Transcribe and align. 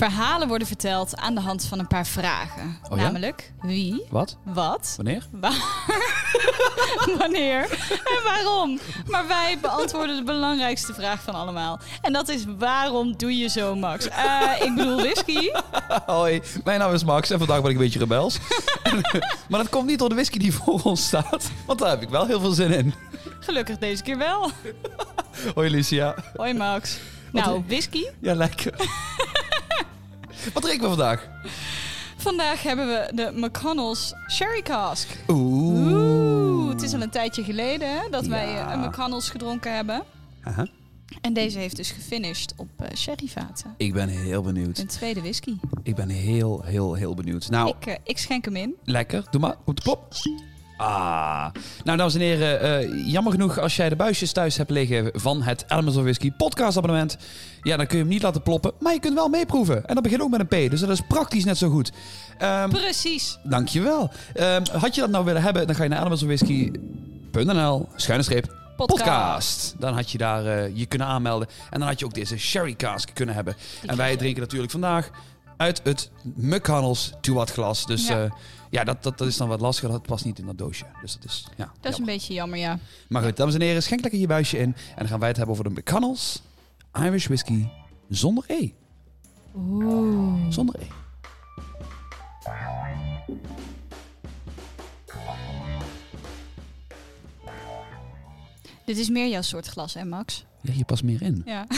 Verhalen 0.00 0.48
worden 0.48 0.66
verteld 0.66 1.16
aan 1.16 1.34
de 1.34 1.40
hand 1.40 1.64
van 1.64 1.78
een 1.78 1.86
paar 1.86 2.06
vragen. 2.06 2.78
Oh 2.90 2.96
ja? 2.96 3.02
Namelijk 3.02 3.52
wie, 3.60 4.06
Wat? 4.10 4.36
wat, 4.44 4.94
Wanneer? 4.96 5.26
waar, 5.30 5.92
wanneer 7.18 7.62
en 7.88 8.24
waarom. 8.24 8.78
Maar 9.06 9.26
wij 9.26 9.58
beantwoorden 9.60 10.16
de 10.16 10.22
belangrijkste 10.22 10.94
vraag 10.94 11.22
van 11.22 11.34
allemaal. 11.34 11.78
En 12.00 12.12
dat 12.12 12.28
is 12.28 12.44
waarom 12.58 13.16
doe 13.16 13.36
je 13.38 13.48
zo, 13.48 13.74
Max? 13.74 14.08
Eh, 14.08 14.50
ik 14.60 14.74
bedoel 14.74 14.96
whisky. 14.96 15.48
Hoi, 16.06 16.42
mijn 16.64 16.78
naam 16.78 16.92
is 16.92 17.04
Max 17.04 17.30
en 17.30 17.38
vandaag 17.38 17.60
ben 17.60 17.70
ik 17.70 17.76
een 17.76 17.82
beetje 17.82 17.98
rebels. 17.98 18.38
maar 19.48 19.60
dat 19.60 19.68
komt 19.68 19.86
niet 19.86 19.98
door 19.98 20.08
de 20.08 20.14
whisky 20.14 20.38
die 20.38 20.54
voor 20.54 20.80
ons 20.82 21.06
staat, 21.06 21.50
want 21.66 21.78
daar 21.78 21.90
heb 21.90 22.02
ik 22.02 22.08
wel 22.08 22.26
heel 22.26 22.40
veel 22.40 22.52
zin 22.52 22.70
in. 22.72 22.94
Gelukkig 23.40 23.78
deze 23.78 24.02
keer 24.02 24.18
wel. 24.18 24.50
Hoi 25.54 25.70
Lucia. 25.70 26.14
Hoi 26.36 26.54
Max. 26.54 26.98
Nou, 27.32 27.62
whisky. 27.66 28.04
Ja, 28.20 28.34
lekker. 28.34 28.74
Wat 30.52 30.62
drinken 30.62 30.82
we 30.82 30.88
vandaag? 30.96 31.28
Vandaag 32.16 32.62
hebben 32.62 32.86
we 32.86 33.10
de 33.14 33.30
McConnell's 33.34 34.14
Sherry 34.30 34.62
Cask. 34.62 35.08
Oeh. 35.28 35.92
Oeh, 35.92 36.68
het 36.72 36.82
is 36.82 36.94
al 36.94 37.00
een 37.02 37.10
tijdje 37.10 37.44
geleden 37.44 37.88
hè, 38.00 38.08
dat 38.10 38.26
wij 38.26 38.50
Ja. 38.52 38.66
eh, 38.66 38.72
een 38.72 38.80
McConnell's 38.88 39.30
gedronken 39.30 39.74
hebben. 39.74 40.02
Aha. 40.42 40.66
En 41.20 41.32
deze 41.32 41.58
heeft 41.58 41.76
dus 41.76 41.90
gefinished 41.90 42.52
op 42.56 42.68
eh, 42.76 42.86
sherryvaten. 42.96 43.74
Ik 43.76 43.92
ben 43.92 44.08
heel 44.08 44.42
benieuwd. 44.42 44.78
Een 44.78 44.86
tweede 44.86 45.20
whisky. 45.20 45.56
Ik 45.82 45.94
ben 45.94 46.08
heel, 46.08 46.62
heel, 46.64 46.94
heel 46.94 47.14
benieuwd. 47.14 47.50
Nou, 47.50 47.68
Ik, 47.80 47.86
eh, 47.86 47.94
ik 48.04 48.18
schenk 48.18 48.44
hem 48.44 48.56
in. 48.56 48.74
lekker. 48.84 49.24
Doe 49.30 49.40
maar. 49.40 49.56
Op 49.64 49.76
de 49.76 49.82
pop. 49.82 50.14
Ah. 50.80 51.46
Nou, 51.84 51.98
dames 51.98 52.14
en 52.14 52.20
heren, 52.20 52.60
eh, 52.60 53.06
jammer 53.12 53.32
genoeg 53.32 53.58
als 53.58 53.76
jij 53.76 53.88
de 53.88 53.96
buisjes 53.96 54.32
thuis 54.32 54.56
hebt 54.56 54.70
liggen 54.70 55.10
van 55.14 55.42
het 55.42 55.64
Elements 55.68 55.96
of 55.96 56.02
Whisky 56.02 56.30
podcast 56.32 56.76
abonnement. 56.76 57.16
Ja, 57.62 57.76
dan 57.76 57.86
kun 57.86 57.96
je 57.96 58.02
hem 58.02 58.12
niet 58.12 58.22
laten 58.22 58.42
ploppen, 58.42 58.72
maar 58.78 58.92
je 58.92 59.00
kunt 59.00 59.14
wel 59.14 59.28
meeproeven. 59.28 59.86
En 59.86 59.94
dat 59.94 60.02
begint 60.02 60.22
ook 60.22 60.30
met 60.30 60.40
een 60.40 60.66
P, 60.66 60.70
dus 60.70 60.80
dat 60.80 60.88
is 60.90 61.00
praktisch 61.08 61.44
net 61.44 61.58
zo 61.58 61.68
goed. 61.70 61.92
Ehm, 62.38 62.68
Precies. 62.70 63.38
dankjewel. 63.42 64.10
Ehm, 64.34 64.62
had 64.72 64.94
je 64.94 65.00
dat 65.00 65.10
nou 65.10 65.24
willen 65.24 65.42
hebben, 65.42 65.66
dan 65.66 65.76
ga 65.76 65.82
je 65.82 65.88
naar 65.88 65.98
elementsofwhisky.nl, 65.98 67.88
schuine 67.96 68.24
streep, 68.24 68.54
podcast. 68.76 69.74
Dan 69.78 69.94
had 69.94 70.10
je 70.10 70.18
daar 70.18 70.46
eh, 70.46 70.76
je 70.76 70.86
kunnen 70.86 71.06
aanmelden. 71.08 71.48
En 71.70 71.78
dan 71.78 71.88
had 71.88 71.98
je 71.98 72.04
ook 72.04 72.14
deze 72.14 72.38
sherry 72.38 72.74
cask 72.74 73.10
kunnen 73.14 73.34
hebben. 73.34 73.56
En 73.86 73.96
wij 73.96 74.16
drinken 74.16 74.40
natuurlijk 74.42 74.72
vandaag 74.72 75.10
uit 75.56 75.80
het 75.84 76.10
McConnell's 76.36 77.12
Tuat 77.20 77.50
glas. 77.50 77.86
Dus 77.86 78.06
Ja. 78.06 78.18
ja, 78.20 78.28
ja 78.70 78.84
dat, 78.84 79.02
dat, 79.02 79.18
dat 79.18 79.28
is 79.28 79.36
dan 79.36 79.48
wat 79.48 79.60
lastiger. 79.60 79.90
Dat 79.90 80.02
past 80.02 80.24
niet 80.24 80.38
in 80.38 80.46
dat 80.46 80.58
doosje. 80.58 80.84
Dus 81.00 81.14
dat 81.14 81.24
is, 81.24 81.46
ja, 81.56 81.72
Dat 81.80 81.92
is 81.92 81.98
een 81.98 82.04
beetje 82.04 82.34
jammer, 82.34 82.58
ja. 82.58 82.78
Maar 83.08 83.22
goed, 83.22 83.36
dames 83.36 83.54
en 83.54 83.60
heren, 83.60 83.82
schenk 83.82 84.00
lekker 84.00 84.20
je 84.20 84.26
buisje 84.26 84.58
in. 84.58 84.64
En 84.64 84.96
dan 84.96 85.08
gaan 85.08 85.18
wij 85.18 85.28
het 85.28 85.36
hebben 85.36 85.54
over 85.54 85.74
de 85.74 85.80
McConnell's 85.80 86.42
Irish 86.92 87.26
Whisky 87.26 87.66
zonder 88.08 88.44
E. 88.46 88.70
Oeh. 89.56 90.46
Zonder 90.48 90.74
E. 90.80 90.86
Dit 98.84 98.98
is 98.98 99.08
meer 99.08 99.28
jouw 99.28 99.42
soort 99.42 99.66
glas, 99.66 99.94
hè, 99.94 100.04
Max? 100.04 100.44
Ja, 100.62 100.72
hier 100.72 100.84
past 100.84 101.02
meer 101.02 101.22
in. 101.22 101.42
Ja. 101.44 101.66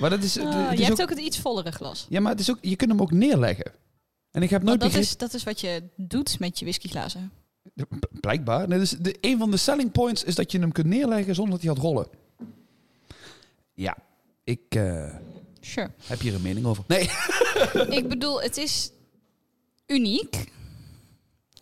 Maar 0.00 0.10
dat 0.10 0.22
is, 0.22 0.34
het 0.34 0.78
je 0.78 0.84
hebt 0.84 0.92
ook, 0.92 1.00
ook 1.00 1.08
het 1.08 1.18
iets 1.18 1.38
vollere 1.38 1.70
glas. 1.70 2.06
Ja, 2.08 2.20
maar 2.20 2.30
het 2.30 2.40
is 2.40 2.50
ook, 2.50 2.58
je 2.60 2.76
kunt 2.76 2.90
hem 2.90 3.00
ook 3.00 3.10
neerleggen. 3.10 3.72
En 4.36 4.42
ik 4.42 4.50
heb 4.50 4.62
nooit 4.62 4.80
dat 4.80 4.94
is, 4.94 5.16
dat 5.16 5.34
is 5.34 5.44
wat 5.44 5.60
je 5.60 5.82
doet 5.94 6.38
met 6.38 6.58
je 6.58 6.64
whiskyglazen. 6.64 7.32
Blijkbaar. 8.20 8.68
Nee, 8.68 8.78
dus 8.78 8.90
de, 8.90 9.16
een 9.20 9.38
van 9.38 9.50
de 9.50 9.56
selling 9.56 9.92
points 9.92 10.24
is 10.24 10.34
dat 10.34 10.52
je 10.52 10.58
hem 10.58 10.72
kunt 10.72 10.86
neerleggen 10.86 11.34
zonder 11.34 11.54
dat 11.54 11.62
hij 11.62 11.74
gaat 11.74 11.82
rollen. 11.82 12.06
Ja, 13.74 13.96
ik 14.44 14.60
eh, 14.68 15.14
Sure. 15.60 15.90
heb 16.02 16.20
hier 16.20 16.34
een 16.34 16.42
mening 16.42 16.66
over. 16.66 16.84
Nee. 16.86 17.10
ik 17.98 18.08
bedoel, 18.08 18.42
het 18.42 18.56
is 18.56 18.90
uniek 19.86 20.52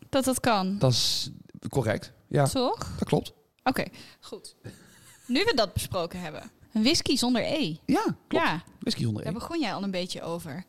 dat 0.09 0.25
dat 0.25 0.41
kan. 0.41 0.78
Dat 0.78 0.93
is 0.93 1.31
correct. 1.69 2.12
Ja, 2.28 2.47
Toch? 2.47 2.97
dat 2.99 3.09
klopt. 3.09 3.32
Oké, 3.62 3.84
goed. 4.20 4.54
Nu 5.26 5.44
we 5.44 5.53
dat 5.54 5.72
besproken 5.72 6.20
hebben. 6.20 6.50
Een 6.72 6.82
whisky 6.82 7.16
zonder 7.16 7.43
E. 7.43 7.76
Ja, 7.87 8.03
klopt. 8.03 8.44
Ja, 8.44 8.62
Whisky 8.81 9.03
zonder 9.03 9.22
daar 9.22 9.32
E. 9.32 9.38
begon 9.38 9.60
jij 9.60 9.75
al 9.75 9.82
een 9.82 9.91
beetje 9.91 10.22
over. 10.22 10.65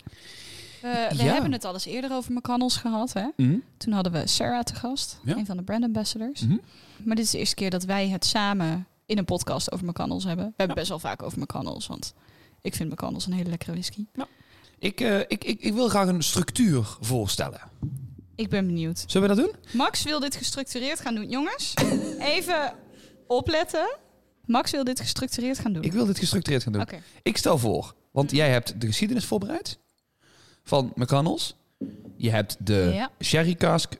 Eh, 0.85 1.09
we 1.17 1.23
Ja. 1.23 1.33
hebben 1.33 1.51
het 1.51 1.65
al 1.65 1.73
eens 1.73 1.85
eerder 1.85 2.11
over 2.11 2.31
McConnell's 2.33 2.77
gehad. 2.77 3.13
Hè? 3.13 3.25
Mhm. 3.35 3.57
Toen 3.77 3.93
hadden 3.93 4.11
we 4.11 4.27
Sarah 4.27 4.63
te 4.63 4.75
gast, 4.75 5.19
Ja. 5.23 5.35
een 5.35 5.45
van 5.45 5.57
de 5.57 5.63
brand 5.63 5.83
ambassadors. 5.83 6.41
Mhm. 6.41 6.57
Maar 7.03 7.15
dit 7.15 7.25
is 7.25 7.31
de 7.31 7.37
eerste 7.37 7.55
keer 7.55 7.69
dat 7.69 7.83
wij 7.83 8.09
het 8.09 8.25
samen 8.25 8.87
in 9.05 9.17
een 9.17 9.25
podcast 9.25 9.71
over 9.71 9.85
McConnell's 9.85 10.23
hebben. 10.23 10.45
We 10.45 10.53
hebben 10.57 10.75
best 10.75 10.89
wel 10.89 10.99
vaak 10.99 11.23
over 11.23 11.39
McConnell's, 11.39 11.87
want 11.87 12.13
ik 12.61 12.75
vind 12.75 12.91
McConnell's 12.91 13.25
een 13.25 13.33
hele 13.33 13.49
lekkere 13.49 13.71
whisky. 13.71 14.05
Ik, 14.79 15.01
eh, 15.01 15.19
ik, 15.19 15.43
ik, 15.43 15.61
ik 15.61 15.73
wil 15.73 15.89
graag 15.89 16.07
een 16.07 16.23
structuur 16.23 16.97
voorstellen. 16.99 17.59
Ik 18.35 18.49
ben 18.49 18.65
benieuwd. 18.65 19.03
Zullen 19.07 19.29
we 19.29 19.35
dat 19.35 19.45
doen? 19.45 19.55
Max 19.73 20.03
wil 20.03 20.19
dit 20.19 20.35
gestructureerd 20.35 20.99
gaan 20.99 21.15
doen. 21.15 21.29
Jongens, 21.29 21.73
even 22.19 22.73
opletten. 23.27 23.97
Max 24.45 24.71
wil 24.71 24.83
dit 24.83 24.99
gestructureerd 24.99 25.59
gaan 25.59 25.73
doen. 25.73 25.83
Ik 25.83 25.93
wil 25.93 26.05
dit 26.05 26.19
gestructureerd 26.19 26.63
gaan 26.63 26.73
doen. 26.73 26.85
Ik 27.23 27.37
stel 27.37 27.57
voor, 27.57 27.95
want 28.11 28.31
jij 28.31 28.49
hebt 28.49 28.81
de 28.81 28.87
geschiedenis 28.87 29.25
voorbereid 29.25 29.79
van 30.65 30.91
McConnell's. 30.95 31.55
Je 32.17 32.29
hebt 32.31 32.57
de 32.59 32.91
Ja. 32.93 33.09
sherry 33.19 33.55
cask 33.55 33.93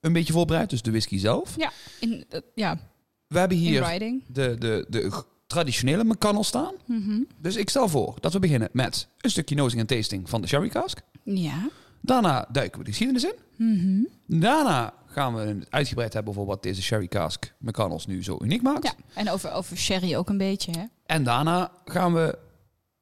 een 0.00 0.12
beetje 0.12 0.32
voorbereid, 0.32 0.70
dus 0.70 0.82
de 0.82 0.90
whisky 0.90 1.18
zelf. 1.18 1.54
Ja, 1.56 1.70
in, 2.00 2.24
eh, 2.28 2.40
ja, 2.54 2.78
We 3.26 3.38
hebben 3.38 3.56
hier 3.56 3.82
de, 4.26 4.56
de, 4.58 4.86
de 4.88 5.22
traditionele 5.46 6.04
McConnell 6.04 6.42
staan. 6.42 6.74
Mhm. 6.86 7.20
Dus 7.40 7.56
ik 7.56 7.68
stel 7.70 7.88
voor 7.88 8.14
dat 8.20 8.32
we 8.32 8.38
beginnen 8.38 8.68
met 8.72 9.08
een 9.20 9.30
stukje 9.30 9.54
nosing 9.54 9.80
en 9.80 9.86
tasting 9.86 10.28
van 10.28 10.40
de 10.40 10.46
sherry 10.48 10.68
cask. 10.68 11.00
Ja. 11.24 11.68
Daarna 12.00 12.48
duiken 12.52 12.78
we 12.78 12.84
de 12.84 12.90
geschiedenis 12.90 13.24
in. 13.24 13.34
Mhm. 13.56 14.40
Daarna 14.40 14.94
gaan 15.06 15.34
we 15.34 15.40
het 15.40 15.66
uitgebreid 15.70 16.12
hebben 16.12 16.32
over 16.32 16.44
wat 16.46 16.62
deze 16.62 16.82
sherry 16.82 17.08
cask 17.08 17.52
McConnell's 17.58 18.06
nu 18.06 18.22
zo 18.24 18.38
uniek 18.42 18.62
maakt. 18.62 18.84
Ja, 18.84 18.92
en 19.14 19.30
over, 19.30 19.52
over 19.52 19.76
sherry 19.76 20.14
ook 20.16 20.28
een 20.28 20.38
beetje, 20.38 20.72
hè? 20.72 20.84
En 21.06 21.22
daarna 21.24 21.70
gaan 21.84 22.14
we 22.14 22.38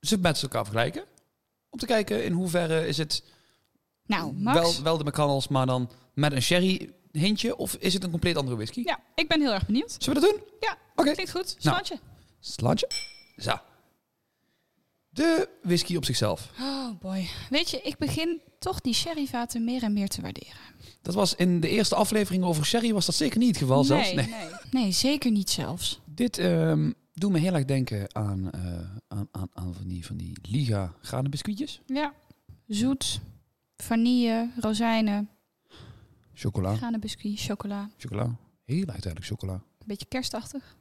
ze 0.01 0.19
met 0.19 0.43
elkaar 0.43 0.65
vergelijken. 0.65 1.05
Om 1.75 1.81
te 1.81 1.87
kijken 1.87 2.25
in 2.25 2.33
hoeverre 2.33 2.87
is 2.87 2.97
het 2.99 3.23
Nou, 4.07 4.33
Max. 4.33 4.59
wel, 4.61 4.83
wel 4.83 4.99
de 4.99 5.05
McConnell's, 5.05 5.49
maar 5.49 5.67
dan 5.67 5.91
met 6.15 6.33
een 6.33 6.43
sherry 6.43 6.91
hintje. 7.13 7.57
Of 7.57 7.75
is 7.75 7.95
het 7.95 8.05
een 8.05 8.11
compleet 8.11 8.37
andere 8.37 8.57
whisky? 8.57 8.83
Ja, 8.85 8.99
ik 9.15 9.29
ben 9.29 9.41
heel 9.41 9.53
erg 9.53 9.67
benieuwd. 9.67 9.97
Zullen 9.99 10.21
we 10.23 10.27
dat 10.27 10.37
doen? 10.37 10.49
Ja, 10.61 10.79
Oké. 10.97 11.13
klinkt 11.13 11.31
goed. 11.33 11.45
Nou. 11.45 11.59
Slantje. 11.59 11.99
Slantje. 12.41 12.89
Zo. 13.37 13.53
De 15.09 15.49
whisky 15.63 15.97
op 15.97 16.05
zichzelf. 16.05 16.51
Oh 16.61 16.91
boy. 17.01 17.29
Weet 17.51 17.71
je, 17.71 17.81
ik 17.83 17.99
begin 17.99 18.41
toch 18.59 18.81
die 18.81 18.95
sherryvaten 18.95 19.65
meer 19.65 19.83
en 19.83 19.93
meer 19.93 20.09
te 20.09 20.21
waarderen. 20.21 20.57
Dat 21.03 21.15
was 21.15 21.35
in 21.35 21.61
de 21.61 21.69
eerste 21.69 21.95
aflevering 21.95 22.45
over 22.45 22.67
sherry 22.67 22.93
was 22.93 23.07
dat 23.07 23.15
zeker 23.15 23.39
niet 23.39 23.49
het 23.49 23.57
geval 23.59 23.85
zelfs. 23.85 24.13
nee, 24.13 24.27
Nee. 24.27 24.39
nee. 24.71 24.83
nee, 24.83 24.93
zeker 24.93 25.31
niet 25.31 25.51
zelfs. 25.51 26.01
Dit 26.05 26.39
ehm 26.39 26.91
doet 27.15 27.31
me 27.33 27.39
heel 27.39 27.55
erg 27.55 27.65
denken 27.65 28.15
aan, 28.15 28.51
eh, 28.51 28.91
aan, 29.09 29.29
aan, 29.31 29.49
aan 29.53 29.75
van 29.75 29.89
die, 29.89 30.07
van 30.07 30.17
die 30.17 30.39
Liga 30.43 30.95
granenbiscuitjes. 31.01 31.81
Ja. 31.87 32.15
Zoet, 32.67 33.21
vanille, 33.77 34.51
rozijnen, 34.61 35.29
Chocola. 36.35 36.77
granenbiscuit, 36.77 37.41
chocola. 37.41 37.91
Chocola. 37.97 38.37
Heel 38.65 38.87
uiteindelijk 38.87 39.25
chocola. 39.27 39.53
Een 39.53 39.87
beetje 39.87 40.07
kerstachtig. 40.07 40.77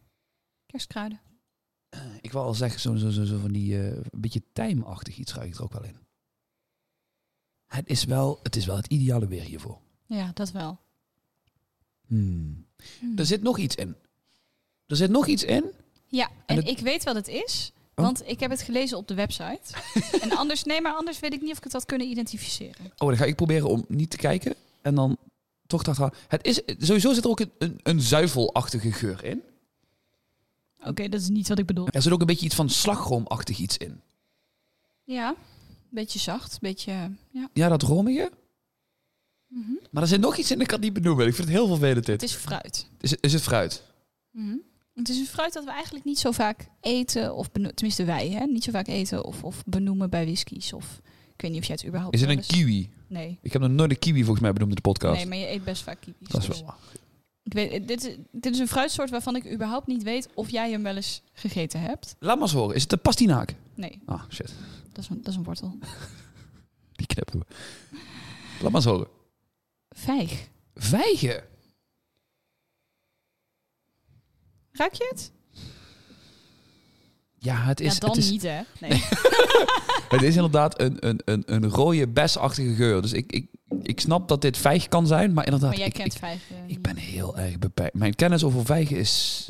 Kerstkruiden. 0.66 1.19
Ik 2.22 2.31
wil 2.31 2.41
al 2.41 2.53
zeggen, 2.53 2.79
zo, 2.79 2.95
zo, 2.95 3.09
zo, 3.09 3.23
zo 3.23 3.39
van 3.39 3.51
die 3.51 3.77
eh, 3.77 3.95
een 3.95 4.22
beetje 4.22 4.43
tijmachtig 4.53 5.17
iets 5.17 5.33
ruik 5.33 5.47
ik 5.47 5.55
er 5.55 5.63
ook 5.63 5.73
wel 5.73 5.83
in. 5.83 5.97
Het 7.66 7.87
is 7.87 8.03
wel 8.03 8.40
het, 8.43 8.55
is 8.55 8.66
wel 8.66 8.75
het 8.75 8.87
ideale 8.87 9.28
weer 9.28 9.41
hiervoor. 9.41 9.79
Ja, 10.05 10.31
dat 10.34 10.52
wel. 10.52 10.79
Hmm. 12.08 12.66
Hmm. 12.99 13.17
Er 13.17 13.25
zit 13.25 13.41
nog 13.41 13.58
iets 13.58 13.75
in. 13.75 13.96
Er 14.85 14.96
zit 14.96 15.09
nog 15.09 15.28
iets 15.28 15.43
in. 15.43 15.72
Ja, 16.15 16.29
en, 16.45 16.65
ik 16.65 16.79
weet 16.79 17.03
wat 17.03 17.15
het 17.15 17.27
is. 17.27 17.71
Oh. 17.95 18.05
Want 18.05 18.27
ik 18.27 18.39
heb 18.39 18.49
het 18.49 18.61
gelezen 18.61 18.97
op 18.97 19.07
de 19.07 19.13
website. 19.13 19.61
en 20.23 20.31
anders, 20.31 20.63
nee, 20.63 20.81
maar 20.81 20.93
anders 20.93 21.19
weet 21.19 21.33
ik 21.33 21.41
niet 21.41 21.51
of 21.51 21.57
ik 21.57 21.63
het 21.63 21.73
had 21.73 21.85
kunnen 21.85 22.07
identificeren. 22.07 22.91
Oh, 22.97 23.07
dan 23.07 23.17
ga 23.17 23.25
ik 23.25 23.35
proberen 23.35 23.69
om 23.69 23.85
niet 23.87 24.09
te 24.09 24.17
kijken. 24.17 24.55
En 24.81 24.95
dan 24.95 25.17
toch 25.67 25.83
dat 25.83 26.13
Het 26.27 26.45
is, 26.45 26.61
sowieso 26.77 27.13
zit 27.13 27.23
er 27.23 27.29
ook 27.29 27.39
een, 27.39 27.51
een, 27.57 27.79
een 27.83 28.01
zuivelachtige 28.01 28.91
geur 28.91 29.23
in. 29.23 29.41
Oké, 30.85 31.09
dat 31.09 31.21
is 31.21 31.29
niet 31.29 31.47
wat 31.47 31.59
ik 31.59 31.65
bedoel. 31.65 31.87
Er 31.87 32.01
zit 32.01 32.11
ook 32.11 32.19
een 32.19 32.25
beetje 32.25 32.45
iets 32.45 32.55
van 32.55 32.69
slagroomachtig 32.69 33.57
iets 33.57 33.77
in. 33.77 34.01
Ja, 35.03 35.35
beetje 35.89 36.19
zacht, 36.19 36.59
beetje, 36.61 36.91
ja. 37.29 37.49
Ja, 37.53 37.69
dat 37.69 37.81
romige. 37.81 38.31
Mhm. 39.47 39.71
Maar 39.91 40.01
er 40.03 40.09
zit 40.09 40.21
nog 40.21 40.37
iets 40.37 40.51
in, 40.51 40.61
ik 40.61 40.67
kan 40.67 40.75
het 40.75 40.85
niet 40.85 41.03
benoemen. 41.03 41.27
Ik 41.27 41.35
vind 41.35 41.47
het 41.47 41.57
heel 41.57 41.67
vervelend 41.67 42.05
dit. 42.05 42.21
Het 42.21 42.29
is 42.29 42.35
fruit. 42.35 42.87
Is, 42.99 43.13
is 43.13 43.33
het 43.33 43.41
fruit? 43.41 43.83
Mhm. 44.31 44.55
Het 44.93 45.09
is 45.09 45.17
een 45.17 45.25
fruit 45.25 45.53
dat 45.53 45.63
we 45.63 45.72
eigenlijk 45.72 46.05
niet 46.05 46.19
zo 46.19 46.31
vaak 46.31 46.67
eten, 46.81 47.35
of 47.35 47.49
tenminste 47.49 48.03
wij, 48.03 48.29
hè, 48.29 48.45
niet 48.45 48.63
zo 48.63 48.72
vaak 48.72 48.87
eten 48.87 49.25
of, 49.25 49.43
of 49.43 49.63
benoemen 49.66 50.09
bij 50.09 50.25
whiskies. 50.25 50.73
Of 50.73 51.01
ik 51.35 51.41
weet 51.41 51.51
niet 51.51 51.59
of 51.59 51.67
jij 51.67 51.75
het 51.75 51.85
überhaupt 51.85 52.16
Is 52.16 52.22
het 52.22 52.29
een 52.29 52.41
kiwi? 52.41 52.90
Nee. 53.07 53.40
Ik 53.41 53.53
heb 53.53 53.61
nog 53.61 53.72
nooit 53.72 53.91
een 53.91 53.99
kiwi 53.99 54.19
volgens 54.19 54.40
mij 54.40 54.53
benoemd 54.53 54.69
in 54.69 54.75
de 54.75 54.81
podcast. 54.81 55.16
Nee, 55.16 55.25
maar 55.25 55.37
je 55.37 55.49
eet 55.49 55.63
best 55.63 55.84
vaak 55.84 56.01
kiwis. 56.01 56.29
dat 56.29 56.41
is 56.41 56.47
dus 56.47 56.57
wel 56.57 56.66
waar. 56.66 56.78
ik 57.43 57.53
weet, 57.53 57.87
dit, 57.87 58.03
is, 58.05 58.16
dit 58.31 58.53
is 58.53 58.59
een 58.59 58.67
fruitsoort 58.67 59.09
waarvan 59.09 59.35
ik 59.35 59.51
überhaupt 59.51 59.87
niet 59.87 60.03
weet 60.03 60.29
of 60.34 60.49
jij 60.49 60.72
hem 60.72 60.84
wel 60.84 60.96
eens 60.96 61.22
gegeten 61.34 61.79
hebt. 61.79 62.16
Laat 62.19 62.35
maar 62.35 62.43
eens 62.43 62.53
horen. 62.53 62.75
Is 62.75 62.81
het 62.81 62.91
een 62.91 63.01
pastinaak? 63.01 63.55
Nee. 63.75 64.01
Ah, 64.05 64.22
shit. 64.29 64.53
Dat 64.91 65.03
is 65.03 65.09
een, 65.09 65.17
dat 65.17 65.28
is 65.28 65.35
een 65.35 65.43
wortel. 65.43 65.78
Die 66.96 67.07
knippen 67.07 67.39
we. 67.39 67.46
Laat 68.61 68.72
maar 68.72 68.81
eens 68.81 68.85
horen. 68.85 69.07
Vijg. 69.89 70.47
Vijgen. 70.75 71.43
Ruik 74.73 74.93
je 74.93 75.08
het? 75.09 75.31
Ja, 77.37 77.55
het 77.64 77.79
is, 77.79 77.93
ja, 77.93 77.99
dan 77.99 78.09
het 78.09 78.20
is, 78.20 78.29
niet, 78.29 78.41
hè? 78.41 78.59
Nee. 78.87 79.03
het 80.09 80.22
is 80.22 80.35
inderdaad 80.35 80.79
een, 80.81 81.08
een, 81.08 81.22
een, 81.25 81.43
een 81.46 81.70
rode 81.70 82.08
besachtige 82.08 82.73
geur. 82.73 83.02
Dus 83.02 83.14
ik, 83.14 83.31
ik, 83.31 83.47
ik 83.81 83.99
snap 83.99 84.28
dat 84.28 84.41
dit 84.41 84.58
vijg 84.58 84.87
kan 84.87 85.08
zijn, 85.08 85.34
maar 85.34 85.46
inderdaad, 85.46 85.70
maar 85.70 85.78
jij 85.79 85.87
ik, 85.87 85.93
kent 85.93 86.14
ik, 86.14 86.20
vijg. 86.20 86.41
eh, 86.49 86.58
ik 86.67 86.81
ben 86.81 86.96
heel 86.97 87.37
erg 87.37 87.59
beperkt. 87.59 87.93
Mijn 87.93 88.16
kennis 88.16 88.43
over 88.43 88.66
vijgen 88.66 88.97
is 88.97 89.49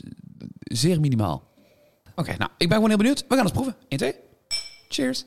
zeer 0.63 0.99
minimaal. 0.99 1.43
Oké, 2.15 2.35
nou, 2.37 2.51
ik 2.57 2.67
ben 2.67 2.73
gewoon 2.73 2.89
heel 2.89 2.97
benieuwd. 2.97 3.25
We 3.27 3.35
gaan 3.35 3.43
het 3.45 3.53
proeven. 3.53 3.75
1, 3.87 3.99
2. 3.99 4.13
Cheers. 4.89 5.25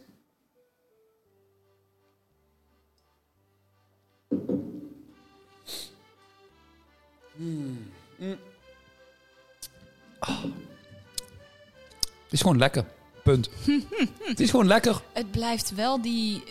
Is 12.37 12.43
gewoon 12.43 12.59
lekker. 12.59 12.85
Punt. 13.23 13.51
het 14.31 14.41
is 14.41 14.51
gewoon 14.51 14.67
lekker. 14.67 15.03
Het 15.13 15.31
blijft 15.31 15.75
wel 15.75 16.03
die, 16.03 16.43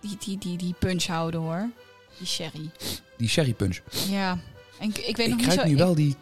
die, 0.00 0.16
die, 0.18 0.38
die, 0.38 0.56
die 0.56 0.74
punch 0.78 1.06
houden, 1.06 1.40
hoor. 1.40 1.68
Die 2.18 2.26
sherry. 2.26 2.70
Die 3.16 3.28
sherry 3.28 3.54
punch. 3.54 3.80
Ja. 4.08 4.38
En 4.78 4.88
ik, 4.88 4.98
ik 4.98 5.16
weet 5.16 5.26
ik 5.26 5.32
nog 5.32 5.36
niet 5.36 5.48
krijg 5.48 5.60
zo... 5.60 5.66
nu 5.66 5.76
wel 5.76 5.94
die... 5.94 6.16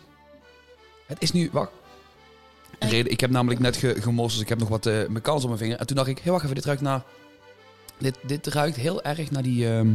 Het 1.07 1.23
is 1.23 1.33
nu... 1.33 1.49
Wacht. 1.53 1.71
Reden, 2.79 3.13
ik 3.13 3.21
heb 3.21 3.31
namelijk 3.31 3.61
net 3.61 3.77
ge, 3.77 4.13
dus 4.15 4.41
ik 4.41 4.49
heb 4.49 4.59
nog 4.59 4.69
wat 4.69 4.87
uh, 4.87 4.93
mijn 4.95 5.23
kans 5.23 5.43
op 5.43 5.49
mijn 5.49 5.61
vinger. 5.61 5.79
En 5.79 5.87
toen 5.87 5.97
dacht 5.97 6.09
ik, 6.09 6.19
heel 6.19 6.33
wacht 6.33 6.45
even, 6.45 6.57
dit 6.57 6.65
ruikt 6.65 6.83
naar... 6.83 7.03
Dit, 7.99 8.19
dit 8.23 8.47
ruikt 8.47 8.77
heel 8.77 9.03
erg 9.03 9.31
naar 9.31 9.43
die, 9.43 9.71
ehm, 9.71 9.95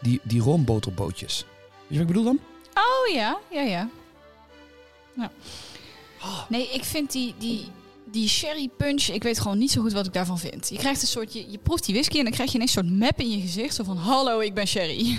die, 0.00 0.20
die 0.22 0.40
roomboterbootjes. 0.40 1.44
Weet 1.44 1.88
je 1.88 1.94
wat 1.94 2.00
ik 2.00 2.06
bedoel 2.06 2.24
dan? 2.24 2.40
Oh 2.74 3.14
ja, 3.14 3.38
ja, 3.50 3.60
ja. 3.60 3.88
ja. 5.16 5.30
Ah. 6.18 6.40
Nee, 6.48 6.68
ik 6.72 6.84
vind 6.84 7.12
die, 7.12 7.34
die, 7.38 7.68
die 8.12 8.28
sherry 8.28 8.68
punch, 8.76 9.08
ik 9.08 9.22
weet 9.22 9.40
gewoon 9.40 9.58
niet 9.58 9.70
zo 9.70 9.80
goed 9.80 9.92
wat 9.92 10.06
ik 10.06 10.12
daarvan 10.12 10.38
vind. 10.38 10.68
Je 10.68 10.76
krijgt 10.76 11.02
een 11.02 11.08
soort, 11.08 11.32
je, 11.32 11.50
je 11.50 11.58
proeft 11.58 11.84
die 11.84 11.94
whisky 11.94 12.18
en 12.18 12.24
dan 12.24 12.32
krijg 12.32 12.48
je 12.50 12.54
ineens 12.54 12.76
een 12.76 12.82
soort 12.84 12.98
map 12.98 13.20
in 13.20 13.30
je 13.30 13.40
gezicht. 13.40 13.74
Zo 13.74 13.84
van, 13.84 13.96
hallo, 13.96 14.40
ik 14.40 14.54
ben 14.54 14.66
sherry. 14.66 15.18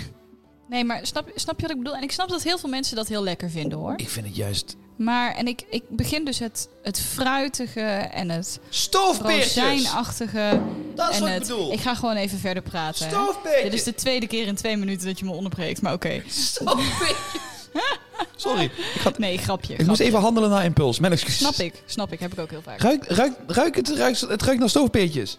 Nee, 0.68 0.84
maar 0.84 1.06
snap, 1.06 1.30
snap 1.34 1.56
je 1.56 1.62
wat 1.62 1.70
ik 1.70 1.82
bedoel? 1.82 1.96
En 1.96 2.02
ik 2.02 2.12
snap 2.12 2.28
dat 2.28 2.42
heel 2.42 2.58
veel 2.58 2.68
mensen 2.68 2.96
dat 2.96 3.08
heel 3.08 3.22
lekker 3.22 3.50
vinden 3.50 3.78
hoor. 3.78 3.94
Ik 3.96 4.08
vind 4.08 4.26
het 4.26 4.36
juist... 4.36 4.76
Maar, 4.96 5.34
en 5.34 5.46
ik, 5.46 5.62
ik 5.70 5.82
begin 5.88 6.24
dus 6.24 6.38
het, 6.38 6.68
het 6.82 7.00
fruitige 7.00 7.80
en 7.80 8.30
het 8.30 8.60
Stoofpeertjes! 8.68 9.54
rozijnachtige. 9.54 10.60
Dat 10.94 11.10
is 11.10 11.14
en 11.16 11.20
wat 11.22 11.30
ik 11.30 11.34
het, 11.38 11.48
bedoel. 11.48 11.72
ik 11.72 11.80
ga 11.80 11.94
gewoon 11.94 12.16
even 12.16 12.38
verder 12.38 12.62
praten. 12.62 13.06
hè. 13.06 13.10
Stoofpeertjes! 13.12 13.62
Dit 13.62 13.72
is 13.72 13.82
de 13.82 13.94
tweede 13.94 14.26
keer 14.26 14.46
in 14.46 14.54
twee 14.54 14.76
minuten 14.76 15.06
dat 15.06 15.18
je 15.18 15.24
me 15.24 15.32
onderbreekt, 15.32 15.82
maar 15.82 15.92
oké. 15.92 16.22
Stoofpeertjes! 16.28 17.40
Sorry, 18.36 18.64
ik, 18.64 19.00
had, 19.02 19.18
Nee, 19.18 19.38
grapje. 19.38 19.74
ik 19.76 19.86
moest 19.86 20.00
even 20.00 20.18
handelen 20.20 20.50
naar 20.50 20.64
impuls. 20.64 20.98
Mijn 20.98 21.12
excuses. 21.12 21.38
Snap 21.38 21.54
ik, 21.54 21.82
snap 21.86 22.12
ik. 22.12 22.20
Heb 22.20 22.32
ik 22.32 22.38
ook 22.38 22.50
heel 22.50 22.62
vaak. 22.62 22.80
Ruik, 22.80 23.04
ruik, 23.06 23.32
ruik 23.46 23.76
het, 23.76 23.88
ruikt, 23.88 24.20
het 24.20 24.42
ruikt 24.42 24.60
naar 24.60 24.68
stoofpeertjes. 24.68 25.38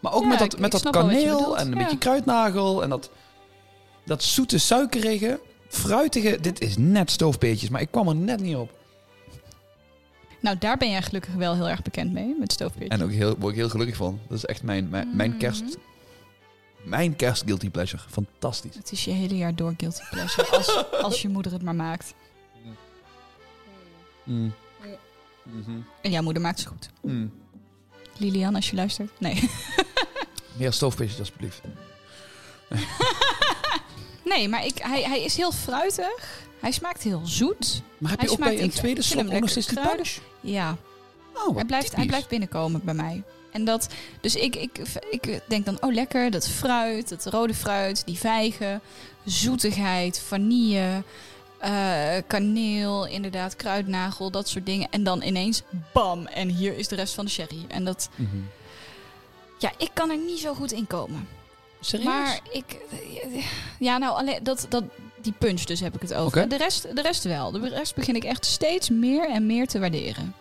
Maar 0.00 0.12
ook 0.12 0.22
Ja, 0.22 0.28
met 0.28 0.40
ik- 0.40 0.50
dat, 0.50 0.60
met 0.60 0.74
ik 0.74 0.82
dat 0.82 0.92
kaneel 0.92 1.58
en 1.58 1.66
een 1.66 1.72
ja. 1.78 1.82
beetje 1.82 1.98
kruidnagel 1.98 2.82
en 2.82 2.88
dat, 2.88 3.10
dat 4.04 4.22
zoete, 4.22 4.58
suikerige, 4.58 5.40
fruitige. 5.68 6.38
Dit 6.40 6.60
is 6.60 6.74
net 6.78 7.10
stoofpeertjes, 7.10 7.68
maar 7.68 7.80
ik 7.80 7.90
kwam 7.90 8.08
er 8.08 8.14
net 8.16 8.40
niet 8.40 8.56
op. 8.56 8.70
Nou, 10.40 10.56
daar 10.58 10.76
ben 10.76 10.90
jij 10.90 11.02
gelukkig 11.02 11.34
wel 11.34 11.54
heel 11.54 11.68
erg 11.68 11.82
bekend 11.82 12.12
mee, 12.12 12.34
met 12.38 12.52
stoofpeertjes. 12.52 13.00
En 13.00 13.04
ook 13.06 13.12
heel, 13.12 13.34
word 13.38 13.52
ik 13.52 13.58
heel 13.58 13.68
gelukkig 13.68 13.96
van. 13.96 14.20
Dat 14.28 14.36
is 14.36 14.44
echt 14.44 14.62
mijn, 14.62 14.88
mijn, 14.88 15.10
mijn 15.16 15.30
Mhm. 15.30 15.38
kerst. 15.38 15.64
Mijn 16.86 17.16
kerst 17.16 17.42
guilty 17.46 17.70
pleasure. 17.70 18.02
Fantastisch. 18.10 18.74
Het 18.74 18.92
is 18.92 19.04
je 19.04 19.10
hele 19.10 19.36
jaar 19.36 19.54
door 19.54 19.74
guilty 19.76 20.02
pleasure, 20.10 20.48
als, 20.48 20.84
als 21.04 21.22
je 21.22 21.28
moeder 21.28 21.52
het 21.52 21.62
maar 21.62 21.74
maakt. 21.74 22.14
Mm. 24.24 24.54
Mhm. 25.42 25.80
En 26.02 26.10
jouw 26.10 26.22
moeder 26.22 26.42
maakt 26.42 26.60
ze 26.60 26.68
goed. 26.68 26.90
Mm. 27.02 27.32
Lilian, 28.16 28.54
als 28.54 28.70
je 28.70 28.76
luistert. 28.76 29.20
Nee. 29.20 29.50
Meer 30.58 30.72
stoofpeertjes 30.72 31.18
alsjeblieft. 31.18 31.60
Nee, 34.24 34.48
maar 34.48 34.64
ik, 34.64 34.78
hij, 34.78 35.02
hij 35.02 35.22
is 35.22 35.36
heel 35.36 35.52
fruitig. 35.52 36.40
Hij 36.60 36.70
smaakt 36.70 37.02
heel 37.02 37.20
zoet. 37.24 37.82
Maar 37.98 38.10
heb 38.10 38.20
Hij 38.20 38.28
je 38.28 38.34
ook 38.34 38.40
bij 38.44 38.62
een 38.62 38.70
tweede 38.70 39.02
slok 39.02 39.24
nog 39.24 39.50
steeds 39.50 39.66
die 39.66 39.80
punch? 39.80 40.18
Ja, 40.40 40.76
Oh, 41.36 41.54
hij, 41.54 41.64
blijft, 41.64 41.96
hij 41.96 42.06
blijft 42.06 42.28
binnenkomen 42.28 42.80
bij 42.84 42.94
mij. 42.94 43.22
En 43.56 43.64
dat, 43.64 43.88
dus 44.20 44.34
ik, 44.34 44.56
ik, 44.56 44.78
ik 45.10 45.40
denk 45.48 45.64
dan, 45.64 45.76
oh 45.80 45.92
lekker, 45.92 46.30
dat 46.30 46.48
fruit, 46.48 47.08
dat 47.08 47.26
rode 47.26 47.54
fruit, 47.54 48.02
die 48.06 48.18
vijgen, 48.18 48.80
zoetigheid, 49.24 50.20
vanille, 50.26 51.02
eh, 51.58 52.16
kaneel, 52.26 53.06
inderdaad, 53.06 53.56
kruidnagel, 53.56 54.30
dat 54.30 54.48
soort 54.48 54.66
dingen. 54.66 54.88
En 54.90 55.04
dan 55.04 55.22
ineens, 55.22 55.62
bam, 55.92 56.26
en 56.26 56.48
hier 56.48 56.76
is 56.76 56.88
de 56.88 56.94
rest 56.94 57.14
van 57.14 57.24
de 57.24 57.30
sherry. 57.30 57.64
En 57.68 57.84
dat, 57.84 58.08
Mhm. 58.14 58.36
ja, 59.58 59.72
ik 59.78 59.90
kan 59.92 60.10
er 60.10 60.18
niet 60.18 60.38
zo 60.38 60.54
goed 60.54 60.72
in 60.72 60.86
komen. 60.86 61.28
Serieus? 61.80 62.06
Maar 62.06 62.40
ik, 62.52 62.76
ja, 63.78 63.98
nou, 63.98 64.16
alleen 64.16 64.38
dat, 64.42 64.66
dat, 64.68 64.84
die 65.22 65.34
punch 65.38 65.60
dus 65.64 65.80
heb 65.80 65.94
ik 65.94 66.00
het 66.00 66.14
over. 66.14 66.48
De, 66.48 66.56
rest, 66.56 66.96
de 66.96 67.02
rest 67.02 67.24
wel. 67.24 67.50
De 67.50 67.68
rest 67.68 67.94
begin 67.94 68.14
ik 68.16 68.24
echt 68.24 68.46
steeds 68.46 68.90
meer 68.90 69.28
en 69.30 69.46
meer 69.46 69.66
te 69.66 69.78
waarderen. 69.78 70.34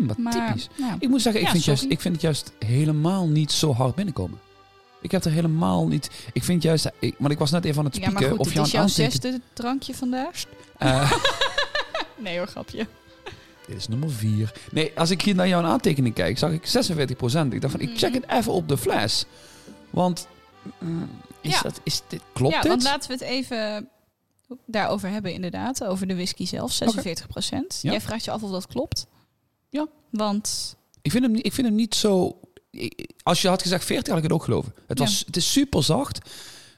Hmm, 0.00 0.08
wat 0.08 0.18
Maar, 0.18 0.46
typisch. 0.46 0.68
nou, 0.78 0.96
Ik 0.98 1.08
moet 1.08 1.22
zeggen, 1.22 1.40
ik, 1.40 1.46
Ja, 1.46 1.52
vind 1.52 1.64
juist, 1.64 1.84
ik 1.88 2.00
vind 2.00 2.14
het 2.14 2.22
juist 2.22 2.52
helemaal 2.58 3.28
niet 3.28 3.52
zo 3.52 3.72
hard 3.74 3.94
binnenkomen. 3.94 4.38
Ik 5.00 5.10
heb 5.10 5.24
er 5.24 5.30
helemaal 5.30 5.88
niet... 5.88 6.10
Ik 6.32 6.44
vind 6.44 6.62
juist... 6.62 6.90
Ik, 6.98 7.14
want 7.18 7.32
ik 7.32 7.38
was 7.38 7.50
net 7.50 7.64
even 7.64 7.78
aan 7.78 7.84
het 7.84 7.96
ja, 7.96 8.02
spieken 8.02 8.22
maar 8.22 8.30
goed, 8.30 8.40
of 8.40 8.52
is 8.52 8.58
het 8.58 8.70
jouw 8.70 8.86
zesde 8.86 9.40
drankje 9.52 9.94
vandaag. 9.94 10.44
Eh, 10.78 11.12
Nee 12.18 12.38
hoor, 12.38 12.46
grapje. 12.46 12.86
dit 13.66 13.76
is 13.76 13.88
nummer 13.88 14.10
vier. 14.10 14.52
Nee, 14.72 14.92
als 14.96 15.10
ik 15.10 15.22
hier 15.22 15.34
naar 15.34 15.48
jouw 15.48 15.62
aantekening 15.62 16.14
kijk, 16.14 16.38
zag 16.38 16.50
ik 16.50 16.66
46% 16.66 17.52
Ik 17.52 17.60
dacht 17.60 17.72
van, 17.72 17.80
ik 17.80 17.98
check 17.98 18.12
Mhm. 18.12 18.20
het 18.20 18.30
even 18.30 18.52
op 18.52 18.68
de 18.68 18.78
fles. 18.78 19.24
Want... 19.90 20.26
mm, 20.78 21.10
is 21.40 21.52
Ja. 21.52 21.60
dat, 21.62 21.80
is 21.82 22.02
dit, 22.08 22.20
klopt 22.32 22.54
ja, 22.54 22.60
dit? 22.60 22.70
want 22.70 22.82
laten 22.82 23.08
we 23.08 23.14
het 23.14 23.22
even 23.24 23.88
daarover 24.66 25.08
hebben 25.08 25.32
inderdaad. 25.32 25.84
Over 25.84 26.06
de 26.06 26.14
whisky 26.14 26.46
zelf, 26.46 26.72
46 26.72 27.26
Ja. 27.82 27.90
Jij 27.90 28.00
vraagt 28.00 28.24
je 28.24 28.30
af 28.30 28.42
of 28.42 28.50
dat 28.50 28.66
klopt. 28.66 29.06
Ja. 29.70 29.86
Want, 30.10 30.76
Ik 31.02 31.10
vind 31.10 31.22
hem, 31.24 31.32
niet- 31.32 31.46
ik 31.46 31.52
vind 31.52 31.66
hem 31.66 31.76
niet 31.76 31.94
zo... 31.94 32.40
Als 33.22 33.42
je 33.42 33.48
had 33.48 33.62
gezegd 33.62 33.84
40, 33.84 34.08
had 34.08 34.16
ik 34.16 34.22
het 34.22 34.32
ook 34.32 34.44
geloven. 34.44 34.72
Het, 34.86 34.98
Ja. 34.98 35.04
was, 35.04 35.22
het 35.26 35.36
is 35.36 35.52
super 35.52 35.82
zacht. 35.84 36.30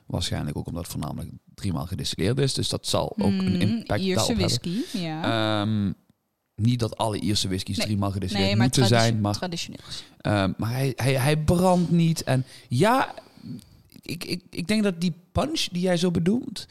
Waarschijnlijk 0.07 0.57
ook 0.57 0.67
omdat 0.67 0.83
het 0.83 0.93
voornamelijk 0.93 1.31
driemaal 1.55 1.87
gedistilleerd 1.87 2.39
is. 2.39 2.55
Dus 2.55 2.69
dat 2.69 2.87
zal 2.87 3.11
ook 3.11 3.19
een 3.19 3.55
mm, 3.55 3.61
impact 3.61 4.01
Ierse 4.01 4.15
daarop 4.35 4.37
hebben. 4.39 4.73
whisky. 4.83 4.99
Ja. 4.99 5.61
Ehm, 5.63 5.93
niet 6.55 6.79
dat 6.81 6.97
alle 6.97 7.19
Ierse 7.21 7.49
whiskies 7.49 7.77
Nee. 7.77 7.87
driemaal 7.87 8.11
gedistilleerd 8.11 8.49
nee, 8.51 8.61
moeten 8.61 8.87
zijn. 8.87 9.21
Maar, 9.21 9.35
traditioneel. 9.35 9.81
ehm, 10.21 10.53
maar 10.57 10.71
hij, 10.73 10.93
hij, 10.97 11.15
hij 11.15 11.37
brandt 11.37 11.91
niet. 11.91 12.23
En 12.23 12.45
ja, 12.69 13.15
ik, 14.03 14.25
ik, 14.25 14.43
ik 14.51 14.67
denk 14.69 14.83
dat 14.83 15.01
die 15.01 15.13
punch 15.33 15.61
die 15.73 15.83
jij 15.83 15.97
zo 15.97 16.11
bedoelt... 16.11 16.67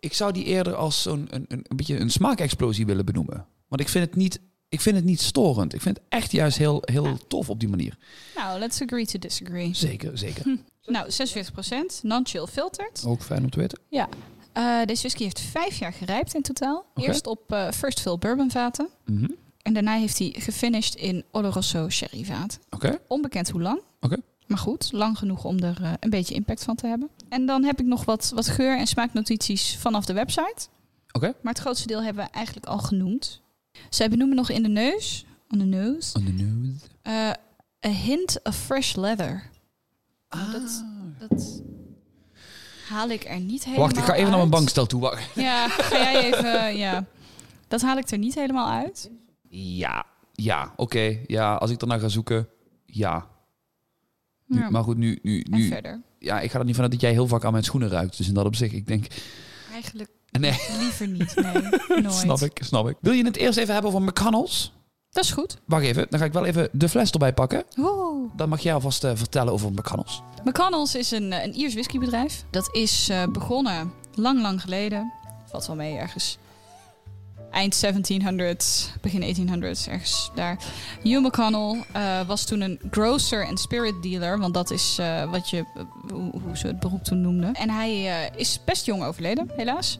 Ik 0.00 0.12
zou 0.14 0.32
die 0.32 0.44
eerder 0.44 0.74
als 0.74 1.02
zo'n 1.02 1.26
een, 1.30 1.44
een, 1.48 1.64
een 1.68 1.76
beetje 1.76 1.98
een 1.98 2.10
smaakexplosie 2.10 2.86
willen 2.86 3.04
benoemen. 3.04 3.46
Want 3.68 3.80
ik 3.80 3.88
vind 3.88 4.04
het 4.06 4.16
niet, 4.16 4.40
ik 4.76 4.82
vind 4.82 4.96
het 4.96 5.04
niet 5.04 5.20
storend. 5.20 5.74
Ik 5.74 5.80
vind 5.80 5.96
het 5.96 6.06
echt 6.08 6.32
juist 6.32 6.58
heel, 6.58 6.82
heel 6.84 7.04
Ja. 7.06 7.16
tof 7.28 7.50
op 7.50 7.60
die 7.60 7.68
manier. 7.68 7.96
Nou, 8.34 8.58
let's 8.58 8.82
agree 8.82 9.06
to 9.06 9.18
disagree. 9.18 9.74
Zeker, 9.74 10.18
zeker. 10.18 10.58
Nou, 10.86 11.10
46% 11.10 12.02
non-chill 12.02 12.46
filtered. 12.46 13.04
Ook 13.06 13.22
fijn 13.22 13.42
om 13.44 13.50
te 13.50 13.58
weten. 13.58 13.78
Eh, 14.52 14.78
deze 14.84 15.00
whisky 15.00 15.22
heeft 15.22 15.40
vijf 15.40 15.78
jaar 15.78 15.92
gerijpt 15.92 16.34
in 16.34 16.42
totaal. 16.42 16.84
Eerst 16.94 17.26
op 17.26 17.52
eh, 17.52 17.70
first 17.70 18.00
fill 18.00 18.18
bourbon 18.18 18.50
vaten. 18.50 18.88
Mhm. 19.04 19.28
En 19.62 19.72
daarna 19.74 19.94
heeft 19.96 20.18
hij 20.18 20.34
gefinished 20.38 20.94
in 20.94 21.24
Oloroso 21.30 21.88
sherry 21.88 22.24
vaten. 22.24 22.60
Oké. 22.70 22.98
Onbekend 23.08 23.50
hoe 23.50 23.62
lang. 23.62 23.80
Oké. 24.00 24.16
Maar 24.46 24.58
goed, 24.58 24.88
lang 24.92 25.18
genoeg 25.18 25.44
om 25.44 25.58
er 25.58 25.78
eh, 25.82 25.92
een 26.00 26.10
beetje 26.10 26.34
impact 26.34 26.64
van 26.64 26.74
te 26.76 26.86
hebben. 26.86 27.08
En 27.28 27.46
dan 27.46 27.64
heb 27.64 27.80
ik 27.80 27.86
nog 27.86 28.04
wat, 28.04 28.32
wat 28.34 28.48
geur- 28.48 28.78
en 28.78 28.86
smaaknotities 28.86 29.76
vanaf 29.76 30.04
de 30.04 30.12
website. 30.12 30.66
Oké. 31.12 31.26
Maar 31.42 31.52
het 31.52 31.62
grootste 31.62 31.86
deel 31.86 32.02
hebben 32.02 32.24
we 32.24 32.30
eigenlijk 32.30 32.66
al 32.66 32.78
genoemd. 32.78 33.40
Zij 33.90 34.08
benoemen 34.10 34.36
nog 34.36 34.50
in 34.50 34.62
de 34.62 34.68
neus, 34.68 35.26
on 35.50 35.58
the 35.58 35.64
nose, 35.64 36.18
On 36.18 36.24
the 36.24 36.32
nose. 36.32 36.72
eh, 37.02 37.90
a 37.90 37.94
hint 37.94 38.40
of 38.42 38.56
fresh 38.56 38.94
leather. 38.94 39.50
Ah. 40.28 40.52
Dat- 40.52 40.84
Dat 41.28 41.62
haal 42.88 43.08
ik 43.08 43.24
er 43.24 43.40
niet 43.40 43.64
helemaal 43.64 43.84
Wacht, 43.86 43.96
ik 43.98 44.04
ga 44.04 44.14
even 44.14 44.28
naar 44.28 44.38
mijn 44.38 44.50
bankstel 44.50 44.86
toe. 44.86 45.00
Wacht. 45.00 45.34
Ja, 45.34 45.68
ga 45.68 45.96
jij 45.98 46.24
even, 46.32 46.76
ja. 46.76 47.04
Dat 47.68 47.82
haal 47.82 47.96
ik 47.96 48.10
er 48.10 48.18
niet 48.18 48.34
helemaal 48.34 48.68
uit. 48.70 49.10
Ja, 49.48 50.06
ja, 50.32 50.72
oké. 50.76 51.18
Ja, 51.26 51.54
als 51.54 51.70
ik 51.70 51.80
ernaar 51.80 52.00
ga 52.00 52.08
zoeken, 52.08 52.48
ja. 52.84 53.26
Nu, 54.46 54.58
Ja. 54.58 54.70
Maar 54.70 54.82
goed, 54.82 54.96
nu, 54.96 55.18
nu, 55.22 55.40
En 55.40 55.50
nu 55.58 55.66
verder. 55.68 56.02
ja, 56.18 56.40
ik 56.40 56.50
ga 56.50 56.58
er 56.58 56.64
niet 56.64 56.74
vanuit 56.74 56.92
dat 56.92 57.00
jij 57.00 57.12
heel 57.12 57.26
vaak 57.28 57.44
aan 57.44 57.52
mijn 57.52 57.64
schoenen 57.64 57.88
ruikt. 57.88 58.16
Dus 58.16 58.28
in 58.28 58.34
dat 58.34 58.44
opzicht, 58.46 58.72
ik 58.74 58.86
denk, 58.86 59.06
Eigenlijk 59.72 60.10
nee, 60.38 60.60
liever 60.78 61.08
niet, 61.08 61.34
nee. 61.88 62.00
Nooit. 62.02 62.14
snap 62.14 62.40
ik, 62.40 62.58
snap 62.62 62.88
ik. 62.88 62.96
Wil 63.00 63.12
je 63.12 63.24
het 63.24 63.36
eerst 63.36 63.58
even 63.58 63.72
hebben 63.72 63.92
over 63.92 64.02
McConnell's? 64.02 64.72
Dat 65.16 65.24
is 65.24 65.30
goed. 65.30 65.56
Wacht 65.64 65.84
even, 65.84 66.06
dan 66.10 66.18
ga 66.18 66.24
ik 66.24 66.32
wel 66.32 66.44
even 66.44 66.68
de 66.72 66.88
fles 66.88 67.10
erbij 67.10 67.32
pakken. 67.32 67.64
Oeh. 67.78 68.30
Dan 68.34 68.48
mag 68.48 68.60
jij 68.60 68.74
alvast 68.74 69.04
eh, 69.04 69.10
vertellen 69.14 69.52
over 69.52 69.72
McConnell's. 69.72 70.22
McConnell's 70.44 70.94
is 70.94 71.10
een, 71.10 71.32
eh, 71.32 71.44
een 71.44 71.54
Iers 71.54 71.74
whiskybedrijf. 71.74 72.44
Dat 72.50 72.68
is 72.74 73.08
eh, 73.08 73.26
begonnen 73.26 73.92
lang, 74.14 74.40
lang 74.40 74.60
geleden. 74.60 75.12
Valt 75.46 75.66
wel 75.66 75.76
mee 75.76 75.96
ergens. 75.96 76.38
Eind 77.50 77.84
1700s, 77.86 79.00
begin 79.00 79.22
1800s, 79.22 79.88
ergens 79.88 80.30
daar. 80.34 80.58
Hugh 81.02 81.24
McConnell 81.24 81.84
was 82.26 82.44
toen 82.44 82.60
een 82.60 82.80
grocer 82.90 83.46
en 83.46 83.56
spirit 83.56 84.02
dealer. 84.02 84.38
Want 84.38 84.54
dat 84.54 84.70
is 84.70 85.00
wat 85.30 85.50
je, 85.50 85.64
hoe, 86.12 86.40
hoe 86.44 86.56
ze 86.56 86.66
het 86.66 86.80
beroep 86.80 87.04
toen 87.04 87.20
noemden. 87.20 87.54
En 87.54 87.70
hij 87.70 88.28
is 88.36 88.60
best 88.64 88.86
jong 88.86 89.04
overleden, 89.04 89.50
helaas. 89.56 89.98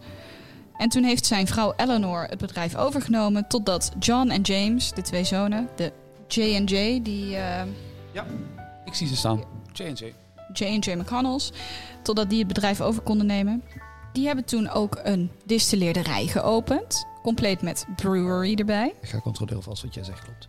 En 0.78 0.88
toen 0.88 1.04
heeft 1.04 1.26
zijn 1.26 1.46
vrouw 1.46 1.72
Eleanor 1.76 2.22
het 2.28 2.38
bedrijf 2.38 2.76
overgenomen. 2.76 3.48
Totdat 3.48 3.92
John 3.98 4.28
en 4.30 4.40
James, 4.42 4.92
de 4.92 5.02
twee 5.02 5.24
zonen, 5.24 5.68
de 5.76 5.92
J&J, 6.28 7.02
die... 7.02 7.36
eh, 7.36 7.62
Ik 8.84 8.94
zie 8.94 9.06
ze 9.06 9.16
staan. 9.16 9.42
J&J. 9.72 10.14
J&J 10.52 10.92
McConnell's, 10.94 11.52
totdat 12.02 12.28
die 12.30 12.38
het 12.38 12.48
bedrijf 12.48 12.80
over 12.80 13.02
konden 13.02 13.26
nemen. 13.26 13.62
Die 14.12 14.26
hebben 14.26 14.44
toen 14.44 14.68
ook 14.68 15.00
een 15.02 15.30
distilleerderij 15.44 16.26
geopend, 16.26 17.06
compleet 17.22 17.62
met 17.62 17.86
brewery 17.96 18.54
erbij. 18.54 18.94
Ik 19.00 19.08
ga 19.08 19.20
controleren 19.20 19.58
of 19.58 19.66
alles 19.66 19.82
wat 19.82 19.94
jij 19.94 20.04
zegt 20.04 20.20
klopt. 20.24 20.48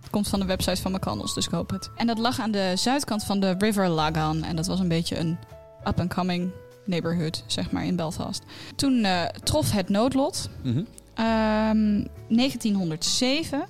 Het 0.00 0.10
komt 0.10 0.28
van 0.28 0.40
de 0.40 0.46
website 0.46 0.82
van 0.82 0.92
McConnell's, 0.92 1.34
dus 1.34 1.46
ik 1.46 1.52
hoop 1.52 1.70
het. 1.70 1.90
En 1.96 2.06
dat 2.06 2.18
lag 2.18 2.40
aan 2.40 2.50
de 2.50 2.72
zuidkant 2.76 3.24
van 3.24 3.40
de 3.40 3.54
River 3.58 3.88
Lagan 3.88 4.42
en 4.44 4.56
dat 4.56 4.66
was 4.66 4.80
een 4.80 4.88
beetje 4.88 5.18
een 5.18 5.38
up-and-coming 5.86 6.50
neighborhood, 6.84 7.44
zeg 7.46 7.70
maar, 7.70 7.84
in 7.84 7.96
Belfast. 7.96 8.42
Toen 8.76 9.04
eh, 9.04 9.24
trof 9.24 9.70
het 9.70 9.88
noodlot. 9.88 10.50
Mhm. 10.62 10.82
Ehm, 11.14 12.04
1907 12.28 13.66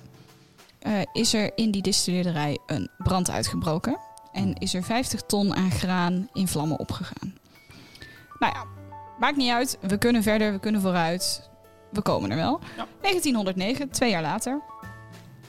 eh, 0.79 0.93
is 1.13 1.33
er 1.33 1.51
in 1.55 1.71
die 1.71 1.81
distilleerderij 1.81 2.57
een 2.65 2.89
brand 2.97 3.29
uitgebroken. 3.29 3.97
En 4.31 4.53
is 4.53 4.73
er 4.73 4.83
50 4.83 5.21
ton 5.21 5.55
aan 5.55 5.71
graan 5.71 6.29
in 6.33 6.47
vlammen 6.47 6.79
opgegaan. 6.79 7.33
Nou 8.39 8.53
ja, 8.53 8.65
maakt 9.19 9.37
niet 9.37 9.51
uit. 9.51 9.77
We 9.81 9.97
kunnen 9.97 10.23
verder, 10.23 10.51
we 10.51 10.59
kunnen 10.59 10.81
vooruit. 10.81 11.49
We 11.91 12.01
komen 12.01 12.29
er 12.31 12.35
wel. 12.35 12.59
Ja. 12.77 12.87
1909, 13.01 13.89
twee 13.89 14.09
jaar 14.09 14.21
later, 14.21 14.61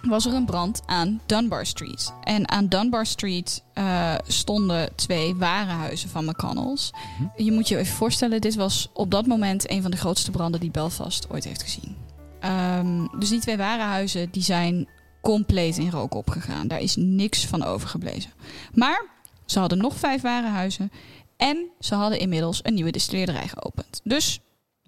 was 0.02 0.26
er 0.26 0.34
een 0.34 0.44
brand 0.44 0.82
aan 0.86 1.20
Dunbar 1.26 1.66
Street. 1.66 2.12
En 2.22 2.48
aan 2.48 2.66
Dunbar 2.66 3.06
Street 3.06 3.62
eh, 3.72 4.14
stonden 4.26 4.94
twee 4.94 5.34
warenhuizen 5.34 6.08
van 6.08 6.24
McConnell's. 6.24 6.90
Je 7.36 7.52
moet 7.52 7.68
je 7.68 7.76
even 7.78 7.94
voorstellen, 7.94 8.40
dit 8.40 8.54
was 8.54 8.90
op 8.92 9.10
dat 9.10 9.26
moment 9.26 9.70
een 9.70 9.82
van 9.82 9.90
de 9.90 9.96
grootste 9.96 10.30
branden 10.30 10.60
die 10.60 10.70
Belfast 10.70 11.30
ooit 11.30 11.44
heeft 11.44 11.62
gezien. 11.62 11.96
Ehm, 12.40 13.06
dus 13.18 13.28
die 13.28 13.40
twee 13.40 13.56
warenhuizen 13.56 14.30
die 14.30 14.42
zijn 14.42 14.88
compleet 15.20 15.78
in 15.78 15.90
rook 15.90 16.14
opgegaan. 16.14 16.68
Daar 16.68 16.80
is 16.80 16.96
niks 16.96 17.46
van 17.46 17.62
overgebleven. 17.64 18.30
Maar 18.74 19.06
ze 19.46 19.58
hadden 19.58 19.78
nog 19.78 19.96
vijf 19.96 20.22
warenhuizen 20.22 20.92
en 21.36 21.70
ze 21.80 21.94
hadden 21.94 22.18
inmiddels 22.18 22.60
een 22.62 22.74
nieuwe 22.74 22.90
distilleerderij 22.90 23.48
geopend. 23.48 24.00
Dus 24.04 24.40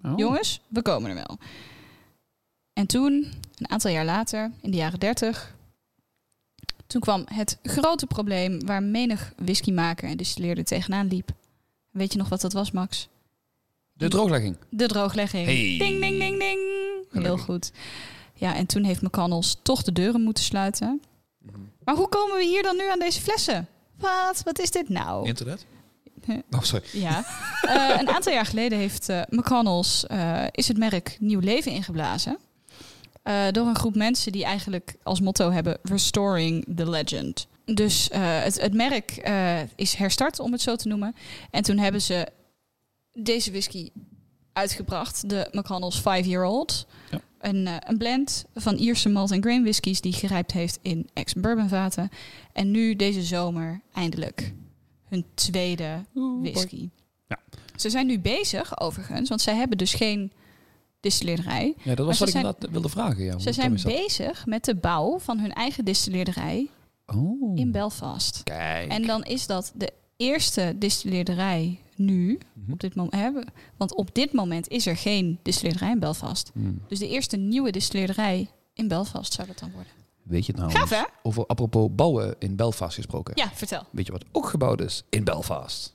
Oh. 0.03 0.13
jongens, 0.17 0.61
we 0.67 0.81
komen 0.81 1.09
er 1.09 1.15
wel. 1.15 1.37
En 2.75 2.85
toen, 2.87 3.31
een 3.57 3.69
aantal 3.69 3.91
jaar 3.91 4.05
later, 4.05 4.51
in 4.61 4.71
de 4.71 4.77
jaren 4.77 4.99
30, 4.99 5.55
toen 6.87 7.01
kwam 7.01 7.23
het 7.33 7.57
grote 7.63 8.05
probleem 8.05 8.65
waar 8.65 8.83
menig 8.83 9.33
whiskymaker 9.37 10.09
en 10.09 10.17
distilleerder 10.17 10.63
tegenaan 10.63 11.07
liep. 11.07 11.29
Weet 11.91 12.11
je 12.11 12.17
nog 12.17 12.29
wat 12.29 12.41
dat 12.41 12.53
was, 12.53 12.71
Max? 12.71 13.07
De 13.93 14.07
drooglegging. 14.07 14.57
De 14.69 14.87
drooglegging. 14.87 15.45
Hey. 15.45 15.75
Ding, 15.77 16.01
ding, 16.01 16.19
ding, 16.19 16.39
ding. 16.39 16.59
Heel 17.11 17.37
goed. 17.37 17.71
Ja, 18.33 18.55
en 18.55 18.65
toen 18.65 18.83
heeft 18.83 19.01
McConnell's 19.01 19.57
toch 19.61 19.83
de 19.83 19.91
deuren 19.91 20.21
moeten 20.21 20.43
sluiten. 20.43 21.01
Mhm. 21.37 21.59
Maar 21.83 21.95
hoe 21.95 22.09
komen 22.09 22.37
we 22.37 22.43
hier 22.43 22.63
dan 22.63 22.77
nu 22.77 22.89
aan 22.89 22.99
deze 22.99 23.21
flessen? 23.21 23.67
Wat? 23.97 24.41
Wat 24.43 24.59
is 24.59 24.71
dit 24.71 24.89
nou? 24.89 25.27
Internet? 25.27 25.65
Oh, 26.51 26.61
sorry. 26.61 26.85
Ja. 26.91 27.25
Eh, 27.61 27.99
een 27.99 28.09
aantal 28.09 28.33
jaar 28.33 28.45
geleden 28.45 28.77
heeft 28.77 29.09
eh, 29.09 29.21
McConnell's 29.29 30.05
eh, 30.05 30.43
is 30.51 30.67
het 30.67 30.77
merk 30.77 31.17
nieuw 31.19 31.39
leven 31.39 31.71
ingeblazen. 31.71 32.37
Eh, 33.25 33.47
door 33.51 33.67
een 33.67 33.75
groep 33.75 33.95
mensen 33.95 34.31
die 34.31 34.43
eigenlijk 34.43 34.95
als 35.03 35.21
motto 35.21 35.51
hebben 35.51 35.77
Restoring 35.83 36.65
the 36.75 36.89
Legend. 36.89 37.47
Dus 37.65 38.09
eh, 38.09 38.41
het, 38.41 38.61
het 38.61 38.73
merk 38.73 39.11
eh, 39.11 39.59
is 39.75 39.93
herstart, 39.93 40.39
om 40.39 40.51
het 40.51 40.61
zo 40.61 40.75
te 40.75 40.87
noemen. 40.87 41.15
En 41.51 41.63
toen 41.63 41.77
hebben 41.77 42.01
ze 42.01 42.27
deze 43.13 43.51
whisky 43.51 43.89
uitgebracht, 44.53 45.29
de 45.29 45.47
McConnell's 45.51 45.95
Five 45.95 46.29
Year 46.29 46.45
Old. 46.45 46.87
Ja. 47.11 47.19
Een, 47.39 47.67
eh, 47.67 47.75
een 47.79 47.97
blend 47.97 48.45
van 48.53 48.75
Ierse 48.75 49.09
malt 49.09 49.31
en 49.31 49.41
grain 49.41 49.61
whiskies 49.61 50.01
die 50.01 50.13
gerijpt 50.13 50.51
heeft 50.51 50.79
in 50.81 51.09
ex-bourbon 51.13 51.69
vaten. 51.69 52.09
En 52.53 52.71
nu 52.71 52.95
deze 52.95 53.23
zomer 53.23 53.81
eindelijk 53.93 54.53
hun 55.07 55.25
tweede 55.33 56.05
whisky. 56.41 56.89
Ja. 57.27 57.39
Ze 57.75 57.89
zijn 57.89 58.07
nu 58.07 58.19
bezig, 58.19 58.79
overigens, 58.79 59.29
want 59.29 59.41
zij 59.41 59.55
hebben 59.55 59.77
dus 59.77 59.93
geen 59.93 60.31
distilleerderij. 61.05 61.73
Ja, 61.83 61.95
dat 61.95 62.05
was 62.05 62.19
wat 62.19 62.27
ik 62.27 62.33
zijn- 62.33 62.45
inderdaad 62.45 62.71
wilde 62.71 62.89
vragen. 62.89 63.23
Ja, 63.23 63.39
Ze 63.39 63.53
zijn 63.53 63.79
bezig 63.83 64.45
met 64.45 64.65
de 64.65 64.75
bouw 64.75 65.19
van 65.19 65.39
hun 65.39 65.53
eigen 65.53 65.85
distilleerderij 65.85 66.67
Oh. 67.05 67.57
in 67.59 67.71
Belfast. 67.71 68.43
Kijk. 68.43 68.91
En 68.91 69.01
dan 69.05 69.23
is 69.23 69.47
dat 69.47 69.71
de 69.75 69.91
eerste 70.17 70.75
distilleerderij 70.79 71.79
nu, 71.95 72.39
Mhm. 72.53 72.71
op 72.71 72.79
dit 72.79 72.95
moment, 72.95 73.13
hè, 73.15 73.29
want 73.77 73.95
op 73.95 74.15
dit 74.15 74.33
moment 74.33 74.67
is 74.67 74.85
er 74.85 74.97
geen 74.97 75.39
distilleerderij 75.43 75.91
in 75.91 75.99
Belfast. 75.99 76.49
Hmm. 76.53 76.81
Dus 76.87 76.99
de 76.99 77.07
eerste 77.09 77.37
nieuwe 77.37 77.71
distilleerderij 77.71 78.49
in 78.73 78.87
Belfast 78.87 79.33
zou 79.33 79.47
dat 79.47 79.59
dan 79.59 79.71
worden. 79.71 79.91
Weet 80.23 80.45
je 80.45 80.51
het 80.51 80.61
nou? 80.61 80.71
Gaaf, 80.73 80.89
hè? 80.89 81.03
Over 81.23 81.45
apropos 81.45 81.89
bouwen 81.91 82.35
in 82.39 82.55
Belfast 82.55 82.95
gesproken. 82.95 83.33
Ja, 83.35 83.49
vertel. 83.53 83.83
Weet 83.91 84.05
je 84.05 84.11
wat 84.11 84.25
ook 84.31 84.47
gebouwd 84.49 84.81
is 84.81 85.03
in 85.09 85.23
Belfast? 85.23 85.93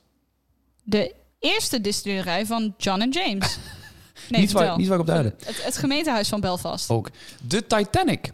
De 0.83 1.13
eerste 1.39 1.81
distilleerderij 1.81 2.45
van 2.45 2.73
John 2.77 3.01
en 3.01 3.09
James. 3.09 3.57
Nee, 4.29 4.41
niet, 4.41 4.51
waar, 4.51 4.77
niet 4.77 4.87
waar 4.87 4.95
ik 4.95 5.01
op 5.01 5.07
duidde. 5.07 5.33
Het, 5.45 5.65
het 5.65 5.77
gemeentehuis 5.77 6.29
van 6.29 6.39
Belfast. 6.41 6.89
Ook 6.89 7.09
de 7.47 7.67
Titanic. 7.67 8.31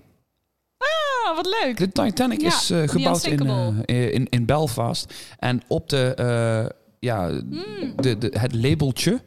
Ah, 0.78 1.36
wat 1.36 1.58
leuk. 1.64 1.78
De 1.78 1.92
Titanic 1.92 2.42
Ja, 2.42 2.48
is 2.48 2.70
eh, 2.70 2.88
gebouwd 2.88 3.26
in, 3.26 3.48
eh, 3.86 4.14
in, 4.14 4.28
in 4.30 4.46
Belfast. 4.46 5.14
En 5.40 5.62
op 5.68 5.90
de, 5.90 6.14
eh, 6.16 6.76
ja, 7.00 7.28
Hmm. 7.30 7.94
de, 7.96 8.18
de, 8.18 8.34
het 8.40 8.54
labeltje, 8.54 9.22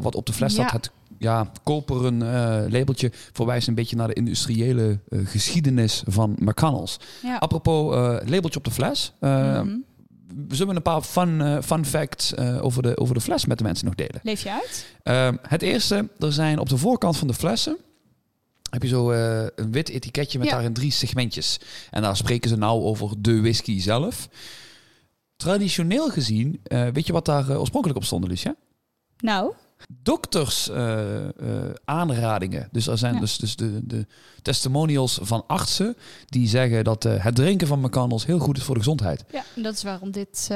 wat 0.00 0.14
op 0.14 0.26
de 0.26 0.32
fles 0.32 0.52
staat, 0.52 0.70
Ja. 0.70 0.76
het 0.76 0.90
ja, 1.18 1.50
koperen 1.64 2.18
labeltje, 2.70 3.10
verwijst 3.32 3.68
een 3.68 3.74
beetje 3.74 3.96
naar 3.96 4.08
de 4.08 4.14
industriële 4.14 4.98
geschiedenis 5.24 6.02
van 6.06 6.36
McConnell's. 6.38 6.96
Ja. 7.22 7.36
Apropos 7.36 7.94
labeltje 8.26 8.58
op 8.58 8.64
de 8.64 8.70
fles. 8.70 9.12
eh, 9.20 9.62
We 10.48 10.54
zullen 10.54 10.76
een 10.76 10.82
paar 10.82 11.02
fun, 11.02 11.40
eh, 11.40 11.62
fun 11.62 11.84
facts 11.84 12.34
eh, 12.34 12.64
over, 12.64 12.82
de, 12.82 12.96
over 12.96 13.14
de 13.14 13.20
fles 13.20 13.46
met 13.46 13.58
de 13.58 13.64
mensen 13.64 13.84
nog 13.86 13.94
delen. 13.94 14.20
Leef 14.22 14.42
je 14.42 14.50
uit? 14.52 14.86
Ehm, 15.02 15.36
het 15.42 15.62
eerste, 15.62 16.08
er 16.18 16.32
zijn 16.32 16.58
op 16.58 16.68
de 16.68 16.76
voorkant 16.76 17.16
van 17.16 17.28
de 17.28 17.34
flessen 17.34 17.76
heb 18.70 18.82
je 18.82 18.88
zo 18.88 19.10
eh, 19.10 19.46
een 19.54 19.72
wit 19.72 19.88
etiketje 19.88 20.38
met 20.38 20.46
Ja. 20.46 20.52
daarin 20.54 20.72
drie 20.72 20.90
segmentjes. 20.90 21.60
En 21.90 22.02
daar 22.02 22.16
spreken 22.16 22.50
ze 22.50 22.56
nou 22.56 22.82
over 22.82 23.14
de 23.18 23.40
whisky 23.40 23.80
zelf. 23.80 24.28
Traditioneel 25.36 26.08
gezien, 26.10 26.60
weet 26.92 27.06
je 27.06 27.12
wat 27.12 27.24
daar 27.24 27.58
oorspronkelijk 27.58 27.98
op 27.98 28.04
stond, 28.04 28.26
Lucia? 28.28 28.54
Nou, 29.18 29.52
Dokters 30.02 30.68
eh, 30.68 31.28
eh, 31.28 31.74
aanradingen. 31.84 32.68
Dus 32.72 32.86
er 32.86 32.98
zijn 32.98 33.14
Ja. 33.14 33.20
dus, 33.20 33.36
dus 33.38 33.56
de, 33.56 33.86
de 33.86 34.06
testimonials 34.42 35.18
van 35.22 35.44
artsen 35.46 35.96
die 36.26 36.48
zeggen 36.48 36.84
dat 36.84 37.04
eh, 37.04 37.24
het 37.24 37.34
drinken 37.34 37.66
van 37.66 37.80
McConnell's 37.80 38.26
heel 38.26 38.38
goed 38.38 38.56
is 38.56 38.62
voor 38.62 38.74
de 38.74 38.80
gezondheid. 38.80 39.24
ja, 39.30 39.44
dat 39.56 39.74
is 39.74 39.82
waarom 39.82 40.10
dit... 40.10 40.46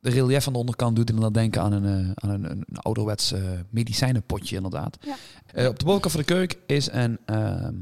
De 0.00 0.10
relief 0.10 0.46
aan 0.46 0.52
de 0.52 0.58
onderkant 0.58 0.96
doet 0.96 1.08
inderdaad 1.08 1.34
denken 1.34 1.62
aan 1.62 1.72
een, 1.72 2.12
aan 2.14 2.30
een, 2.30 2.50
een, 2.50 2.64
een 2.68 2.78
ouderwets 2.78 3.34
medicijnenpotje, 3.70 4.56
inderdaad. 4.56 4.98
Ja. 5.00 5.68
Op 5.68 5.78
de 5.78 5.84
bovenkant 5.84 6.12
van 6.12 6.20
de 6.20 6.26
keuk 6.26 6.58
is 6.66 6.92
een, 6.92 7.18
ehm, 7.24 7.74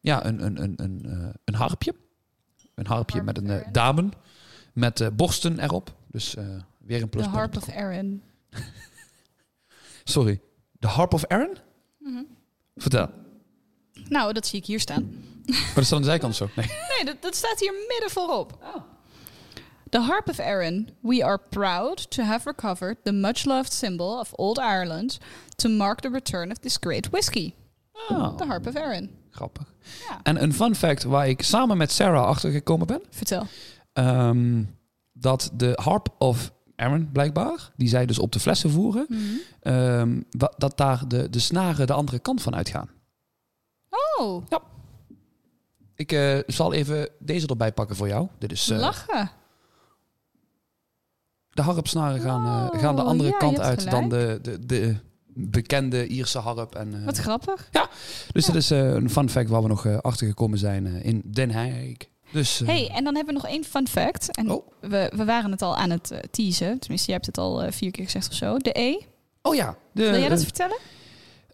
ja, 0.00 0.26
een, 0.26 0.44
een, 0.44 0.62
een, 0.62 0.72
een, 0.76 1.34
een 1.44 1.54
harpje. 1.54 1.94
Een 2.74 2.86
harpje 2.86 3.20
Harp 3.22 3.26
met 3.26 3.50
een 3.50 3.62
damen. 3.72 4.12
Met 4.72 5.10
borsten 5.16 5.58
erop. 5.58 5.94
Dus 6.10 6.34
weer 6.78 7.02
een 7.02 7.08
The 7.08 7.16
plus. 7.18 7.26
Harp 7.26 7.56
of 7.56 7.68
Aaron. 7.68 8.22
Sorry. 10.04 10.40
De 10.78 10.86
Harp 10.86 11.14
of 11.14 11.26
Aaron? 11.26 11.56
Mhm. 11.98 12.22
Vertel. 12.76 13.10
Nou, 14.08 14.32
dat 14.32 14.46
zie 14.46 14.58
ik 14.58 14.66
hier 14.66 14.80
staan. 14.80 15.02
Maar 15.46 15.72
dat 15.74 15.84
staat 15.84 15.92
aan 15.92 16.00
de 16.00 16.06
zijkant 16.08 16.36
zo. 16.36 16.48
Nee. 16.56 16.66
Nee, 16.96 17.04
dat, 17.04 17.22
dat 17.22 17.34
staat 17.34 17.60
hier 17.60 17.72
midden 17.88 18.10
voorop. 18.10 18.58
The 19.90 19.98
Harp 20.00 20.28
of 20.28 20.38
Aaron. 20.38 20.88
We 21.00 21.24
are 21.24 21.38
proud 21.48 22.10
to 22.10 22.22
have 22.22 22.48
recovered 22.50 22.96
the 23.04 23.12
much-loved 23.12 23.72
symbol 23.72 24.18
of 24.18 24.30
Old 24.32 24.58
Ireland 24.58 25.18
to 25.56 25.68
mark 25.68 26.00
the 26.00 26.08
return 26.08 26.50
of 26.50 26.58
this 26.58 26.76
great 26.80 27.08
whiskey. 27.10 27.54
Ah, 28.08 28.36
The 28.36 28.44
Harp 28.44 28.66
of 28.66 28.76
Aaron. 28.76 29.10
grappig. 29.30 29.72
Ja. 30.08 30.20
En 30.22 30.42
een 30.42 30.52
fun 30.54 30.74
fact 30.74 31.02
waar 31.02 31.28
ik 31.28 31.42
samen 31.42 31.76
met 31.76 31.92
Sarah 31.92 32.26
achtergekomen 32.26 32.86
ben. 32.86 33.02
Vertel. 33.10 33.46
ehm, 33.92 34.62
dat 35.12 35.50
de 35.54 35.72
Harp 35.82 36.08
of 36.18 36.52
Aaron 36.76 37.08
blijkbaar, 37.12 37.70
die 37.76 37.88
zij 37.88 38.06
dus 38.06 38.18
op 38.18 38.32
de 38.32 38.40
flessen 38.40 38.70
voeren, 38.70 39.06
Mhm. 39.08 39.20
ehm, 39.60 40.20
dat 40.56 40.76
daar 40.76 41.08
de, 41.08 41.30
de 41.30 41.38
snaren 41.38 41.86
de 41.86 41.92
andere 41.92 42.18
kant 42.18 42.42
van 42.42 42.54
uitgaan. 42.54 42.88
Oh. 44.18 44.42
Ja. 44.48 44.60
Ik 45.94 46.12
eh, 46.12 46.38
zal 46.46 46.72
even 46.72 47.08
deze 47.18 47.46
erbij 47.46 47.72
pakken 47.72 47.96
voor 47.96 48.08
jou. 48.08 48.28
Dit 48.38 48.52
is... 48.52 48.70
eh, 48.70 48.78
Lachen. 48.78 49.30
de 51.50 51.62
harpsnaren 51.62 52.20
gaan, 52.20 52.46
eh, 52.46 52.74
Oh, 52.74 52.80
gaan 52.80 52.96
de 52.96 53.02
andere 53.02 53.30
ja, 53.30 53.36
kant 53.36 53.60
uit 53.60 53.90
dan 53.90 54.08
de, 54.08 54.38
de, 54.42 54.66
de 54.66 54.96
bekende 55.34 56.06
Ierse 56.06 56.38
harp. 56.38 56.74
En, 56.74 57.04
Wat 57.04 57.18
grappig. 57.18 57.68
dus 58.32 58.46
ja. 58.46 58.52
dat 58.52 58.62
is 58.62 58.70
een 58.70 59.10
fun 59.10 59.28
fact 59.30 59.48
waar 59.48 59.62
we 59.62 59.68
nog 59.68 59.86
achter 60.02 60.26
gekomen 60.26 60.58
zijn 60.58 60.86
in 60.86 61.22
Den 61.24 61.50
Haag. 61.50 61.94
Dus, 62.32 62.60
eh, 62.60 62.66
hey, 62.68 62.88
en 62.94 63.04
dan 63.04 63.14
hebben 63.14 63.34
we 63.34 63.40
nog 63.40 63.50
één 63.50 63.64
fun 63.64 63.88
fact. 63.88 64.36
En 64.36 64.50
Oh. 64.50 64.66
we, 64.80 65.12
we 65.16 65.24
waren 65.24 65.50
het 65.50 65.62
al 65.62 65.76
aan 65.76 65.90
het 65.90 66.10
eh, 66.10 66.18
teasen. 66.30 66.78
Tenminste, 66.78 67.06
jij 67.06 67.14
hebt 67.14 67.26
het 67.26 67.38
al 67.38 67.62
eh, 67.62 67.72
vier 67.72 67.90
keer 67.90 68.04
gezegd 68.04 68.28
of 68.28 68.34
zo. 68.34 68.56
De 68.58 68.78
E. 68.80 68.96
Oh 69.42 69.54
ja. 69.54 69.76
De, 69.92 70.10
Wil 70.10 70.20
jij 70.20 70.28
dat 70.28 70.42
vertellen? 70.42 70.76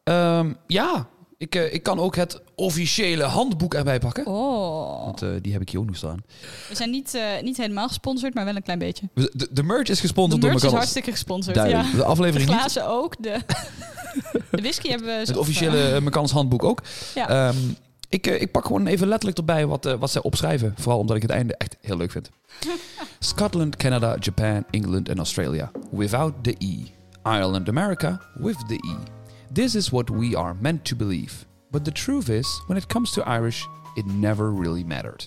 ehm, 0.04 0.52
ja, 0.66 1.08
ik, 1.38 1.54
ik 1.54 1.82
kan 1.82 1.98
ook 1.98 2.16
het 2.16 2.40
officiële 2.54 3.24
handboek 3.24 3.74
erbij 3.74 3.98
pakken. 3.98 4.26
Oh. 4.26 5.04
Want 5.04 5.22
eh, 5.22 5.28
die 5.40 5.52
heb 5.52 5.60
ik 5.62 5.70
hier 5.70 5.80
ook 5.80 5.86
nog 5.86 5.96
staan. 5.96 6.22
We 6.68 6.74
zijn 6.74 6.90
niet, 6.90 7.14
eh, 7.14 7.22
niet 7.42 7.56
helemaal 7.56 7.88
gesponsord, 7.88 8.34
maar 8.34 8.44
wel 8.44 8.56
een 8.56 8.62
klein 8.62 8.78
beetje. 8.78 9.08
De, 9.14 9.48
de 9.50 9.62
merch 9.62 9.88
is 9.88 9.96
De 9.96 10.00
gesponsord 10.02 10.40
door 10.42 10.50
merch 10.50 10.64
is 10.64 10.70
hartstikke 10.72 11.10
gesponsord. 11.10 11.54
Duidelijk. 11.54 11.84
Ja. 11.86 11.90
De 11.90 11.96
De 11.96 12.04
aflevering 12.04 12.48
niet. 12.50 12.58
glazen 12.58 12.88
ook. 12.88 13.22
De, 13.22 13.38
de 14.50 14.60
whisky 14.62 14.88
hebben 14.88 15.06
we 15.06 15.12
Het 15.12 15.36
officiële 15.36 16.00
uh, 16.14 16.24
handboek 16.30 16.64
ook. 16.64 16.82
Ja. 17.14 17.28
Ehm, 17.28 17.56
ik, 18.08 18.26
eh, 18.26 18.40
ik 18.40 18.50
pak 18.50 18.64
gewoon 18.66 18.86
even 18.86 19.08
letterlijk 19.08 19.38
erbij 19.38 19.66
wat, 19.66 19.86
eh, 19.86 19.94
wat 19.94 20.10
zij 20.10 20.22
opschrijven. 20.22 20.74
Vooral 20.76 20.98
omdat 20.98 21.16
ik 21.16 21.22
het 21.22 21.30
einde 21.30 21.56
echt 21.56 21.76
heel 21.80 21.96
leuk 21.96 22.10
vind. 22.10 22.30
Scotland, 23.18 23.76
Canada, 23.76 24.16
Japan, 24.20 24.64
England 24.70 25.08
en 25.08 25.18
Australia. 25.18 25.70
Without 25.90 26.34
the 26.42 26.54
E. 26.58 26.74
Ireland, 27.24 27.68
America. 27.68 28.20
With 28.34 28.58
the 28.68 28.74
E. 28.74 28.96
This 29.52 29.74
is 29.74 29.90
what 29.90 30.08
we 30.08 30.36
are 30.36 30.54
meant 30.60 30.84
to 30.84 30.96
believe. 30.96 31.32
But 31.70 31.84
the 31.84 31.92
truth 31.92 32.28
is, 32.28 32.62
when 32.66 32.78
it 32.78 32.86
comes 32.86 33.10
to 33.10 33.22
Irish, 33.22 33.66
it 33.96 34.06
never 34.06 34.52
really 34.52 34.84
mattered. 34.84 35.26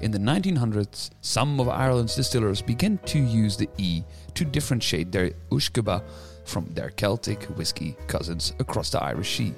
In 0.00 0.10
the 0.10 0.18
1900s, 0.18 1.10
some 1.20 1.60
of 1.60 1.68
Ireland's 1.68 2.16
distillers 2.16 2.62
began 2.62 2.98
to 3.04 3.18
use 3.18 3.56
the 3.56 3.68
E 3.78 4.02
to 4.34 4.44
differentiate 4.44 5.12
their 5.12 5.30
Ushkeba 5.50 6.02
from 6.44 6.66
their 6.74 6.90
Celtic 6.90 7.44
whiskey 7.56 7.96
cousins 8.06 8.52
across 8.58 8.90
the 8.90 9.02
Irish 9.02 9.36
Sea. 9.36 9.54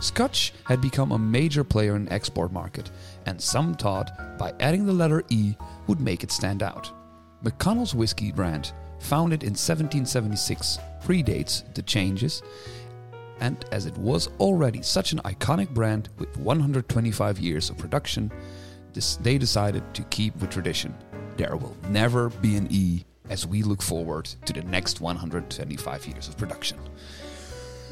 Scotch 0.00 0.52
had 0.64 0.80
become 0.80 1.12
a 1.12 1.18
major 1.18 1.64
player 1.64 1.96
in 1.96 2.10
export 2.10 2.52
market, 2.52 2.90
and 3.26 3.40
some 3.40 3.74
thought 3.74 4.38
by 4.38 4.52
adding 4.60 4.86
the 4.86 4.92
letter 4.92 5.24
E 5.28 5.54
would 5.86 6.00
make 6.00 6.22
it 6.22 6.30
stand 6.30 6.62
out. 6.62 6.90
McConnell's 7.44 7.94
whiskey 7.94 8.32
brand, 8.32 8.72
founded 9.00 9.42
in 9.42 9.50
1776, 9.50 10.78
predates 11.02 11.62
the 11.74 11.82
changes, 11.82 12.42
and 13.40 13.64
as 13.72 13.86
it 13.86 13.96
was 13.98 14.28
already 14.40 14.82
such 14.82 15.12
an 15.12 15.20
iconic 15.20 15.70
brand 15.70 16.08
with 16.18 16.36
125 16.36 17.38
years 17.38 17.70
of 17.70 17.78
production, 17.78 18.30
this, 18.92 19.16
they 19.16 19.38
decided 19.38 19.82
to 19.94 20.02
keep 20.04 20.38
the 20.38 20.46
tradition. 20.46 20.94
There 21.36 21.56
will 21.56 21.76
never 21.88 22.30
be 22.30 22.56
an 22.56 22.68
E 22.70 23.04
as 23.30 23.46
we 23.46 23.62
look 23.62 23.82
forward 23.82 24.26
to 24.44 24.52
the 24.52 24.62
next 24.62 25.00
125 25.00 26.06
years 26.06 26.28
of 26.28 26.36
production. 26.36 26.78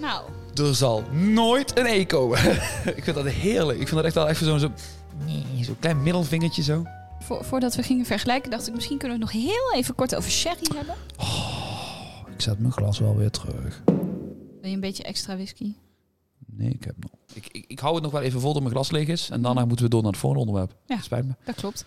Nou, 0.00 0.22
Er 0.54 0.74
zal 0.74 1.02
nooit 1.12 1.78
een 1.78 1.86
E 1.86 2.04
komen. 2.06 2.38
ik 2.98 3.04
vind 3.04 3.16
dat 3.16 3.26
heerlijk. 3.26 3.78
Ik 3.80 3.84
vind 3.88 3.96
dat 3.96 4.04
echt 4.04 4.14
wel 4.14 4.28
even 4.28 4.46
zo'n 4.46 4.58
zo, 4.58 4.70
zo'n 5.62 5.78
klein 5.78 6.02
middelvingertje 6.02 6.62
zo. 6.62 6.84
voor, 7.20 7.44
voordat 7.44 7.74
we 7.74 7.82
gingen 7.82 8.04
vergelijken, 8.06 8.50
dacht 8.50 8.66
ik 8.68 8.74
misschien 8.74 8.98
kunnen 8.98 9.18
we 9.18 9.24
het 9.24 9.34
nog 9.34 9.42
heel 9.44 9.72
even 9.74 9.94
kort 9.94 10.14
over 10.14 10.30
sherry 10.30 10.66
hebben. 10.74 10.94
Ik 12.34 12.40
zet 12.42 12.58
mijn 12.58 12.72
glas 12.72 12.98
wel 12.98 13.16
weer 13.16 13.30
terug. 13.30 13.82
Wil 13.86 14.70
je 14.70 14.74
een 14.74 14.80
beetje 14.80 15.02
extra 15.02 15.34
whisky? 15.34 15.72
Nee, 16.46 16.70
ik 16.70 16.84
heb 16.84 16.94
nog. 16.98 17.10
Ik, 17.34 17.46
ik, 17.50 17.64
ik 17.68 17.78
hou 17.78 17.94
het 17.94 18.02
nog 18.02 18.12
wel 18.12 18.20
even 18.22 18.40
vol 18.40 18.52
dat 18.52 18.62
mijn 18.62 18.74
glas 18.74 18.90
leeg 18.90 19.08
is. 19.08 19.30
En 19.30 19.42
daarna 19.42 19.64
moeten 19.64 19.84
we 19.84 19.90
door 19.90 20.02
naar 20.02 20.10
het 20.10 20.20
volgende 20.20 20.46
onderwerp. 20.46 20.76
Ja. 20.86 21.00
Spijt 21.00 21.24
me. 21.26 21.32
Dat 21.44 21.54
klopt. 21.54 21.84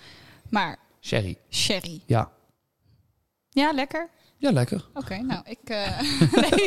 Maar 0.50 0.80
Sherry. 1.02 1.38
sherry. 1.50 2.02
Ja. 2.06 2.32
Ja, 3.50 3.72
lekker. 3.72 4.10
Ja, 4.42 4.52
lekker. 4.52 4.86
Oké, 4.94 5.18
nou, 5.18 5.42
ik... 5.46 5.60
eh, 5.64 6.00
nee. 6.42 6.66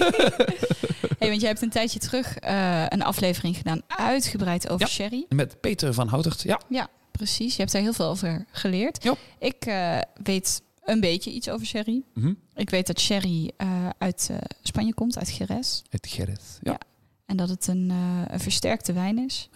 hey, 1.19 1.29
want 1.29 1.41
jij 1.41 1.49
hebt 1.51 1.63
een 1.63 1.71
tijdje 1.71 1.99
terug 1.99 2.37
eh, 2.39 2.85
een 2.89 3.03
aflevering 3.03 3.57
gedaan, 3.57 3.81
uitgebreid 3.89 4.69
over 4.69 4.87
Ja. 4.87 4.93
sherry. 4.93 5.27
Met 5.29 5.61
Peter 5.61 5.95
van 5.95 6.09
Houtert. 6.09 6.43
Ja. 6.43 6.61
Ja, 6.69 6.89
precies. 7.11 7.53
Je 7.55 7.61
hebt 7.61 7.73
daar 7.73 7.83
heel 7.83 7.93
veel 7.93 8.07
over 8.07 8.45
geleerd. 8.51 9.03
Ja. 9.03 9.15
Ik 9.39 9.65
eh, 9.67 9.99
weet 10.23 10.63
een 10.85 11.01
beetje 11.01 11.31
iets 11.31 11.49
over 11.51 11.67
sherry. 11.67 12.03
Mhm. 12.15 12.33
Ik 12.55 12.71
weet 12.71 12.87
dat 12.87 13.01
sherry 13.01 13.51
uit 13.99 14.31
Spanje 14.63 14.95
komt, 14.95 15.19
uit 15.19 15.37
Jerez. 15.37 15.83
Het 15.91 16.07
Gerrit. 16.07 16.59
Ja. 16.63 16.71
Ja. 16.73 16.79
En 17.27 17.37
dat 17.37 17.49
het 17.49 17.67
een, 17.67 17.91
een 18.29 18.41
versterkte 18.41 18.93
wijn 18.93 19.19
is. 19.19 19.49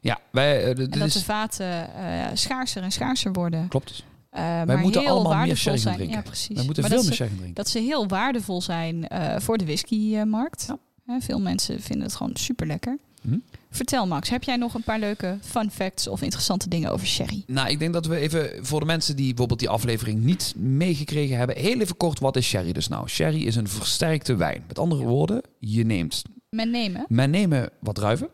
Ja, 0.00 0.18
wij... 0.30 0.72
d- 0.72 0.76
dit 0.76 0.92
En 0.92 0.98
dat 0.98 1.08
is, 1.08 1.14
de 1.14 1.24
vaten 1.24 1.90
schaarser 2.38 2.82
en 2.82 2.92
schaarser 2.92 3.32
worden. 3.32 3.68
Klopt. 3.68 4.04
Eh, 4.30 4.40
maar 4.42 4.78
moeten 4.78 5.00
heel 5.00 5.10
allemaal 5.10 5.22
meer 5.30 5.36
waardevol 5.38 5.56
sherry 5.62 5.78
zijn. 5.78 5.94
drinken. 5.96 6.16
Ja, 6.16 6.22
precies. 6.22 6.56
Wij 6.56 6.64
moeten 6.64 6.82
Maar 6.82 6.90
veel 6.92 7.00
dat 7.00 7.08
meer 7.08 7.16
ze, 7.16 7.22
sherry 7.22 7.36
drinken. 7.36 7.54
dat 7.62 7.68
ze 7.68 7.78
heel 7.78 8.06
waardevol 8.08 8.62
zijn 8.62 9.08
eh, 9.08 9.40
voor 9.40 9.58
de 9.58 9.64
whiskymarkt. 9.64 10.66
Ja. 11.06 11.20
Veel 11.20 11.40
mensen 11.40 11.80
vinden 11.80 12.06
het 12.06 12.16
gewoon 12.16 12.36
super 12.36 12.66
lekker. 12.66 12.98
Mhm. 13.22 13.38
Vertel 13.70 14.06
Max, 14.06 14.28
heb 14.28 14.42
jij 14.42 14.56
nog 14.56 14.74
een 14.74 14.82
paar 14.82 14.98
leuke 14.98 15.38
fun 15.40 15.70
facts 15.70 16.08
of 16.08 16.22
interessante 16.22 16.68
dingen 16.68 16.90
over 16.90 17.06
sherry? 17.06 17.42
Nou, 17.46 17.68
ik 17.68 17.78
denk 17.78 17.92
dat 17.92 18.06
we 18.06 18.16
even 18.16 18.66
voor 18.66 18.80
de 18.80 18.86
mensen 18.86 19.16
die 19.16 19.26
bijvoorbeeld 19.28 19.58
die 19.60 19.68
aflevering 19.68 20.22
niet 20.24 20.54
meegekregen 20.56 21.36
hebben, 21.36 21.56
heel 21.56 21.80
even 21.80 21.96
kort, 21.96 22.18
wat 22.18 22.36
is 22.36 22.46
sherry 22.46 22.72
dus 22.72 22.88
nou? 22.88 23.08
Sherry 23.08 23.42
is 23.46 23.56
een 23.56 23.68
versterkte 23.68 24.36
wijn. 24.36 24.64
Met 24.66 24.78
andere 24.78 25.04
woorden, 25.04 25.42
je 25.58 25.84
neemt, 25.84 26.22
Men 26.50 26.70
nemen. 26.70 27.04
men 27.08 27.30
neemt 27.30 27.68
wat 27.80 27.94
druiven, 27.94 28.28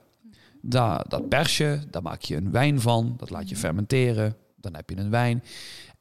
daar, 0.63 1.05
dat 1.09 1.29
pers 1.29 1.57
je, 1.57 1.79
daar 1.91 2.03
maak 2.03 2.21
je 2.23 2.37
een 2.37 2.51
wijn 2.51 2.81
van, 2.81 3.15
dat 3.17 3.31
laat 3.31 3.49
je 3.49 3.57
fermenteren, 3.57 4.37
dan 4.65 4.75
heb 4.75 4.91
je 4.91 4.97
een 4.97 5.11
wijn 5.11 5.43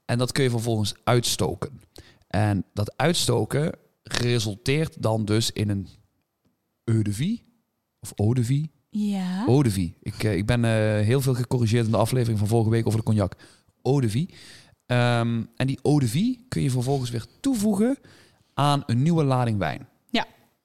en 0.06 0.18
dat 0.18 0.32
kun 0.32 0.44
je 0.44 0.50
vervolgens 0.50 0.94
uitstoken. 1.04 1.82
En 2.28 2.66
dat 2.74 2.98
uitstoken 2.98 3.72
resulteert 4.04 5.02
dan 5.02 5.26
dus 5.26 5.52
in 5.52 5.70
een 5.70 5.88
eau 6.84 7.02
de 7.02 7.14
vie 7.14 7.44
of 8.00 8.12
eau 8.16 8.34
de 8.34 8.44
vie. 8.44 8.72
Ja. 8.90 9.46
Eau 9.48 9.64
de 9.64 9.72
vie. 9.72 9.98
Ik, 10.02 10.24
eh, 10.24 10.36
ik 10.36 10.46
ben 10.46 10.66
eh, 10.66 10.72
heel 11.06 11.22
veel 11.22 11.34
gecorrigeerd 11.34 11.86
in 11.86 11.92
de 11.92 11.98
aflevering 11.98 12.40
van 12.40 12.48
vorige 12.48 12.70
week 12.70 12.88
over 12.88 13.00
de 13.00 13.06
cognac. 13.06 13.36
Eau 13.82 14.02
de 14.02 14.10
vie. 14.10 14.34
Ehm, 14.86 15.44
en 15.56 15.68
die 15.68 15.80
eau 15.82 16.00
de 16.00 16.08
vie 16.08 16.46
kun 16.48 16.62
je 16.62 16.72
vervolgens 16.72 17.10
weer 17.10 17.26
toevoegen 17.40 17.98
aan 18.54 18.84
een 18.86 19.02
nieuwe 19.02 19.24
lading 19.24 19.58
wijn. 19.58 19.88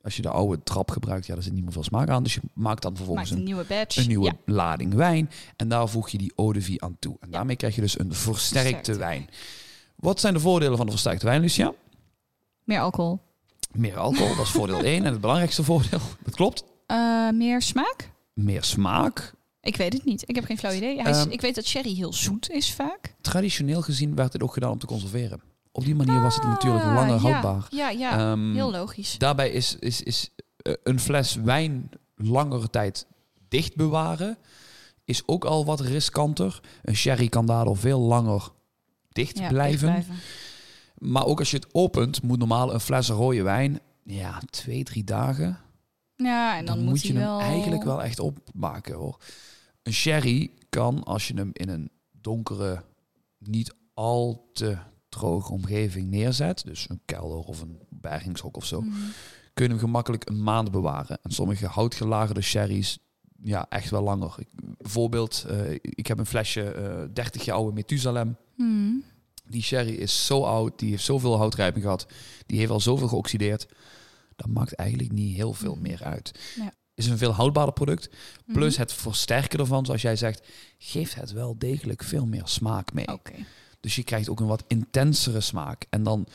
Als 0.09 0.17
je 0.17 0.23
de 0.23 0.31
oude 0.31 0.63
trap 0.63 0.91
gebruikt, 0.91 1.27
ja, 1.27 1.35
daar 1.35 1.43
zit 1.43 1.53
niet 1.53 1.63
meer 1.63 1.73
veel 1.73 1.83
smaak 1.85 2.09
aan. 2.09 2.23
Dus 2.23 2.35
je 2.35 2.41
maakt 2.55 2.83
dan 2.83 2.97
vervolgens 2.97 3.31
Maakt 3.31 3.41
een 3.43 3.47
een, 3.49 3.55
nieuwe 3.55 3.69
badge. 3.69 4.01
een 4.01 4.07
nieuwe 4.09 4.25
Ja. 4.25 4.33
lading 4.55 4.95
wijn. 4.95 5.31
En 5.57 5.69
daar 5.69 5.89
voeg 5.89 6.09
je 6.09 6.19
die 6.19 6.33
eau 6.37 6.53
de 6.53 6.61
vie 6.61 6.83
aan 6.83 6.97
toe. 6.99 7.17
En 7.21 7.27
Ja. 7.31 7.37
daarmee 7.37 7.57
krijg 7.57 7.75
je 7.75 7.81
dus 7.81 7.99
een 7.99 8.15
versterkte 8.15 8.33
Versterkte 8.63 8.97
wijn. 8.99 9.29
Wat 9.97 10.21
zijn 10.21 10.35
de 10.35 10.41
voordelen 10.41 10.77
van 10.77 10.87
de 10.87 10.93
versterkte 10.93 11.27
wijn, 11.27 11.41
Lucia? 11.41 11.73
Meer 12.65 12.81
alcohol. 12.81 13.19
Meer 13.73 13.97
alcohol, 13.99 14.37
dat 14.37 14.45
is 14.45 14.51
voordeel 14.51 14.83
1. 14.85 15.05
En 15.05 15.13
het 15.13 15.21
belangrijkste 15.21 15.63
voordeel, 15.65 16.01
dat 16.25 16.35
klopt, 16.35 16.65
Eh, 16.87 17.31
meer 17.31 17.63
smaak? 17.63 18.11
meer 18.35 18.65
smaak. 18.65 19.35
Ik 19.61 19.77
weet 19.77 19.93
het 19.93 20.05
niet. 20.05 20.23
Ik 20.27 20.35
heb 20.35 20.45
geen 20.45 20.59
flauw 20.59 20.73
idee. 20.73 21.01
Hij 21.03 21.11
is, 21.11 21.19
Ehm, 21.19 21.31
ik 21.31 21.41
weet 21.41 21.55
dat 21.55 21.67
sherry 21.67 21.95
heel 21.95 22.13
zoet 22.13 22.51
is 22.51 22.75
vaak. 22.75 23.15
Traditioneel 23.21 23.83
gezien 23.83 24.15
werd 24.15 24.33
dit 24.33 24.43
ook 24.43 24.53
gedaan 24.53 24.71
om 24.71 24.79
te 24.79 24.87
conserveren. 24.87 25.41
Op 25.79 25.85
die 25.85 25.95
manier 25.95 26.21
was 26.21 26.35
het 26.35 26.45
natuurlijk 26.45 26.85
Ah, 26.85 26.95
langer 26.95 27.15
ja. 27.15 27.21
houdbaar. 27.21 27.67
Ja, 27.71 27.89
ja. 27.91 28.19
Ehm, 28.19 28.53
heel 28.55 28.71
logisch. 28.71 29.19
daarbij 29.19 29.51
is, 29.51 29.77
is, 29.79 30.03
is 30.03 30.31
eh, 30.57 30.73
een 30.83 31.01
fles 31.01 31.35
wijn 31.35 31.91
langere 32.17 32.71
tijd 32.71 33.07
dicht 33.49 33.77
bewaren 33.77 34.39
is 35.05 35.23
ook 35.27 35.45
al 35.45 35.65
wat 35.65 35.81
riskanter. 35.81 36.61
Een 36.83 36.97
sherry 36.97 37.29
kan 37.29 37.47
daardoor 37.47 37.77
veel 37.77 38.01
langer 38.01 38.49
dicht 39.09 39.39
Ja, 39.39 39.49
blijven. 39.49 39.95
dicht 39.95 40.07
Maar 40.99 41.25
ook 41.25 41.39
als 41.39 41.51
je 41.51 41.57
het 41.57 41.75
opent, 41.75 42.23
moet 42.23 42.39
normaal 42.39 42.75
een 42.75 42.81
fles 42.81 43.09
rode 43.09 43.43
wijn, 43.43 43.81
ja, 44.05 44.41
twee, 44.51 44.85
drie 44.85 45.05
dagen. 45.05 45.59
Ja, 46.17 46.57
en 46.57 46.65
dan, 46.65 46.75
Dan, 46.75 46.85
moet, 46.85 46.93
moet 46.93 47.03
je 47.03 47.13
hem 47.13 47.23
wel... 47.23 47.41
eigenlijk 47.41 47.85
wel 47.85 48.03
echt 48.03 48.19
opmaken 48.19 48.95
hoor. 48.95 49.17
Een 49.83 49.93
sherry 49.93 50.51
kan, 50.69 51.05
als 51.05 51.29
je 51.29 51.35
hem 51.35 51.51
in 51.53 51.69
een 51.69 51.91
donkere, 52.21 52.83
niet 53.39 53.75
al 53.95 54.49
te 54.53 54.77
droge 55.19 55.53
omgeving 55.53 56.11
neerzet, 56.11 56.63
dus 56.65 56.87
een 56.89 57.01
kelder 57.05 57.39
of 57.39 57.61
een 57.61 57.79
bergingshok 57.91 58.57
of 58.57 58.65
zo, 58.65 58.81
Mhm. 58.81 58.91
kun 59.55 59.65
je 59.65 59.71
hem 59.71 59.79
gemakkelijk 59.81 60.29
een 60.29 60.43
maand 60.43 60.71
bewaren. 60.71 61.19
En 61.23 61.31
sommige 61.31 61.67
houtgelagerde 61.67 62.41
sherry's, 62.41 62.99
ja, 63.43 63.67
echt 63.69 63.91
wel 63.91 64.03
langer. 64.03 64.35
Ik, 64.39 64.49
bijvoorbeeld, 64.79 65.45
eh, 65.49 65.71
ik 65.81 66.07
heb 66.07 66.19
een 66.19 66.27
flesje 66.27 66.71
eh 66.71 67.03
30 67.13 67.45
jaar 67.45 67.57
oude 67.57 67.73
Methusalem. 67.73 68.37
Mhm. 68.57 68.91
Die 69.47 69.63
sherry 69.63 69.95
is 69.95 70.27
zo 70.27 70.43
oud, 70.43 70.79
die 70.79 70.91
heeft 70.91 71.05
zoveel 71.05 71.37
houtrijping 71.37 71.85
gehad, 71.85 72.07
die 72.47 72.59
heeft 72.59 72.71
al 72.71 72.81
zoveel 72.81 73.09
geoxideerd. 73.09 73.67
Dat 74.37 74.47
maakt 74.49 74.73
eigenlijk 74.75 75.13
niet 75.13 75.37
heel 75.37 75.53
veel 75.53 75.73
Mhm. 75.75 75.83
meer 75.83 76.05
uit. 76.05 76.39
Ja. 76.57 76.73
Is 76.95 77.07
een 77.07 77.19
veel 77.19 77.33
houdbaarder 77.33 77.75
product. 77.75 78.11
Plus 78.53 78.73
Mhm. 78.73 78.81
het 78.83 78.93
versterken 78.93 79.59
ervan, 79.59 79.85
zoals 79.87 80.03
jij 80.03 80.17
zegt, 80.17 80.47
geeft 80.79 81.15
het 81.15 81.33
wel 81.33 81.59
degelijk 81.59 82.03
veel 82.03 82.27
meer 82.27 82.43
smaak 82.45 82.93
mee. 82.93 83.07
Dus 83.81 83.97
je 83.97 84.03
krijgt 84.03 84.29
ook 84.29 84.41
een 84.41 84.47
wat 84.47 84.65
intensere 84.67 85.41
smaak. 85.41 85.87
En 85.91 86.03
dan 86.03 86.27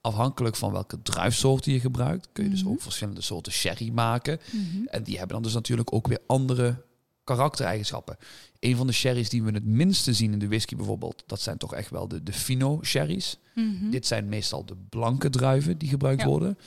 afhankelijk 0.00 0.56
van 0.56 0.72
welke 0.72 1.02
druifsoorten 1.02 1.72
je 1.72 1.80
gebruikt, 1.80 2.28
kun 2.32 2.44
je 2.44 2.50
dus 2.50 2.62
Mhm. 2.62 2.72
ook 2.72 2.82
verschillende 2.82 3.20
soorten 3.20 3.52
sherry 3.52 3.90
maken. 3.90 4.40
Mhm. 4.52 4.86
En 4.86 5.02
die 5.02 5.16
hebben 5.16 5.34
dan 5.34 5.42
dus 5.42 5.54
natuurlijk 5.54 5.92
ook 5.94 6.06
weer 6.08 6.20
andere 6.26 6.82
karaktereigenschappen. 7.24 8.16
Een 8.60 8.76
van 8.76 8.86
de 8.86 8.92
sherry's 8.92 9.28
die 9.28 9.42
we 9.42 9.50
het 9.50 9.64
minste 9.64 10.12
zien 10.14 10.32
in 10.32 10.38
de 10.38 10.48
whisky 10.48 10.76
bijvoorbeeld, 10.76 11.22
dat 11.26 11.40
zijn 11.40 11.58
toch 11.58 11.74
echt 11.74 11.90
wel 11.90 12.08
de, 12.08 12.22
de 12.22 12.32
fino 12.32 12.80
sherry's. 12.82 13.38
Mhm. 13.54 13.90
Dit 13.90 14.06
zijn 14.06 14.28
meestal 14.28 14.64
de 14.64 14.76
blanke 14.88 15.30
druiven 15.30 15.78
die 15.78 15.88
gebruikt 15.88 16.20
Ja. 16.22 16.26
worden. 16.28 16.58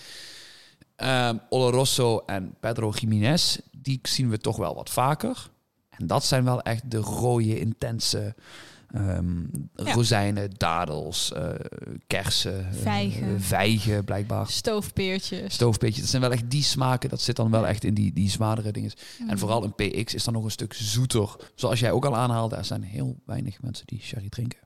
Ehm 0.96 1.38
Oloroso 1.50 2.24
en 2.26 2.56
Pedro 2.60 2.92
Jiménez, 2.92 3.58
die 3.78 4.00
zien 4.04 4.30
we 4.30 4.38
toch 4.38 4.58
wel 4.58 4.76
wat 4.76 4.90
vaker. 4.90 5.50
En 5.90 6.08
dat 6.08 6.24
zijn 6.26 6.44
wel 6.44 6.62
echt 6.62 6.92
de 6.92 6.98
rode, 6.98 7.60
intense 7.60 8.36
Ja. 8.94 9.94
rozijnen, 9.94 10.50
dadels, 10.58 11.34
eh, 11.34 11.50
kersen, 12.08 12.60
eh, 12.70 12.74
Vijgen. 12.82 13.42
vijgen 13.42 14.04
blijkbaar. 14.04 14.48
Stoofpeertjes. 14.48 15.54
Stoofpeetje, 15.54 16.02
dat 16.02 16.10
zijn 16.10 16.22
wel 16.22 16.32
echt 16.32 16.50
die 16.50 16.64
smaken. 16.64 17.10
Dat 17.10 17.22
zit 17.22 17.36
dan 17.36 17.52
wel 17.52 17.68
echt 17.68 17.84
in 17.84 17.94
die, 17.94 18.14
die 18.14 18.30
zwaardere 18.30 18.72
dingen. 18.72 18.92
En 19.28 19.40
vooral 19.40 19.64
een 19.64 19.74
PX 19.76 20.14
is 20.14 20.24
dan 20.24 20.34
nog 20.34 20.44
een 20.44 20.52
stuk 20.52 20.74
zoeter. 20.74 21.36
Zoals 21.56 21.80
jij 21.80 21.92
ook 21.92 22.06
al 22.06 22.16
aanhaalde, 22.16 22.56
er 22.56 22.66
zijn 22.66 22.84
heel 22.84 23.20
weinig 23.26 23.62
mensen 23.62 23.88
die 23.88 24.02
sherry 24.02 24.30
drinken. 24.30 24.60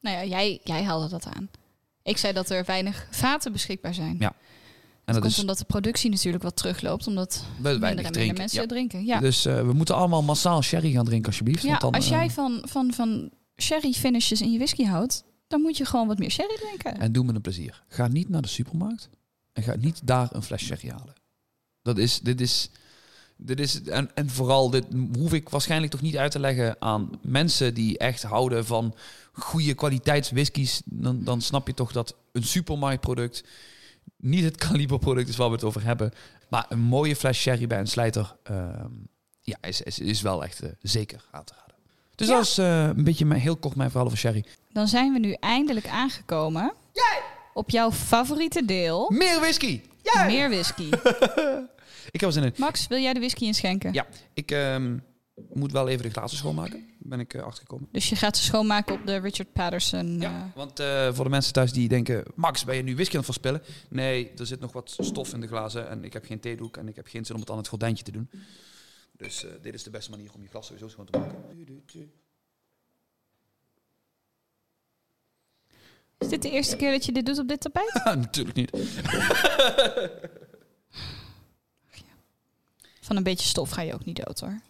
Nou 0.00 0.16
ja, 0.16 0.24
jij, 0.24 0.60
jij 0.64 0.82
haalde 0.82 1.08
dat 1.08 1.26
aan. 1.26 1.48
Ik 2.02 2.16
zei 2.16 2.32
dat 2.32 2.50
er 2.50 2.64
weinig 2.64 3.06
vaten 3.10 3.52
beschikbaar 3.52 3.94
zijn. 3.94 4.16
Ja. 4.18 4.26
En 4.28 5.14
dat 5.14 5.14
dat 5.14 5.22
komt 5.22 5.32
is 5.32 5.40
omdat 5.40 5.58
de 5.58 5.64
productie 5.64 6.10
natuurlijk 6.10 6.42
wat 6.42 6.56
terugloopt. 6.56 7.06
Omdat 7.06 7.44
we 7.56 7.62
minder 7.62 7.80
weinig 7.80 8.04
en 8.06 8.12
minder 8.18 8.36
mensen 8.36 8.60
Ja. 8.60 8.66
drinken. 8.66 9.04
Ja, 9.04 9.20
Dus 9.20 9.44
eh, 9.44 9.60
we 9.60 9.72
moeten 9.72 9.94
allemaal 9.94 10.22
massaal 10.22 10.62
sherry 10.62 10.92
gaan 10.92 11.04
drinken, 11.04 11.26
alsjeblieft. 11.30 11.62
ja 11.62 11.68
want 11.68 11.80
dan, 11.80 11.92
als 11.94 12.08
jij 12.08 12.30
van, 12.30 12.62
van, 12.64 12.92
van 12.92 13.30
sherry 13.62 13.92
finishes 13.92 14.40
in 14.40 14.52
je 14.52 14.58
whisky 14.58 14.84
houdt... 14.84 15.24
dan 15.46 15.60
moet 15.60 15.76
je 15.76 15.84
gewoon 15.84 16.06
wat 16.06 16.18
meer 16.18 16.30
sherry 16.30 16.56
drinken. 16.56 17.00
En 17.00 17.12
doe 17.12 17.24
me 17.24 17.34
een 17.34 17.40
plezier. 17.40 17.84
Ga 17.88 18.06
niet 18.06 18.28
naar 18.28 18.42
de 18.42 18.48
supermarkt 18.48 19.08
en 19.52 19.62
ga 19.62 19.76
niet 19.76 20.00
daar 20.04 20.28
een 20.32 20.42
fles 20.42 20.64
sherry 20.64 20.88
halen. 20.88 21.14
Dat 21.82 21.98
is, 21.98 22.20
dit 22.20 22.40
is, 22.40 22.70
dit 23.36 23.60
is 23.60 23.82
en, 23.82 24.14
en 24.14 24.30
vooral, 24.30 24.70
dit 24.70 24.84
hoef 25.16 25.32
ik 25.32 25.48
waarschijnlijk 25.48 25.92
toch 25.92 26.00
niet 26.00 26.16
uit 26.16 26.30
te 26.30 26.38
leggen 26.38 26.76
aan 26.78 27.10
mensen 27.22 27.74
die 27.74 27.98
echt 27.98 28.22
houden 28.22 28.66
van 28.66 28.94
goede 29.32 29.74
kwaliteitswhiskies. 29.74 30.82
Dan, 30.84 31.24
dan 31.24 31.40
snap 31.40 31.66
je 31.66 31.74
toch 31.74 31.92
dat 31.92 32.16
een 32.32 32.44
supermarktproduct 32.44 33.44
niet 34.16 34.44
het 34.44 34.56
kaliberproduct 34.56 35.28
is 35.28 35.36
waar 35.36 35.48
we 35.48 35.54
het 35.54 35.64
over 35.64 35.84
hebben. 35.84 36.12
Maar 36.48 36.66
een 36.68 36.80
mooie 36.80 37.16
fles 37.16 37.38
sherry 37.38 37.66
bij 37.66 37.78
een 37.78 37.86
slijter 37.86 38.36
ehm, 38.42 38.92
ja, 39.40 39.56
is, 39.60 39.82
is, 39.82 39.98
is 39.98 40.20
wel 40.20 40.44
echt 40.44 40.60
eh, 40.60 40.70
zeker 40.80 41.24
aan 41.30 41.44
te. 41.44 41.54
Dus 42.18 42.26
Ja. 42.28 42.34
dat 42.34 42.44
is 42.44 42.58
eh, 42.58 42.82
een 42.86 43.04
beetje 43.04 43.24
mijn, 43.24 43.40
heel 43.40 43.56
kort 43.56 43.76
mijn 43.76 43.88
verhaal 43.88 44.06
over 44.06 44.18
sherry. 44.18 44.44
Dan 44.72 44.88
zijn 44.88 45.12
we 45.12 45.18
nu 45.18 45.32
eindelijk 45.32 45.88
aangekomen... 45.88 46.72
op 47.54 47.70
jouw 47.70 47.92
favoriete 47.92 48.64
deel. 48.64 49.10
Meer 49.10 49.40
whisky! 49.40 49.80
Meer 50.26 50.48
whisky. 50.48 50.88
Ik 52.10 52.20
heb 52.20 52.28
er 52.28 52.32
zin 52.32 52.42
in. 52.42 52.52
Max, 52.56 52.86
wil 52.86 52.98
jij 52.98 53.12
de 53.12 53.18
whisky 53.18 53.44
inschenken? 53.44 53.92
Ja, 53.92 54.06
ik 54.34 54.50
ehm, 54.50 54.96
moet 55.52 55.72
wel 55.72 55.88
even 55.88 56.02
de 56.02 56.10
glazen 56.10 56.36
schoonmaken. 56.36 56.86
Ben 56.98 57.20
ik 57.20 57.34
eh, 57.34 57.42
achtergekomen. 57.42 57.88
Dus 57.92 58.08
je 58.08 58.16
gaat 58.16 58.36
ze 58.36 58.42
schoonmaken 58.44 58.94
op 58.94 59.06
de 59.06 59.16
Richard 59.16 59.52
Patterson. 59.52 60.20
Ja, 60.20 60.30
eh, 60.30 60.56
want 60.56 60.80
eh, 60.80 61.12
voor 61.12 61.24
de 61.24 61.30
mensen 61.30 61.52
thuis 61.52 61.72
die 61.72 61.88
denken... 61.88 62.24
Max, 62.34 62.64
ben 62.64 62.76
je 62.76 62.82
nu 62.82 62.94
whisky 62.94 63.12
aan 63.16 63.22
het 63.22 63.30
verspillen? 63.30 63.62
Nee, 63.88 64.30
er 64.36 64.46
zit 64.46 64.60
nog 64.60 64.72
wat 64.72 64.96
stof 64.98 65.32
in 65.32 65.40
de 65.40 65.46
glazen. 65.46 65.88
En 65.88 66.04
ik 66.04 66.12
heb 66.12 66.24
geen 66.24 66.40
theedoek. 66.40 66.76
En 66.76 66.88
ik 66.88 66.96
heb 66.96 67.06
geen 67.06 67.24
zin 67.24 67.34
om 67.34 67.40
het 67.40 67.50
aan 67.50 67.56
het 67.56 67.68
gordijntje 67.68 68.04
te 68.04 68.12
doen. 68.12 68.30
Dus 69.18 69.44
eh, 69.44 69.50
dit 69.62 69.74
is 69.74 69.82
de 69.82 69.90
beste 69.90 70.10
manier 70.10 70.30
om 70.34 70.42
je 70.42 70.48
glas 70.48 70.66
sowieso 70.66 70.88
schoon 70.88 71.06
te 71.06 71.18
maken. 71.18 71.36
Is 76.18 76.28
dit 76.28 76.42
de 76.42 76.50
eerste 76.50 76.76
keer 76.76 76.90
dat 76.90 77.04
je 77.04 77.12
dit 77.12 77.26
doet 77.26 77.38
op 77.38 77.48
dit 77.48 77.60
tapijt? 77.60 78.00
Natuurlijk 78.04 78.56
niet. 78.56 78.70
Van 83.00 83.16
een 83.16 83.22
beetje 83.22 83.46
stof 83.46 83.70
ga 83.70 83.82
je 83.82 83.94
ook 83.94 84.04
niet 84.04 84.24
dood 84.24 84.40
hoor. 84.40 84.60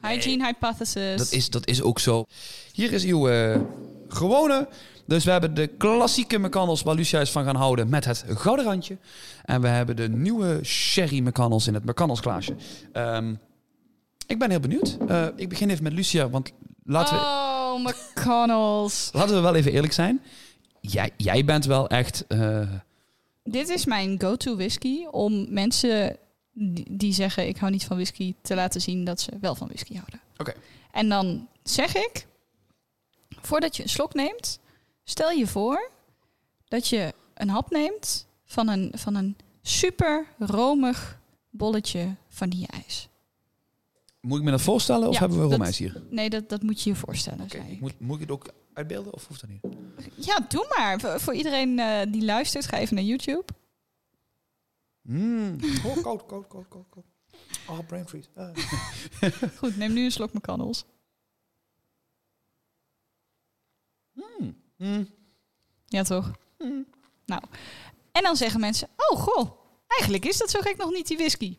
Hygiene 0.00 0.44
hypothesis. 0.46 1.18
Dat 1.18 1.32
is, 1.32 1.50
dat 1.50 1.66
is 1.66 1.82
ook 1.82 1.98
zo. 1.98 2.24
Hier 2.72 2.92
is 2.92 3.04
uw 3.04 3.28
eh, 3.28 3.60
gewone. 4.08 4.68
Dus 5.06 5.24
we 5.24 5.30
hebben 5.30 5.54
de 5.54 5.66
klassieke 5.66 6.38
McConnells 6.38 6.82
waar 6.82 6.94
Lucia 6.94 7.20
is 7.20 7.30
van 7.30 7.44
gaan 7.44 7.56
houden 7.56 7.88
met 7.88 8.04
het 8.04 8.24
gouden 8.28 8.64
randje. 8.64 8.96
En 9.44 9.60
we 9.60 9.68
hebben 9.68 9.96
de 9.96 10.08
nieuwe 10.08 10.60
Sherry 10.64 11.20
McConnells 11.20 11.66
in 11.66 11.74
het 11.74 11.84
McConnells 11.84 12.20
glaasje. 12.20 12.56
Ehm, 12.92 13.34
ik 14.28 14.38
ben 14.38 14.50
heel 14.50 14.60
benieuwd. 14.60 14.96
Eh, 15.08 15.26
ik 15.36 15.48
begin 15.48 15.70
even 15.70 15.82
met 15.82 15.92
Lucia, 15.92 16.28
want 16.28 16.52
laten 16.84 17.14
we, 17.14 17.20
Oh, 17.20 17.84
McConnells. 17.84 19.08
laten 19.12 19.34
we 19.34 19.40
wel 19.40 19.54
even 19.54 19.72
eerlijk 19.72 19.92
zijn. 19.92 20.22
Jij, 20.80 21.10
jij 21.16 21.44
bent 21.44 21.64
wel 21.64 21.88
echt... 21.88 22.26
eh, 22.26 22.68
Dit 23.44 23.68
is 23.68 23.84
mijn 23.84 24.20
go-to 24.20 24.56
whisky 24.56 25.04
om 25.10 25.52
mensen 25.52 26.16
die, 26.52 26.86
die 26.90 27.12
zeggen 27.12 27.48
ik 27.48 27.56
hou 27.56 27.72
niet 27.72 27.84
van 27.84 27.96
whisky 27.96 28.34
te 28.42 28.54
laten 28.54 28.80
zien 28.80 29.04
dat 29.04 29.20
ze 29.20 29.30
wel 29.40 29.54
van 29.54 29.66
whisky 29.68 29.94
houden. 29.94 30.20
Oké. 30.36 30.52
En 30.92 31.08
dan 31.08 31.48
zeg 31.62 31.94
ik, 31.94 32.26
voordat 33.28 33.76
je 33.76 33.82
een 33.82 33.88
slok 33.88 34.14
neemt, 34.14 34.58
stel 35.04 35.30
je 35.30 35.46
voor 35.46 35.90
dat 36.68 36.88
je 36.88 37.14
een 37.34 37.48
hap 37.48 37.70
neemt 37.70 38.26
van 38.44 38.68
een, 38.68 38.92
van 38.96 39.14
een 39.14 39.36
super 39.62 40.26
romig 40.38 41.18
bolletje 41.50 42.14
vanille-ijs. 42.28 43.07
Moet 44.20 44.38
ik 44.38 44.44
me 44.44 44.50
dat 44.50 44.60
voorstellen 44.60 45.08
of 45.08 45.14
Ja, 45.14 45.20
hebben 45.20 45.38
we 45.38 45.54
romijs 45.54 45.78
hier? 45.78 46.02
Nee, 46.10 46.30
dat, 46.30 46.48
dat 46.48 46.62
moet 46.62 46.82
je 46.82 46.90
je 46.90 46.96
voorstellen. 46.96 47.46
Ik. 47.46 47.80
moet, 47.80 48.00
moet 48.00 48.14
ik 48.14 48.20
het 48.20 48.30
ook 48.30 48.46
uitbeelden 48.72 49.12
of 49.12 49.26
hoeft 49.26 49.40
dat 49.40 49.50
niet? 49.50 49.60
Ja, 50.14 50.40
doe 50.48 50.74
maar. 50.76 51.00
Voor, 51.00 51.20
voor 51.20 51.34
iedereen 51.34 51.78
eh, 51.78 52.12
die 52.12 52.24
luistert, 52.24 52.66
ga 52.66 52.78
even 52.78 52.94
naar 52.94 53.04
YouTube. 53.04 53.44
Mm. 55.02 55.58
Oh, 55.84 56.02
koud, 56.02 56.26
koud, 56.26 56.46
koud, 56.48 56.68
koud, 56.68 56.86
koud. 56.90 57.04
Oh, 57.68 57.78
brain 57.86 58.08
freeze. 58.08 58.28
Ah. 58.34 58.56
Goed, 59.58 59.76
neem 59.76 59.92
nu 59.92 60.04
een 60.04 60.12
slok 60.12 60.32
McConnells. 60.32 60.84
Mm. 64.12 64.56
Mm. 64.76 65.08
Ja, 65.86 66.02
toch? 66.02 66.32
Mm. 66.58 66.86
Nou, 67.24 67.42
en 68.12 68.22
dan 68.22 68.36
zeggen 68.36 68.60
mensen, 68.60 68.88
oh 68.96 69.20
goh, 69.20 69.50
eigenlijk 69.86 70.24
is 70.24 70.38
dat 70.38 70.50
zo 70.50 70.60
gek 70.60 70.76
nog 70.76 70.90
niet 70.90 71.06
die 71.06 71.16
whisky. 71.16 71.56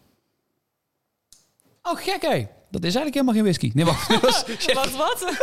Oh, 1.92 1.98
gek 1.98 2.22
hé. 2.22 2.48
Dat 2.72 2.84
is 2.84 2.96
eigenlijk 2.96 3.14
helemaal 3.14 3.34
geen 3.34 3.44
whisky. 3.44 3.72
Nee, 3.74 3.86
wacht. 3.86 4.10
Dat 4.12 4.22
was- 4.22 4.46
Wat, 4.74 4.92
wat? 4.92 5.34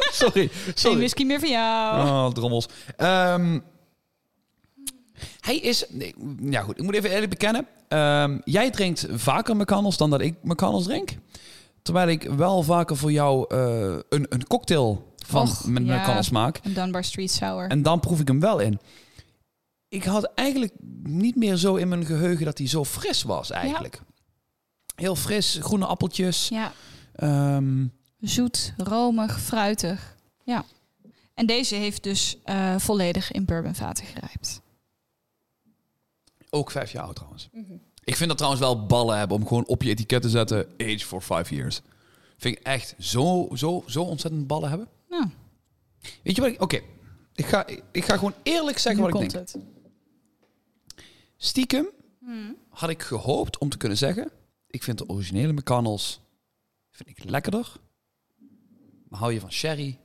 sorry. 0.22 0.50
Geen 0.74 0.96
whisky 0.96 1.24
meer 1.24 1.38
voor 1.38 1.48
jou. 1.48 2.06
Oh, 2.08 2.30
drommels. 2.32 2.68
Ehm, 2.96 3.58
hij 5.40 5.56
is... 5.56 5.84
Nee, 5.88 6.14
ja 6.40 6.60
goed, 6.62 6.78
ik 6.78 6.84
moet 6.84 6.94
even 6.94 7.10
eerlijk 7.10 7.30
bekennen. 7.30 7.66
Ehm, 7.88 8.38
jij 8.44 8.70
drinkt 8.70 9.06
vaker 9.10 9.56
McConnells 9.56 9.96
dan 9.96 10.10
dat 10.10 10.20
ik 10.20 10.34
McConnells 10.42 10.84
drink. 10.84 11.10
Terwijl 11.82 12.08
ik 12.08 12.22
wel 12.22 12.62
vaker 12.62 12.96
voor 12.96 13.12
jou 13.12 13.44
eh, 13.48 13.98
een, 14.08 14.26
een 14.28 14.46
cocktail 14.46 15.14
van 15.26 15.42
Och, 15.42 15.64
met 15.66 15.86
ja. 15.86 15.96
McConnells 15.98 16.30
maak. 16.30 16.60
Een 16.62 16.72
Dunbar 16.74 17.04
Street 17.04 17.30
Sour. 17.30 17.68
En 17.68 17.82
dan 17.82 18.00
proef 18.00 18.20
ik 18.20 18.28
hem 18.28 18.40
wel 18.40 18.58
in. 18.58 18.80
Ik 19.88 20.04
had 20.04 20.30
eigenlijk 20.34 20.72
niet 21.02 21.36
meer 21.36 21.56
zo 21.56 21.74
in 21.74 21.88
mijn 21.88 22.04
geheugen 22.06 22.44
dat 22.44 22.58
hij 22.58 22.68
zo 22.68 22.84
fris 22.84 23.22
was 23.22 23.50
eigenlijk. 23.50 24.00
Heel 25.00 25.16
fris, 25.16 25.58
groene 25.60 25.86
appeltjes. 25.86 26.48
Ja, 26.48 26.72
Ehm, 27.14 27.86
zoet, 28.20 28.72
romig, 28.76 29.40
fruitig. 29.40 30.16
Ja. 30.44 30.64
En 31.34 31.46
deze 31.46 31.74
heeft 31.74 32.02
dus 32.02 32.36
eh, 32.44 32.78
volledig 32.78 33.32
in 33.32 33.44
bourbonvaten 33.44 34.04
gerijpt. 34.04 34.60
ook 36.50 36.70
vijf 36.70 36.92
jaar 36.92 37.04
oud 37.04 37.14
trouwens. 37.14 37.48
Ik 38.04 38.16
vind 38.16 38.28
dat 38.28 38.36
trouwens 38.38 38.62
wel 38.62 38.86
ballen 38.86 39.18
hebben 39.18 39.36
om 39.36 39.46
gewoon 39.46 39.66
op 39.66 39.82
je 39.82 39.90
etiket 39.90 40.22
te 40.22 40.28
zetten... 40.28 40.66
age 40.78 40.98
for 41.06 41.20
five 41.20 41.54
years. 41.54 41.80
Vind 42.36 42.56
ik 42.58 42.62
echt 42.62 42.94
zo, 42.98 43.48
zo, 43.54 43.82
zo 43.86 44.02
ontzettend 44.02 44.46
ballen 44.46 44.68
hebben. 44.68 44.88
Nou, 45.08 45.26
Weet 46.22 46.36
je 46.36 46.42
wat 46.42 46.50
ik... 46.50 46.62
Oké, 46.62 46.80
ik, 47.34 47.46
ga, 47.46 47.66
ik 47.92 48.04
ga 48.04 48.14
gewoon 48.14 48.34
eerlijk 48.42 48.78
zeggen 48.78 49.04
nu 49.04 49.10
wat 49.10 49.22
ik 49.22 49.30
denk. 49.30 49.48
het. 49.48 49.62
Stiekem 51.36 51.86
had 52.68 52.90
ik 52.90 53.02
gehoopt 53.02 53.58
om 53.58 53.68
te 53.68 53.76
kunnen 53.76 53.98
zeggen... 53.98 54.30
ik 54.70 54.82
vind 54.82 54.98
de 54.98 55.08
originele 55.08 55.52
McConnells 55.52 56.20
vind 56.90 57.08
ik 57.08 57.24
lekkerder. 57.24 57.72
Maar 59.08 59.18
hou 59.20 59.32
je 59.32 59.40
van 59.40 59.52
sherry, 59.52 59.98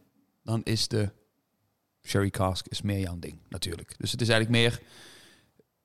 dan 0.43 0.61
is 0.63 0.87
de 0.87 1.09
sherry 2.03 2.29
cask 2.29 2.67
is 2.67 2.81
meer 2.81 2.99
jouw 2.99 3.19
ding 3.19 3.37
natuurlijk. 3.49 3.95
Dus 3.97 4.11
het 4.11 4.21
is 4.21 4.29
eigenlijk 4.29 4.61
meer 4.61 4.81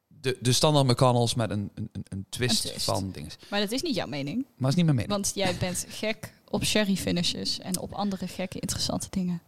de, 0.06 0.38
de 0.40 0.52
standaard 0.52 0.86
McConnells 0.86 1.34
met 1.34 1.50
een, 1.50 1.70
een, 1.74 1.88
een- 1.92 2.04
een 2.08 2.26
twist, 2.28 2.82
van 2.82 3.10
dingen. 3.10 3.30
Maar 3.50 3.60
dat 3.60 3.70
is 3.72 3.82
niet 3.82 3.94
jouw 3.94 4.06
mening. 4.06 4.46
Maar 4.56 4.70
is 4.70 4.74
niet 4.76 4.84
meer 4.84 4.94
mening. 4.94 5.12
Want 5.12 5.32
jij 5.34 5.56
bent 5.58 5.86
gek 5.88 6.32
op 6.48 6.64
sherry 6.64 6.96
finishes 6.96 7.58
en 7.58 7.78
op 7.78 7.92
andere 7.92 8.26
gekke 8.28 8.58
interessante 8.60 9.06
dingen. 9.10 9.42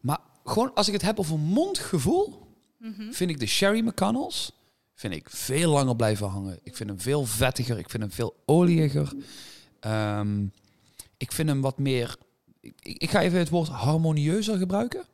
Maar 0.00 0.18
gewoon 0.44 0.74
als 0.74 0.86
ik 0.86 0.92
het 0.92 1.02
heb 1.02 1.18
over 1.18 1.38
mondgevoel, 1.38 2.44
Mhm. 2.78 3.12
vind 3.12 3.30
ik 3.30 3.38
de 3.38 3.46
sherry 3.46 3.80
McConnells 3.86 4.52
vind 4.96 5.14
ik 5.14 5.30
veel 5.30 5.70
langer 5.70 5.96
blijven 5.96 6.28
hangen. 6.28 6.58
Ik 6.62 6.76
vind 6.76 6.88
hem 6.88 7.00
veel 7.00 7.24
vettiger. 7.26 7.78
Ik 7.78 7.90
vind 7.90 8.02
hem 8.02 8.12
veel 8.12 8.36
oliiger. 8.46 9.12
Ehm, 9.80 10.44
ik 11.16 11.32
vind 11.32 11.48
hem 11.48 11.60
wat 11.60 11.78
meer. 11.78 12.16
Ik, 12.60 12.74
ik 12.82 13.10
ga 13.10 13.20
even 13.20 13.38
het 13.38 13.48
woord 13.48 13.68
harmonieuzer 13.68 14.58
gebruiken. 14.58 15.04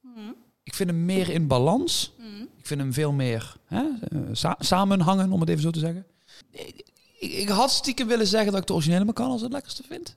Mhm. 0.00 0.30
Ik 0.62 0.74
vind 0.74 0.90
hem 0.90 1.04
meer 1.04 1.28
in 1.30 1.46
balans. 1.46 2.12
Mhm. 2.18 2.42
Ik 2.56 2.66
vind 2.66 2.80
hem 2.80 2.92
veel 2.92 3.12
meer 3.12 3.56
hè, 3.66 3.84
eh, 4.08 4.20
sa- 4.32 4.56
samenhangen, 4.58 5.32
om 5.32 5.40
het 5.40 5.48
even 5.48 5.62
zo 5.62 5.70
te 5.70 5.78
zeggen. 5.78 6.06
ik, 6.50 6.84
ik 7.32 7.48
had 7.48 7.70
stiekem 7.70 8.06
willen 8.06 8.26
zeggen 8.26 8.52
dat 8.52 8.60
ik 8.60 8.66
de 8.66 8.72
originele 8.74 9.04
McConnell's 9.04 9.42
het 9.42 9.52
lekkerste 9.52 9.82
vind. 9.82 10.16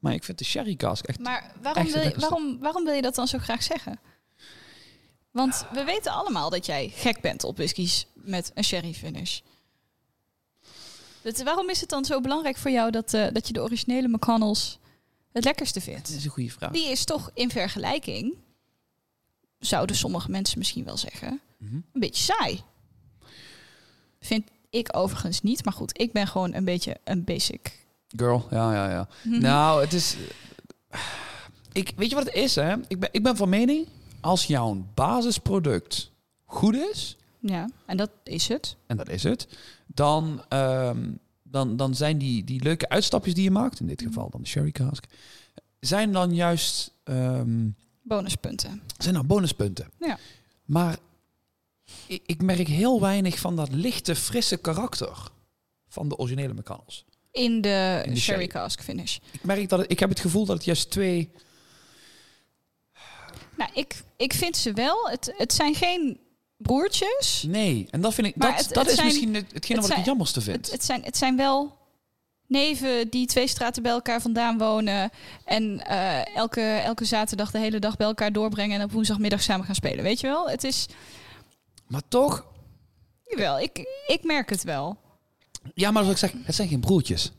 Maar 0.00 0.12
ik 0.12 0.24
vind 0.24 0.38
de 0.38 0.44
sherry 0.44 0.76
cask 0.76 1.04
echt... 1.06 1.18
Maar 1.18 1.52
waarom 1.62 1.82
Echt 1.84 1.92
wil, 1.94 2.02
je, 2.02 2.18
waarom, 2.18 2.58
waarom 2.58 2.84
wil 2.84 2.94
je 2.94 3.02
dat 3.02 3.14
dan 3.14 3.28
zo 3.28 3.38
graag 3.38 3.62
zeggen? 3.62 4.00
Want 5.38 5.64
we 5.72 5.84
weten 5.84 6.12
allemaal 6.12 6.50
dat 6.50 6.66
jij 6.66 6.88
gek 6.94 7.20
bent 7.20 7.44
op 7.44 7.56
whiskies 7.56 8.06
met 8.14 8.50
een 8.54 8.64
sherry 8.64 8.94
finish. 8.94 9.40
Dus 11.22 11.42
waarom 11.42 11.68
is 11.70 11.80
het 11.80 11.88
dan 11.90 12.04
zo 12.04 12.20
belangrijk 12.20 12.56
voor 12.56 12.70
jou 12.70 12.90
dat, 12.90 13.14
eh, 13.14 13.26
dat 13.32 13.46
je 13.46 13.52
de 13.52 13.62
originele 13.62 14.08
McConnell's 14.08 14.78
het 15.32 15.44
lekkerste 15.44 15.78
Dat 15.78 15.88
vindt? 15.88 16.08
is 16.08 16.24
een 16.24 16.30
goede 16.30 16.50
vraag. 16.50 16.70
Die 16.72 16.90
is 16.90 17.04
toch 17.04 17.30
in 17.34 17.50
vergelijking, 17.50 18.34
zouden 19.58 19.96
sommige 19.96 20.30
mensen 20.30 20.58
misschien 20.58 20.84
wel 20.84 20.96
zeggen, 20.96 21.40
Mhm. 21.58 21.74
een 21.74 22.00
beetje 22.00 22.22
saai. 22.34 22.60
Vind 24.20 24.48
ik 24.70 24.96
overigens 24.96 25.40
niet, 25.40 25.64
maar 25.64 25.72
goed, 25.74 26.00
ik 26.00 26.12
ben 26.12 26.26
gewoon 26.26 26.54
een 26.54 26.64
beetje 26.64 26.96
een 27.04 27.24
basic. 27.24 27.86
Girl, 28.16 28.46
ja, 28.50 28.72
ja, 28.74 28.90
ja. 28.90 29.08
Mhm. 29.24 29.40
Nou, 29.40 29.80
het 29.80 29.92
is... 29.92 30.16
Ik, 31.72 31.92
weet 31.96 32.08
je 32.08 32.14
wat 32.14 32.24
het 32.24 32.34
is, 32.34 32.54
hè? 32.54 32.74
Ik 32.88 33.00
ben, 33.00 33.08
ik 33.12 33.22
ben 33.22 33.36
van 33.36 33.48
mening, 33.48 33.86
als 34.20 34.44
jouw 34.44 34.84
basisproduct 34.94 36.10
goed 36.44 36.74
is, 36.74 37.16
Ja, 37.40 37.68
en 37.86 37.96
dat 37.96 38.10
is 38.24 38.48
het. 38.48 38.76
en 38.86 38.96
dat 38.96 39.08
is 39.08 39.22
het, 39.22 39.48
dan, 39.86 40.42
ehm, 40.48 41.10
dan, 41.42 41.76
dan 41.76 41.94
zijn 41.94 42.18
die, 42.18 42.44
die 42.44 42.62
leuke 42.62 42.88
uitstapjes 42.88 43.34
die 43.34 43.44
je 43.44 43.50
maakt, 43.50 43.80
in 43.80 43.86
dit 43.86 44.02
geval 44.02 44.30
dan 44.30 44.40
de 44.42 44.48
sherry 44.48 44.70
cask, 44.70 45.04
zijn 45.80 46.12
dan 46.12 46.34
juist 46.34 46.92
ehm, 47.04 47.68
Bonuspunten. 48.02 48.82
zijn 48.98 49.14
dan 49.14 49.26
bonuspunten. 49.26 49.90
Ja. 49.98 50.18
Maar 50.64 50.96
ik, 52.06 52.22
ik 52.26 52.42
merk 52.42 52.66
heel 52.68 53.00
weinig 53.00 53.38
van 53.38 53.56
dat 53.56 53.72
lichte, 53.72 54.14
frisse 54.14 54.56
karakter 54.56 55.30
van 55.88 56.08
de 56.08 56.16
originele 56.16 56.54
McConnell's. 56.54 57.04
In 57.30 57.60
de, 57.60 58.02
In 58.04 58.14
de 58.14 58.20
sherry 58.20 58.20
sherry. 58.20 58.46
cask 58.46 58.80
finish. 58.82 59.16
Ik 59.30 59.44
merk 59.44 59.68
dat 59.68 59.78
het, 59.78 59.90
ik 59.90 59.98
heb 59.98 60.08
het 60.08 60.20
gevoel 60.20 60.44
dat 60.44 60.56
het 60.56 60.64
juist 60.64 60.90
twee 60.90 61.30
Nou, 63.58 63.70
ik, 63.74 64.02
ik 64.16 64.32
vind 64.32 64.56
ze 64.56 64.72
wel. 64.72 65.08
Het, 65.10 65.34
het 65.36 65.52
zijn 65.52 65.74
geen 65.74 66.20
broertjes. 66.56 67.44
Nee, 67.48 67.86
en 67.90 68.00
dat 68.00 68.14
vind 68.14 68.26
ik 68.26 68.36
Maar 68.36 68.50
dat, 68.50 68.64
het- 68.64 68.68
dat 68.74 68.82
het 68.82 68.88
is 68.88 68.94
zijn- 68.94 69.06
misschien 69.06 69.34
het, 69.34 69.52
hetgene 69.52 69.78
het 69.78 69.82
wat 69.82 69.90
ik 69.90 69.96
het 69.96 70.06
jammerste 70.06 70.40
vind. 70.40 70.56
Het, 70.56 70.70
het, 70.70 70.84
zijn, 70.84 71.02
het 71.04 71.16
zijn 71.16 71.36
wel 71.36 71.76
neven 72.46 73.08
die 73.10 73.26
twee 73.26 73.48
straten 73.48 73.82
bij 73.82 73.92
elkaar 73.92 74.20
vandaan 74.20 74.58
wonen. 74.58 75.10
En 75.44 75.86
eh, 75.86 76.36
elke, 76.36 76.60
elke 76.60 77.04
zaterdag 77.04 77.50
de 77.50 77.58
hele 77.58 77.78
dag 77.78 77.96
bij 77.96 78.06
elkaar 78.06 78.32
doorbrengen. 78.32 78.78
En 78.78 78.84
op 78.84 78.92
woensdagmiddag 78.92 79.42
samen 79.42 79.66
gaan 79.66 79.74
spelen. 79.74 80.04
Weet 80.04 80.20
je 80.20 80.26
wel? 80.26 80.48
Het 80.48 80.64
is. 80.64 80.86
maar 81.86 82.02
toch, 82.08 82.46
Jawel, 83.24 83.60
ik, 83.60 83.78
ik 84.06 84.24
merk 84.24 84.50
het 84.50 84.62
wel. 84.62 84.96
ja, 85.74 85.90
maar 85.90 86.02
zoals 86.04 86.22
ik 86.22 86.30
zeg, 86.30 86.40
het 86.44 86.54
zijn 86.54 86.68
geen 86.68 86.80
broertjes. 86.80 87.32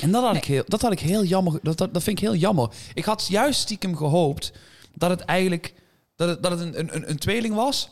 En 0.00 0.10
dat 0.10 0.22
had, 0.24 0.36
ik, 0.36 0.44
heel, 0.44 0.62
dat 0.66 0.82
had 0.82 0.92
ik 0.92 1.00
heel 1.00 1.24
jammer. 1.24 1.58
Dat, 1.62 1.78
dat, 1.78 1.94
dat 1.94 2.02
vind 2.02 2.18
ik 2.18 2.24
heel 2.24 2.34
jammer. 2.34 2.68
Ik 2.94 3.04
had 3.04 3.26
juist 3.28 3.60
stiekem 3.60 3.96
gehoopt 3.96 4.52
dat 4.94 5.10
het 5.10 5.20
eigenlijk 5.20 5.74
dat 6.16 6.28
het, 6.28 6.42
dat 6.42 6.50
het 6.58 6.60
een, 6.60 6.94
een, 6.94 7.10
een, 7.10 7.18
tweeling 7.18 7.54
was. 7.54 7.90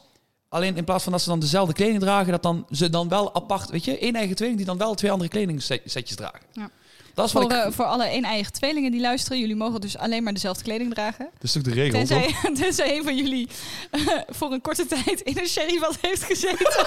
Alleen 0.48 0.76
in 0.76 0.84
plaats 0.84 1.02
van 1.02 1.12
dat 1.12 1.22
ze 1.22 1.28
dan 1.28 1.40
dezelfde 1.40 1.74
kleding 1.74 2.00
dragen, 2.00 2.32
dat 2.32 2.42
dan 2.42 2.66
ze 2.70 2.90
dan 2.90 3.08
wel 3.08 3.34
apart, 3.34 3.70
weet 3.70 3.84
je, 3.84 3.98
één 3.98 4.14
eigen 4.14 4.36
tweeling 4.36 4.58
die 4.58 4.68
dan 4.68 4.78
wel 4.78 4.94
twee 4.94 5.10
andere 5.10 5.30
kledingsetjes 5.30 6.14
dragen. 6.14 6.40
Ja. 6.52 6.70
Dat 7.14 7.26
is 7.26 7.32
wat 7.32 7.42
Voor, 7.42 7.52
ik. 7.52 7.64
eh, 7.64 7.72
voor 7.72 7.84
alle 7.84 8.12
een-eigen 8.12 8.52
tweelingen 8.52 8.90
die 8.90 9.00
luisteren. 9.00 9.38
Jullie 9.38 9.56
mogen 9.56 9.80
dus 9.80 9.96
alleen 9.96 10.22
maar 10.22 10.32
dezelfde 10.32 10.62
kleding 10.62 10.94
dragen. 10.94 11.28
dat 11.32 11.42
is 11.42 11.52
toch 11.52 11.62
de 11.62 11.72
regel, 11.72 11.98
Tenzij, 11.98 12.34
tenzij 12.62 12.96
een 12.96 13.04
van 13.04 13.16
jullie 13.16 13.48
eh, 13.90 14.00
voor 14.28 14.52
een 14.52 14.60
korte 14.60 14.86
tijd 14.86 15.20
in 15.20 15.38
een 15.38 15.46
sherryvat 15.46 15.98
heeft 16.00 16.22
gezeten. 16.22 16.86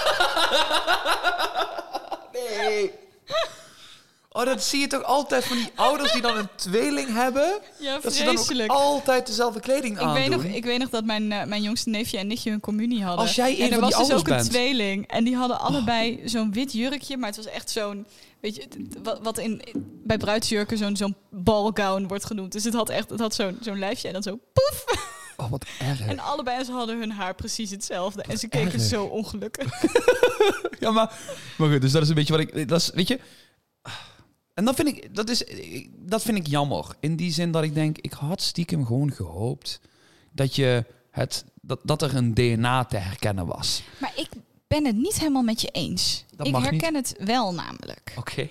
Nee. 2.32 2.90
Oh, 4.34 4.44
dat 4.44 4.62
zie 4.62 4.80
je 4.80 4.86
toch 4.86 5.02
altijd 5.04 5.44
van 5.44 5.56
die 5.56 5.70
ouders 5.74 6.12
die 6.12 6.22
dan 6.22 6.36
een 6.36 6.48
tweeling 6.56 7.08
hebben. 7.14 7.58
Ja, 7.78 7.98
Dat 8.02 8.12
ze 8.14 8.24
dan 8.24 8.38
ook 8.38 8.66
altijd 8.70 9.26
dezelfde 9.26 9.60
kleding 9.60 9.94
Ik 9.96 10.02
aandoen. 10.02 10.14
weet, 10.14 10.30
nog, 10.30 10.44
ik 10.44 10.64
weet 10.64 10.78
nog 10.78 10.88
dat 10.88 11.04
mijn, 11.04 11.32
eh, 11.32 11.44
mijn 11.44 11.62
jongste 11.62 11.88
neefje 11.88 12.18
en 12.18 12.26
nichtje 12.26 12.50
hun 12.50 12.60
communie 12.60 13.02
hadden. 13.02 13.20
Als 13.20 13.34
jij 13.34 13.50
een 13.50 13.56
en 13.56 13.66
er 13.66 13.72
van 13.72 13.80
was 13.80 13.90
die 13.96 14.06
dus 14.06 14.12
ook 14.14 14.28
een 14.28 14.34
bent. 14.34 14.44
Oh. 14.44 14.50
tweeling. 14.50 15.06
En 15.06 15.24
die 15.24 15.36
hadden 15.36 15.60
allebei 15.60 16.20
zo'n 16.24 16.52
wit 16.52 16.72
jurkje. 16.72 17.16
Maar 17.16 17.28
het 17.28 17.36
was 17.36 17.46
echt 17.46 17.70
zo'n... 17.70 18.06
Weet 18.40 18.56
je, 18.56 18.68
wat, 19.02 19.18
wat 19.22 19.38
in, 19.38 19.62
bij 20.04 20.16
bruidsjurken 20.16 20.78
zo'n 20.78 20.96
zo'n 20.96 21.16
ballgown 21.30 22.04
wordt 22.08 22.24
genoemd. 22.24 22.52
Dus 22.52 22.64
het 22.64 22.74
had 22.74 22.88
echt 22.88 23.10
het 23.10 23.20
had 23.20 23.34
zo'n 23.34 23.58
zo'n 23.60 23.78
lijfje 23.78 24.06
en 24.08 24.12
dan 24.12 24.22
zo 24.22 24.38
poef. 24.52 24.84
Oh, 25.36 25.50
wat 25.50 25.64
erg. 25.78 26.00
En 26.00 26.18
allebei 26.18 26.64
ze 26.64 26.72
hadden 26.72 26.98
hun 26.98 27.10
haar 27.10 27.34
precies 27.34 27.70
hetzelfde. 27.70 28.22
En 28.22 28.38
ze 28.38 28.48
keken 28.48 28.72
erg. 28.72 28.82
zo 28.82 29.04
ongelukkig. 29.04 29.66
Ja, 30.80 30.90
maar, 30.90 31.12
maar 31.58 31.70
goed, 31.70 31.80
dus 31.80 31.92
dat 31.92 32.02
is 32.02 32.08
een 32.08 32.14
beetje 32.14 32.32
wat 32.32 32.40
ik... 32.42 32.68
Dat 32.68 32.80
is, 32.80 32.90
weet 32.94 33.08
je... 33.08 33.18
En 34.54 34.64
dat 34.64 34.74
vind 34.74 34.88
ik, 34.88 35.14
dat 35.14 35.28
is, 35.30 35.44
dat 35.98 36.22
vind 36.22 36.38
ik 36.38 36.46
jammer. 36.46 36.86
In 37.00 37.16
die 37.16 37.32
zin 37.32 37.50
dat 37.50 37.62
ik 37.62 37.74
denk, 37.74 37.98
ik 37.98 38.12
had 38.12 38.42
stiekem 38.42 38.86
gewoon 38.86 39.12
gehoopt 39.12 39.80
dat, 40.32 40.54
je 40.56 40.84
het, 41.10 41.44
dat, 41.60 41.80
dat 41.82 42.02
er 42.02 42.16
een 42.16 42.34
DNA 42.34 42.84
te 42.84 42.96
herkennen 42.96 43.46
was. 43.46 43.82
Maar 44.00 44.12
ik 44.16 44.28
ben 44.66 44.84
het 44.86 44.96
niet 44.96 45.18
helemaal 45.18 45.42
met 45.42 45.60
je 45.60 45.68
eens. 45.68 46.24
Dat 46.36 46.46
ik 46.46 46.56
herken 46.56 46.94
het 46.94 47.14
wel 47.18 47.54
namelijk. 47.54 48.14
Oké. 48.18 48.48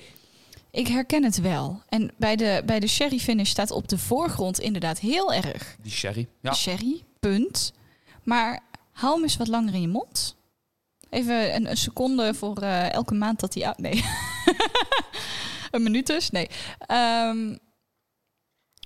Ik 0.71 0.87
herken 0.87 1.23
het 1.23 1.41
wel. 1.41 1.81
En 1.89 2.11
bij 2.17 2.35
de, 2.35 2.63
bij 2.65 2.79
de 2.79 2.87
sherry 2.87 3.19
finish 3.19 3.49
staat 3.49 3.71
op 3.71 3.87
de 3.87 3.97
voorgrond 3.97 4.59
inderdaad 4.59 4.99
heel 4.99 5.33
erg 5.33 5.75
Die 5.81 5.91
sherry. 5.91 6.27
Ja. 6.41 6.53
sherry, 6.53 7.03
punt. 7.19 7.73
Maar 8.23 8.59
hou 8.91 9.13
hem 9.13 9.23
eens 9.23 9.37
wat 9.37 9.47
langer 9.47 9.73
in 9.73 9.81
je 9.81 9.87
mond. 9.87 10.35
Even 11.09 11.55
een, 11.55 11.69
een 11.69 11.77
seconde 11.77 12.33
voor 12.33 12.57
eh, 12.57 12.91
elke 12.93 13.13
maand 13.13 13.39
dat 13.39 13.53
hij... 13.53 13.65
uit- 13.65 13.77
Nee. 13.77 14.03
een 15.75 15.83
minuut 15.83 16.07
dus? 16.07 16.29
Nee. 16.29 16.47
Ehm, 16.79 17.57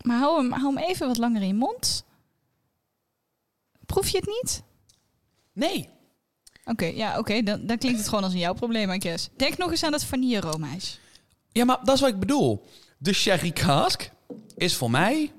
maar 0.03 0.17
hou 0.19 0.37
hem, 0.41 0.51
hou 0.51 0.75
hem 0.75 0.83
even 0.83 1.07
wat 1.07 1.17
langer 1.17 1.41
in 1.41 1.47
je 1.47 1.53
mond. 1.53 2.05
Proef 3.85 4.07
je 4.09 4.17
het 4.17 4.27
niet? 4.41 4.63
Nee. 5.53 5.89
Oké, 6.65 6.85
ja, 6.85 7.17
oké. 7.19 7.41
Dan, 7.43 7.65
dan 7.65 7.77
klinkt 7.77 7.97
het 7.99 8.07
gewoon 8.07 8.23
als 8.23 8.33
een 8.33 8.39
jouw 8.39 8.53
probleem, 8.53 8.91
I 8.91 9.01
guess. 9.01 9.29
Denk 9.37 9.57
nog 9.57 9.71
eens 9.71 9.83
aan 9.83 9.91
dat 9.91 10.03
vanille 10.05 10.39
roomijs. 10.39 10.99
Ja, 11.51 11.65
maar 11.65 11.79
dat 11.83 11.95
is 11.95 12.01
wat 12.01 12.09
ik 12.09 12.19
bedoel. 12.19 12.65
De 12.97 13.13
sherry 13.13 13.51
cask 13.51 14.09
is 14.55 14.75
voor 14.75 14.91
mij 14.91 15.31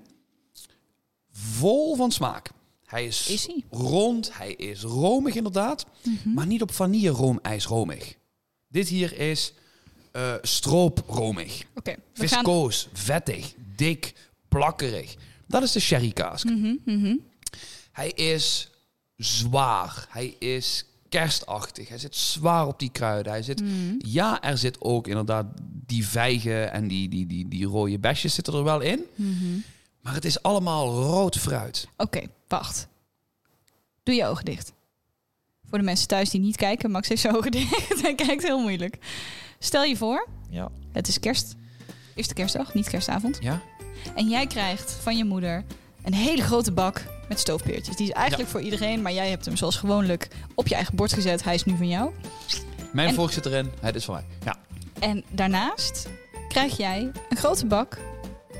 vol 1.31 1.97
van 1.97 2.13
smaak. 2.13 2.51
Hij 2.85 3.07
is, 3.07 3.29
Is 3.29 3.47
hij? 3.47 3.65
rond, 3.71 4.37
hij 4.39 4.53
is 4.53 4.83
romig 4.83 5.35
inderdaad, 5.35 5.87
Mhm. 6.05 6.33
maar 6.35 6.47
niet 6.47 6.63
op 6.63 6.73
vanille 6.73 7.09
roomijs 7.11 7.67
romig. 7.67 8.15
Dit 8.69 8.89
hier 8.89 9.19
is 9.19 9.53
eh 10.17 10.35
stroopromig. 10.43 11.63
Gaan... 11.85 11.95
Viscoos, 12.13 12.89
vettig, 12.93 13.55
dik, 13.77 14.13
plakkerig. 14.49 15.15
Dat 15.47 15.63
is 15.63 15.73
de 15.73 15.81
sherry 15.81 16.11
cask. 16.13 16.45
Mhm, 16.45 16.75
mhm. 16.85 17.17
Hij 17.93 18.09
is 18.11 18.71
zwaar. 19.17 20.07
Hij 20.11 20.27
is 20.39 20.85
kerstachtig. 21.09 21.89
Hij 21.89 21.99
zit 21.99 22.17
zwaar 22.17 22.67
op 22.67 22.79
die 22.79 22.91
kruiden. 22.91 23.33
Hij 23.33 23.43
zit, 23.43 23.61
Mhm. 23.61 23.95
ja, 23.99 24.43
er 24.43 24.59
zit 24.59 24.81
ook 24.81 25.07
inderdaad 25.09 25.47
die 25.87 26.07
vijgen 26.07 26.73
en 26.73 26.89
die, 26.89 27.09
die, 27.09 27.27
die, 27.27 27.49
die 27.49 27.67
rode 27.67 27.99
besjes 27.99 28.35
zitten 28.35 28.55
er 28.55 28.65
wel 28.65 28.81
in. 28.81 29.05
Maar 30.03 30.15
het 30.15 30.25
is 30.25 30.43
allemaal 30.43 30.89
rood 31.03 31.37
fruit. 31.39 31.89
Oké, 31.97 32.23
wacht. 32.49 32.89
Doe 34.03 34.15
je 34.15 34.27
ogen 34.27 34.45
dicht. 34.45 34.73
Voor 35.69 35.79
de 35.79 35.85
mensen 35.85 36.09
thuis 36.09 36.31
die 36.31 36.41
niet 36.41 36.57
kijken, 36.57 36.91
Max 36.91 37.09
heeft 37.09 37.21
zijn 37.21 37.37
ogen 37.37 37.51
dicht 37.61 38.05
en 38.05 38.17
kijkt 38.17 38.43
heel 38.43 38.61
moeilijk. 38.61 38.99
Stel 39.59 39.83
je 39.85 39.97
voor, 39.97 40.27
Ja. 40.51 40.69
het 40.93 41.09
is 41.09 41.21
kerst. 41.21 41.55
Eerste 42.15 42.35
kerstdag, 42.35 42.75
niet 42.75 42.89
kerstavond. 42.89 43.39
Ja? 43.41 43.61
En 44.15 44.29
jij 44.29 44.47
krijgt 44.47 44.93
van 44.93 45.17
je 45.17 45.25
moeder 45.25 45.65
een 46.05 46.15
hele 46.15 46.43
grote 46.43 46.73
bak 46.73 47.05
met 47.29 47.41
stoofpeertjes. 47.41 47.97
Die 47.97 48.07
is 48.07 48.13
eigenlijk 48.13 48.51
voor 48.51 48.61
iedereen, 48.61 49.03
maar 49.03 49.13
jij 49.13 49.31
hebt 49.31 49.45
hem 49.45 49.57
zoals 49.57 49.77
gewoonlijk 49.77 50.29
op 50.55 50.67
je 50.69 50.75
eigen 50.75 50.97
bord 50.97 51.13
gezet. 51.13 51.45
Hij 51.45 51.55
is 51.55 51.65
nu 51.65 51.77
van 51.77 51.89
jou. 51.89 52.11
Mijn 52.93 53.09
En- 53.09 53.15
volk 53.15 53.33
zit 53.33 53.47
erin. 53.47 53.71
Het 53.81 53.95
is 53.95 54.05
van 54.05 54.15
mij. 54.15 54.25
Ja. 54.45 54.57
En 54.99 55.25
daarnaast 55.31 56.09
krijg 56.49 56.77
jij 56.77 57.11
een 57.29 57.37
grote 57.37 57.67
bak 57.67 57.99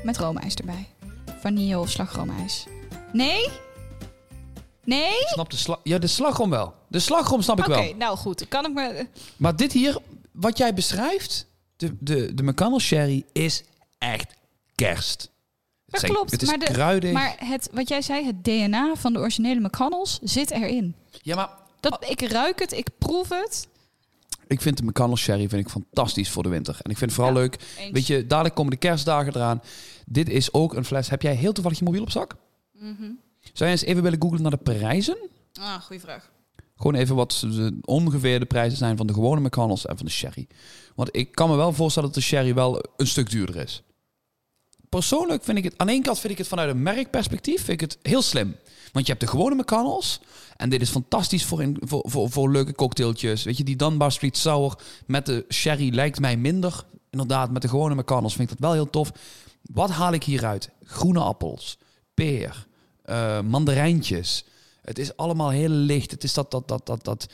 met 0.03 0.17
roomijs 0.17 0.53
erbij. 0.55 0.87
Vanille 1.39 1.79
of 1.79 1.89
slagroomijs. 1.89 2.65
Nee? 3.13 3.49
Nee? 4.83 5.09
Ik 5.19 5.27
snap 5.27 5.49
de 5.49 5.57
slag. 5.57 5.79
Ja, 5.83 5.97
de 5.97 6.07
slagroom 6.07 6.49
wel. 6.49 6.73
De 6.87 6.99
slagroom 6.99 7.41
snap 7.41 7.59
ik 7.59 7.67
Oké, 7.67 7.75
wel. 7.75 7.93
nou 7.95 8.17
goed. 8.17 8.47
Kan 8.47 8.65
ik 8.65 8.73
me... 8.73 9.07
Maar 9.37 9.55
dit 9.55 9.71
hier, 9.71 9.97
wat 10.39 10.57
jij 10.57 10.73
beschrijft, 10.73 11.45
de, 11.75 11.95
de, 11.99 12.33
de 12.33 12.43
McConnell 12.43 12.79
Sherry, 12.79 13.25
is 13.31 13.63
echt 13.97 14.33
kerst. 14.75 15.21
Het 15.21 15.31
Dat 15.85 15.99
zijn- 15.99 16.11
klopt, 16.11 16.31
Het 16.31 16.41
is 16.41 16.47
maar 16.49 16.59
de- 16.59 16.65
kruidig. 16.65 17.11
Maar 17.11 17.35
het, 17.39 17.69
wat 17.73 17.87
jij 17.89 18.01
zei, 18.01 18.25
het 18.25 18.43
DNA 18.43 18.95
van 18.95 19.13
de 19.13 19.19
originele 19.19 19.59
McConnells 19.59 20.19
zit 20.23 20.51
erin. 20.51 20.95
Ja, 21.21 21.35
maar 21.35 21.49
Dat, 21.79 22.05
ik 22.09 22.21
ruik 22.21 22.59
het, 22.59 22.71
ik 22.71 22.87
proef 22.97 23.29
het. 23.29 23.67
ik 24.47 24.61
vind 24.61 24.77
de 24.77 24.83
McConnell 24.83 25.15
Sherry 25.17 25.49
vind 25.49 25.65
ik 25.65 25.69
fantastisch 25.71 26.29
voor 26.29 26.43
de 26.43 26.49
winter. 26.49 26.73
En 26.81 26.91
ik 26.91 26.97
vind 26.97 27.11
het 27.11 27.19
vooral 27.19 27.33
Ja, 27.33 27.39
leuk. 27.39 27.57
Eens. 27.77 27.91
Weet 27.91 28.07
je, 28.07 28.27
dadelijk 28.27 28.55
komen 28.55 28.71
de 28.71 28.77
kerstdagen 28.77 29.35
eraan. 29.35 29.61
Dit 30.05 30.29
is 30.29 30.53
ook 30.53 30.73
een 30.73 30.85
fles. 30.85 31.09
Heb 31.09 31.21
jij 31.21 31.33
heel 31.35 31.51
toevallig 31.53 31.77
je 31.79 31.83
mobiel 31.85 32.01
op 32.01 32.11
zak? 32.11 32.35
Mhm. 32.73 33.03
Zou 33.53 33.69
je 33.69 33.75
eens 33.75 33.81
even 33.85 34.03
willen 34.03 34.21
googlen 34.21 34.41
naar 34.41 34.51
de 34.51 34.57
prijzen? 34.57 35.17
Ah, 35.59 35.81
goede 35.81 36.01
vraag. 36.01 36.31
Gewoon 36.77 36.95
even 36.95 37.15
wat 37.15 37.39
de 37.41 37.77
ongeveer 37.81 38.39
de 38.39 38.45
prijzen 38.45 38.77
zijn 38.77 38.97
van 38.97 39.07
de 39.07 39.13
gewone 39.13 39.41
McConnells 39.41 39.85
en 39.85 39.97
van 39.97 40.05
de 40.05 40.11
sherry. 40.11 40.47
Want 40.95 41.09
ik 41.11 41.31
kan 41.31 41.49
me 41.49 41.55
wel 41.55 41.73
voorstellen 41.73 42.09
dat 42.09 42.17
de 42.17 42.25
sherry 42.25 42.53
wel 42.53 42.83
een 42.97 43.07
stuk 43.07 43.29
duurder 43.29 43.55
is. 43.55 43.81
Persoonlijk 44.89 45.43
vind 45.43 45.57
ik 45.57 45.63
het, 45.63 45.73
aan 45.77 45.89
één 45.89 46.01
kant 46.01 46.19
vind 46.19 46.31
ik 46.31 46.37
het 46.37 46.47
vanuit 46.47 46.69
een 46.69 46.81
merkperspectief 46.81 47.63
vind 47.63 47.81
ik 47.81 47.89
het 47.89 47.97
heel 48.01 48.21
slim. 48.21 48.55
Want 48.91 49.05
je 49.05 49.11
hebt 49.11 49.25
de 49.25 49.31
gewone 49.31 49.55
McConnells. 49.55 50.19
En 50.57 50.69
dit 50.69 50.81
is 50.81 50.89
fantastisch 50.89 51.45
voor, 51.45 51.61
in, 51.61 51.77
voor, 51.81 52.29
voor, 52.29 52.51
leuke 52.51 52.73
cocktailtjes. 52.73 53.43
Weet 53.43 53.57
je, 53.57 53.63
die 53.63 53.75
Dunbar 53.75 54.11
Street 54.11 54.37
Sour 54.37 54.75
met 55.05 55.25
de 55.25 55.45
sherry 55.49 55.93
lijkt 55.93 56.19
mij 56.19 56.37
minder. 56.37 56.83
Inderdaad, 57.09 57.51
met 57.51 57.61
de 57.61 57.67
gewone 57.67 57.95
McConnells 57.95 58.35
vind 58.35 58.51
ik 58.51 58.57
dat 58.57 58.65
wel 58.65 58.73
heel 58.73 58.89
tof. 58.89 59.11
Wat 59.61 59.89
haal 59.89 60.13
ik 60.13 60.23
hieruit? 60.23 60.69
Groene 60.83 61.19
appels, 61.19 61.77
peer, 62.13 62.67
uh, 63.05 63.41
mandarijntjes. 63.41 64.45
Het 64.87 64.99
is 64.99 65.17
allemaal 65.17 65.49
heel 65.49 65.69
licht. 65.69 66.11
Het 66.11 66.23
is 66.23 66.33
dat, 66.33 66.51
dat, 66.51 66.67
dat, 66.67 66.85
dat, 66.85 67.03
dat 67.03 67.27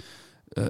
uh, 0.53 0.65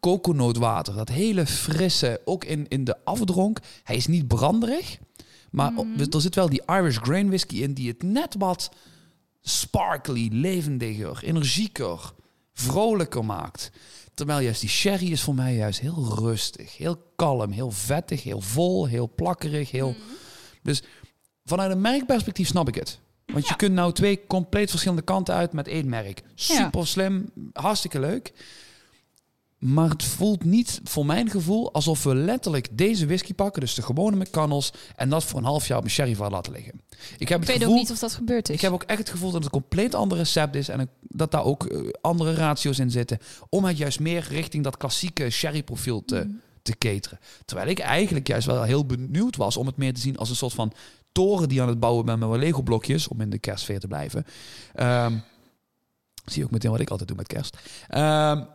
kokonootwater. 0.00 0.94
Dat 0.94 1.08
hele 1.08 1.46
frisse, 1.46 2.20
ook 2.24 2.44
in, 2.44 2.68
in 2.68 2.84
de 2.84 3.04
afdronk. 3.04 3.58
Hij 3.82 3.96
is 3.96 4.06
niet 4.06 4.28
branderig. 4.28 4.98
Maar 5.50 5.72
mm. 5.72 6.00
er 6.10 6.20
zit 6.20 6.34
wel 6.34 6.48
die 6.48 6.62
Irish 6.66 6.98
grain 6.98 7.26
whisky 7.26 7.62
in 7.62 7.74
die 7.74 7.88
het 7.88 8.02
net 8.02 8.34
wat 8.38 8.70
sparkly, 9.40 10.28
levendiger, 10.32 11.24
energieker, 11.24 12.12
vrolijker 12.52 13.24
maakt. 13.24 13.70
Terwijl 14.14 14.40
juist 14.40 14.60
die 14.60 14.70
sherry 14.70 15.10
is 15.10 15.22
voor 15.22 15.34
mij 15.34 15.54
juist 15.54 15.80
heel 15.80 16.14
rustig, 16.18 16.76
heel 16.76 17.12
kalm, 17.16 17.50
heel 17.50 17.70
vettig, 17.70 18.22
heel 18.22 18.40
vol, 18.40 18.86
heel 18.86 19.12
plakkerig. 19.14 19.70
Heel... 19.70 19.88
Mm. 19.88 19.96
Dus 20.62 20.82
vanuit 21.44 21.70
een 21.70 21.80
merkperspectief 21.80 22.48
snap 22.48 22.68
ik 22.68 22.74
het. 22.74 23.00
Want 23.26 23.48
je 23.48 23.56
kunt 23.56 23.74
nou 23.74 23.92
twee 23.92 24.26
compleet 24.26 24.70
verschillende 24.70 25.02
kanten 25.02 25.34
uit 25.34 25.52
met 25.52 25.68
één 25.68 25.88
merk. 25.88 26.22
Super 26.34 26.86
slim, 26.86 27.30
hartstikke 27.52 28.00
leuk. 28.00 28.32
Maar 29.64 29.88
het 29.88 30.04
voelt 30.04 30.44
niet, 30.44 30.80
voor 30.84 31.06
mijn 31.06 31.30
gevoel, 31.30 31.72
alsof 31.72 32.02
we 32.02 32.14
letterlijk 32.14 32.68
deze 32.70 33.06
whisky 33.06 33.34
pakken, 33.34 33.60
dus 33.60 33.74
de 33.74 33.82
gewone 33.82 34.16
McConnells, 34.16 34.72
en 34.96 35.08
dat 35.08 35.24
voor 35.24 35.38
een 35.38 35.44
half 35.44 35.66
jaar 35.66 35.76
op 35.76 35.82
mijn 35.82 35.94
sherryvat 35.94 36.30
laten 36.30 36.52
liggen. 36.52 36.80
Ik, 37.18 37.28
heb 37.28 37.38
het 37.38 37.48
weet 37.48 37.58
gevoel, 37.58 37.74
ook 37.74 37.80
niet 37.80 37.90
of 37.90 37.98
dat 37.98 38.12
gebeurd 38.12 38.48
is. 38.48 38.54
Ik 38.54 38.60
heb 38.60 38.72
ook 38.72 38.82
echt 38.82 38.98
het 38.98 39.08
gevoel 39.08 39.30
dat 39.30 39.44
het 39.44 39.54
een 39.54 39.60
compleet 39.60 39.94
ander 39.94 40.18
recept 40.18 40.54
is 40.54 40.68
en 40.68 40.90
dat 41.00 41.30
daar 41.30 41.44
ook 41.44 41.72
uh, 41.72 41.88
andere 42.00 42.34
ratio's 42.34 42.78
in 42.78 42.90
zitten, 42.90 43.18
om 43.48 43.64
het 43.64 43.78
juist 43.78 44.00
meer 44.00 44.26
richting 44.28 44.64
dat 44.64 44.76
klassieke 44.76 45.30
sherry-profiel 45.30 46.04
te, 46.04 46.24
mm. 46.26 46.40
te 46.62 46.78
cateren. 46.78 47.18
Terwijl 47.44 47.68
ik 47.68 47.78
eigenlijk 47.78 48.28
juist 48.28 48.46
wel 48.46 48.62
heel 48.62 48.86
benieuwd 48.86 49.36
was 49.36 49.56
om 49.56 49.66
het 49.66 49.76
meer 49.76 49.94
te 49.94 50.00
zien 50.00 50.16
als 50.16 50.30
een 50.30 50.36
soort 50.36 50.54
van 50.54 50.72
toren 51.14 51.48
die 51.48 51.62
aan 51.62 51.68
het 51.68 51.80
bouwen 51.80 52.04
ben 52.04 52.18
met 52.18 52.28
mijn 52.28 52.40
Lego-blokjes, 52.40 53.08
om 53.08 53.20
in 53.20 53.30
de 53.30 53.38
kerstsfeer 53.38 53.80
te 53.80 53.88
blijven. 53.88 54.26
Um, 54.80 55.22
zie 56.24 56.38
je 56.38 56.44
ook 56.44 56.50
meteen 56.50 56.70
wat 56.70 56.80
ik 56.80 56.90
altijd 56.90 57.08
doe 57.08 57.16
met 57.16 57.26
kerst. 57.26 57.56
Um, 57.94 58.46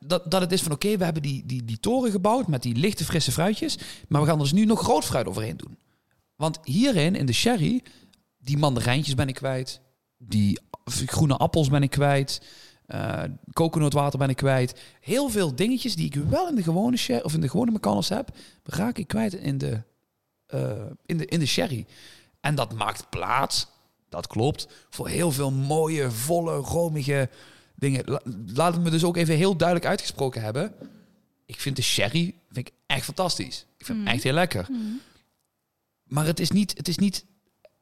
dat, 0.00 0.30
dat 0.30 0.40
het 0.40 0.52
is 0.52 0.62
van 0.62 0.72
oké, 0.72 0.96
we 0.96 1.04
hebben 1.04 1.22
die, 1.22 1.46
die, 1.46 1.64
die 1.64 1.80
toren 1.80 2.10
gebouwd 2.10 2.48
met 2.48 2.62
die 2.62 2.74
lichte 2.74 3.04
frisse 3.04 3.32
fruitjes. 3.32 3.78
Maar 4.08 4.20
we 4.20 4.26
gaan 4.26 4.36
er 4.36 4.42
dus 4.42 4.52
nu 4.52 4.64
nog 4.64 4.80
groot 4.80 5.04
fruit 5.04 5.26
overheen 5.26 5.56
doen. 5.56 5.78
Want 6.36 6.58
hierin, 6.62 7.14
in 7.14 7.26
de 7.26 7.32
sherry, 7.32 7.82
die 8.38 8.58
mandarijntjes 8.58 9.14
ben 9.14 9.28
ik 9.28 9.34
kwijt. 9.34 9.80
Die 10.18 10.58
groene 10.84 11.36
appels 11.36 11.68
ben 11.68 11.82
ik 11.82 11.90
kwijt. 11.90 12.42
Uh, 12.86 13.22
ben 14.18 14.28
ik 14.28 14.36
kwijt. 14.36 14.80
Heel 15.00 15.28
veel 15.28 15.54
dingetjes 15.54 15.96
die 15.96 16.06
ik 16.06 16.14
wel 16.14 16.48
in 16.48 16.54
de 16.54 16.62
gewone 16.62 17.20
of 17.22 17.34
in 17.34 17.40
de 17.40 17.48
gewone 17.48 17.70
McConnells 17.70 18.08
heb, 18.08 18.36
raak 18.64 18.98
ik 18.98 19.06
kwijt 19.06 19.34
in 19.34 19.58
de, 19.58 19.82
in 21.06 21.16
de, 21.16 21.26
in 21.26 21.38
de 21.38 21.46
sherry. 21.46 21.86
En 22.40 22.54
dat 22.54 22.74
maakt 22.74 23.10
plaats, 23.10 23.66
dat 24.08 24.26
klopt, 24.26 24.66
voor 24.90 25.08
heel 25.08 25.32
veel 25.32 25.50
mooie, 25.50 26.10
volle, 26.10 26.54
romige 26.54 27.28
dingen. 27.74 28.20
Laat 28.46 28.74
het 28.74 28.82
me 28.82 28.90
dus 28.90 29.04
ook 29.04 29.16
even 29.16 29.36
heel 29.36 29.56
duidelijk 29.56 29.88
uitgesproken 29.88 30.42
hebben. 30.42 30.74
Ik 31.46 31.60
vind 31.60 31.76
de 31.76 31.82
sherry 31.82 32.34
vind 32.50 32.66
ik 32.68 32.74
echt 32.86 33.04
fantastisch. 33.04 33.66
Ik 33.78 33.86
vind 33.86 33.98
mm. 33.98 34.06
echt 34.06 34.22
heel 34.22 34.32
lekker. 34.32 34.66
Mm. 34.70 35.00
Maar 36.04 36.26
het 36.26 36.40
is, 36.40 36.50
niet, 36.50 36.76
het 36.76 36.88
is 36.88 36.96
niet 36.96 37.24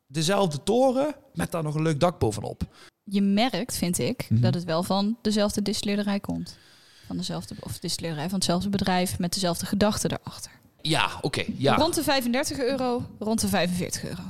dezelfde 0.07 0.63
toren 0.63 1.15
met 1.35 1.51
daar 1.51 1.63
nog 1.63 1.75
een 1.75 1.83
leuk 1.83 2.01
dak 2.01 2.19
bovenop. 2.19 2.63
Je 3.05 3.23
merkt, 3.23 3.77
vind 3.77 3.99
ik, 3.99 4.27
mhm. 4.31 4.41
dat 4.41 4.55
het 4.55 4.65
wel 4.65 4.83
van 4.83 5.19
dezelfde 5.23 5.63
distilleerderij 5.63 6.21
komt. 6.21 6.59
Van 7.07 7.17
dezelfde, 7.17 7.55
of 7.61 7.79
distilleerderij 7.79 8.29
van 8.29 8.39
hetzelfde 8.39 8.69
bedrijf 8.69 9.19
met 9.19 9.33
dezelfde 9.33 9.67
gedachten 9.67 10.11
erachter. 10.11 10.60
Ja, 10.83 11.11
oké. 11.21 11.45
ja. 11.57 11.77
Rond 11.77 11.95
de 11.95 12.03
35 12.03 12.59
euro, 12.59 13.07
rond 13.19 13.41
de 13.41 13.49
45 13.49 14.05
euro. 14.05 14.23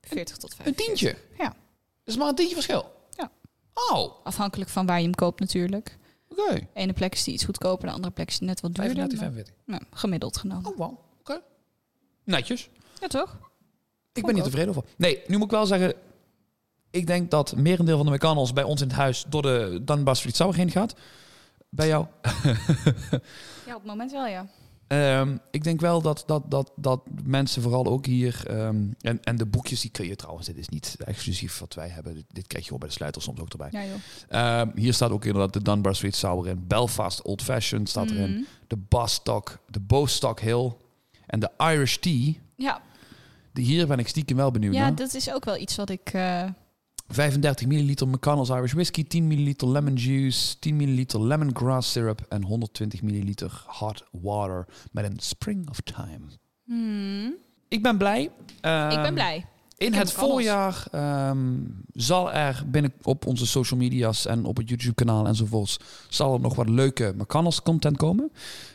40 0.00 0.36
tot 0.36 0.54
45. 0.54 0.66
Een 0.66 0.74
tientje? 0.74 1.16
Ja. 1.38 1.48
Dat 1.48 2.14
is 2.14 2.16
maar 2.16 2.28
een 2.28 2.34
tientje 2.34 2.54
verschil? 2.54 2.94
Oh. 3.90 4.24
Afhankelijk 4.24 4.70
van 4.70 4.86
waar 4.86 4.96
je 4.96 5.04
hem 5.04 5.14
koopt 5.14 5.40
natuurlijk. 5.40 5.98
Oké. 6.28 6.40
Okay. 6.40 6.58
De 6.58 6.66
ene 6.80 6.92
plek 6.92 7.12
is 7.12 7.24
die 7.24 7.34
iets 7.34 7.44
goedkoper, 7.44 7.86
de 7.86 7.94
andere 7.94 8.12
plek 8.12 8.28
is 8.28 8.38
die 8.38 8.48
net 8.48 8.60
wat 8.60 8.74
duurder. 8.74 8.94
35, 8.94 9.18
45. 9.18 9.54
Nou, 9.64 9.82
gemiddeld 9.90 10.36
genomen. 10.36 10.70
Oh, 10.70 10.76
wow. 10.76 10.98
Oké. 11.20 11.40
Netjes. 12.24 12.68
Ja, 13.00 13.06
toch? 13.06 13.38
Ik 14.12 14.26
ben 14.26 14.34
niet 14.34 14.44
tevreden 14.44 14.68
over. 14.68 14.84
Nee, 14.96 15.22
nu 15.26 15.36
moet 15.36 15.44
ik 15.44 15.50
wel 15.50 15.66
zeggen... 15.66 15.94
Ik 16.90 17.06
denk 17.06 17.30
dat 17.30 17.56
merendeel 17.56 17.96
van 17.96 18.06
de 18.06 18.12
McConnells 18.12 18.52
bij 18.52 18.64
ons 18.64 18.80
in 18.80 18.86
het 18.86 18.96
huis... 18.96 19.24
door 19.28 19.42
de 19.42 19.80
Dunbar 19.84 20.16
Street 20.16 20.36
Sour 20.36 20.54
heen 20.54 20.70
gaat. 20.70 20.94
Bij 21.68 21.86
jou? 21.86 22.06
ja, 23.66 23.74
op 23.74 23.80
het 23.80 23.84
moment 23.84 24.12
wel, 24.12 24.26
ja. 24.26 24.46
Um, 24.88 25.40
ik 25.50 25.64
denk 25.64 25.80
wel 25.80 26.02
dat, 26.02 26.22
dat, 26.26 26.42
dat, 26.50 26.72
dat 26.76 27.00
mensen 27.24 27.62
vooral 27.62 27.86
ook 27.86 28.06
hier... 28.06 28.42
Um, 28.50 28.94
en, 29.00 29.22
en 29.22 29.36
de 29.36 29.46
boekjes, 29.46 29.80
die 29.80 29.90
kun 29.90 30.06
je 30.06 30.16
trouwens... 30.16 30.46
Dit 30.46 30.56
is 30.56 30.68
niet 30.68 30.96
exclusief 31.04 31.58
wat 31.58 31.74
wij 31.74 31.88
hebben. 31.88 32.14
Dit, 32.14 32.24
dit 32.28 32.46
krijg 32.46 32.64
je 32.64 32.70
wel 32.70 32.78
bij 32.78 32.88
de 32.88 32.94
sluiter 32.94 33.22
soms 33.22 33.40
ook 33.40 33.50
erbij. 33.50 33.68
Ja, 33.70 33.84
joh. 33.84 34.60
Um, 34.60 34.72
hier 34.74 34.94
staat 34.94 35.10
ook 35.10 35.24
inderdaad 35.24 35.52
de 35.52 35.62
Dunbar 35.62 35.94
Street 35.94 36.16
Sour 36.16 36.48
in. 36.48 36.64
Belfast 36.66 37.22
Old 37.22 37.42
Fashioned 37.42 37.88
staat 37.88 38.10
mm. 38.10 38.16
erin. 38.16 38.46
De 38.66 38.76
Bostock, 38.76 39.58
de 39.68 39.80
Bostock 39.80 40.40
Hill. 40.40 40.72
En 41.26 41.40
de 41.40 41.50
Irish 41.58 41.96
Tea. 41.96 42.32
Ja. 42.56 42.80
Die 43.52 43.64
hier 43.64 43.86
ben 43.86 43.98
ik 43.98 44.08
stiekem 44.08 44.36
wel 44.36 44.50
benieuwd 44.50 44.74
Ja, 44.74 44.80
naar. 44.80 44.94
dat 44.94 45.14
is 45.14 45.32
ook 45.32 45.44
wel 45.44 45.56
iets 45.56 45.76
wat 45.76 45.90
ik... 45.90 46.12
Uh 46.14 46.44
35 47.08 47.66
milliliter 47.66 48.08
McConnell's 48.08 48.50
Irish 48.50 48.72
Whiskey, 48.72 49.04
10 49.04 49.26
milliliter 49.26 49.68
lemon 49.68 49.94
juice, 49.94 50.58
10 50.58 50.76
milliliter 50.76 51.20
lemongrass 51.20 51.92
syrup 51.92 52.24
en 52.28 52.42
120 52.42 53.02
milliliter 53.02 53.64
hot 53.66 54.04
water 54.10 54.66
met 54.92 55.04
een 55.04 55.18
spring 55.18 55.68
of 55.70 55.80
time. 55.80 56.26
Hmm. 56.64 57.34
Ik 57.68 57.82
ben 57.82 57.98
blij. 57.98 58.20
Um, 58.20 58.88
ik 58.88 58.96
ben 58.96 59.04
ehm, 59.04 59.14
blij. 59.14 59.46
In 59.76 59.92
het 59.92 60.12
voorjaar 60.12 60.86
um, 61.30 61.80
zal 61.92 62.32
er 62.32 62.64
binnen 62.66 62.92
op 63.02 63.26
onze 63.26 63.46
social 63.46 63.78
media's 63.78 64.26
en 64.26 64.44
op 64.44 64.56
het 64.56 64.68
YouTube 64.68 64.94
kanaal 64.94 65.26
enzovoorts 65.26 65.78
zal 66.08 66.34
er 66.34 66.40
nog 66.40 66.54
wat 66.54 66.68
leuke 66.68 67.14
McConnell's 67.16 67.62
content 67.62 67.96
komen. 67.96 68.32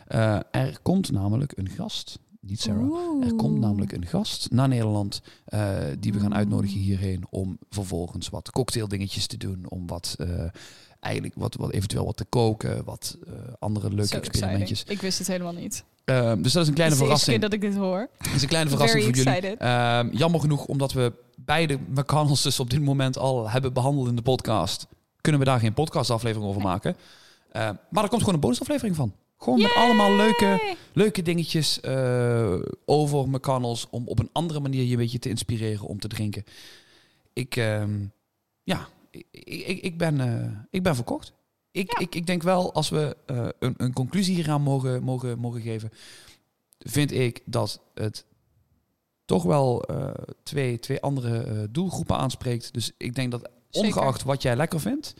Uh, 0.09 0.39
er 0.51 0.79
komt 0.81 1.11
namelijk 1.11 1.53
een 1.55 1.69
gast 1.69 2.19
niet 2.41 2.61
Sarah. 2.61 3.23
Er 3.23 3.35
komt 3.35 3.59
namelijk 3.59 3.91
een 3.91 4.05
gast 4.05 4.51
naar 4.51 4.67
Nederland 4.67 5.21
uh, 5.49 5.77
die 5.99 6.13
we 6.13 6.19
gaan 6.19 6.35
uitnodigen 6.35 6.79
hierheen 6.79 7.25
om 7.29 7.57
vervolgens 7.69 8.29
wat 8.29 8.51
cocktaildingetjes 8.51 9.27
te 9.27 9.37
doen, 9.37 9.65
om 9.69 9.87
wat 9.87 10.15
uh, 10.19 10.43
eigenlijk 10.99 11.35
wat, 11.37 11.55
wat 11.55 11.71
eventueel 11.71 12.05
wat 12.05 12.17
te 12.17 12.25
koken, 12.25 12.83
wat 12.83 13.17
uh, 13.27 13.33
andere 13.59 13.93
leuke 13.93 14.15
experimentjes. 14.15 14.69
Exciting. 14.69 14.97
Ik 14.97 15.01
wist 15.01 15.17
het 15.17 15.27
helemaal 15.27 15.53
niet. 15.53 15.83
Um, 16.05 16.41
dus 16.41 16.53
dat 16.53 16.61
is 16.61 16.67
een 16.67 16.73
kleine 16.73 16.95
verrassing. 16.95 17.41
dat 17.41 17.53
ik 17.53 17.61
dit 17.61 17.75
hoor. 17.75 18.09
Dat 18.17 18.33
is 18.33 18.41
een 18.41 18.47
kleine 18.47 18.69
verrassing 18.69 19.03
voor 19.03 19.13
jullie. 19.13 19.67
Um, 19.67 20.13
jammer 20.13 20.39
genoeg, 20.39 20.65
omdat 20.65 20.93
we 20.93 21.13
beide 21.35 21.79
McConnells 21.93 22.41
dus 22.41 22.59
op 22.59 22.69
dit 22.69 22.81
moment 22.81 23.17
al 23.17 23.49
hebben 23.49 23.73
behandeld 23.73 24.07
in 24.07 24.15
de 24.15 24.21
podcast, 24.21 24.87
kunnen 25.21 25.41
we 25.41 25.47
daar 25.47 25.59
geen 25.59 25.73
podcastaflevering 25.73 26.49
over 26.49 26.61
maken. 26.61 26.95
Uh, 27.55 27.69
maar 27.89 28.03
er 28.03 28.09
komt 28.09 28.19
gewoon 28.19 28.33
een 28.33 28.39
bonusaflevering 28.39 28.95
van. 28.95 29.13
Gewoon 29.41 29.61
met 29.61 29.75
allemaal 29.75 30.15
leuke, 30.15 30.75
leuke 30.93 31.21
dingetjes 31.21 31.79
uh, 31.85 32.59
over 32.85 33.29
McConnells. 33.29 33.87
Om 33.89 34.07
op 34.07 34.19
een 34.19 34.29
andere 34.31 34.59
manier 34.59 34.83
je 34.83 34.91
een 34.91 34.97
beetje 34.97 35.19
te 35.19 35.29
inspireren 35.29 35.87
om 35.87 35.99
te 35.99 36.07
drinken. 36.07 36.43
Ik, 37.33 37.55
uh, 37.55 37.83
ja, 38.63 38.87
ik, 39.11 39.25
ik, 39.31 39.81
ik, 39.81 39.97
ben, 39.97 40.19
uh, 40.19 40.59
ik 40.69 40.83
ben 40.83 40.95
verkocht. 40.95 41.33
Ik, 41.71 41.91
ik, 41.99 42.15
ik 42.15 42.25
denk 42.25 42.43
wel, 42.43 42.73
als 42.73 42.89
we 42.89 43.17
uh, 43.31 43.47
een, 43.59 43.73
een 43.77 43.93
conclusie 43.93 44.35
hieraan 44.35 44.61
mogen, 44.61 45.03
mogen, 45.03 45.39
mogen 45.39 45.61
geven, 45.61 45.91
vind 46.79 47.11
ik 47.11 47.41
dat 47.45 47.81
het 47.93 48.25
toch 49.25 49.43
wel 49.43 49.85
twee, 50.43 50.79
twee 50.79 51.01
andere 51.01 51.67
doelgroepen 51.71 52.17
aanspreekt. 52.17 52.73
Dus 52.73 52.91
ik 52.97 53.15
denk 53.15 53.31
dat 53.31 53.49
ongeacht 53.71 54.11
Zeker. 54.11 54.27
wat 54.27 54.41
jij 54.41 54.55
lekker 54.55 54.79
vindt, 54.79 55.13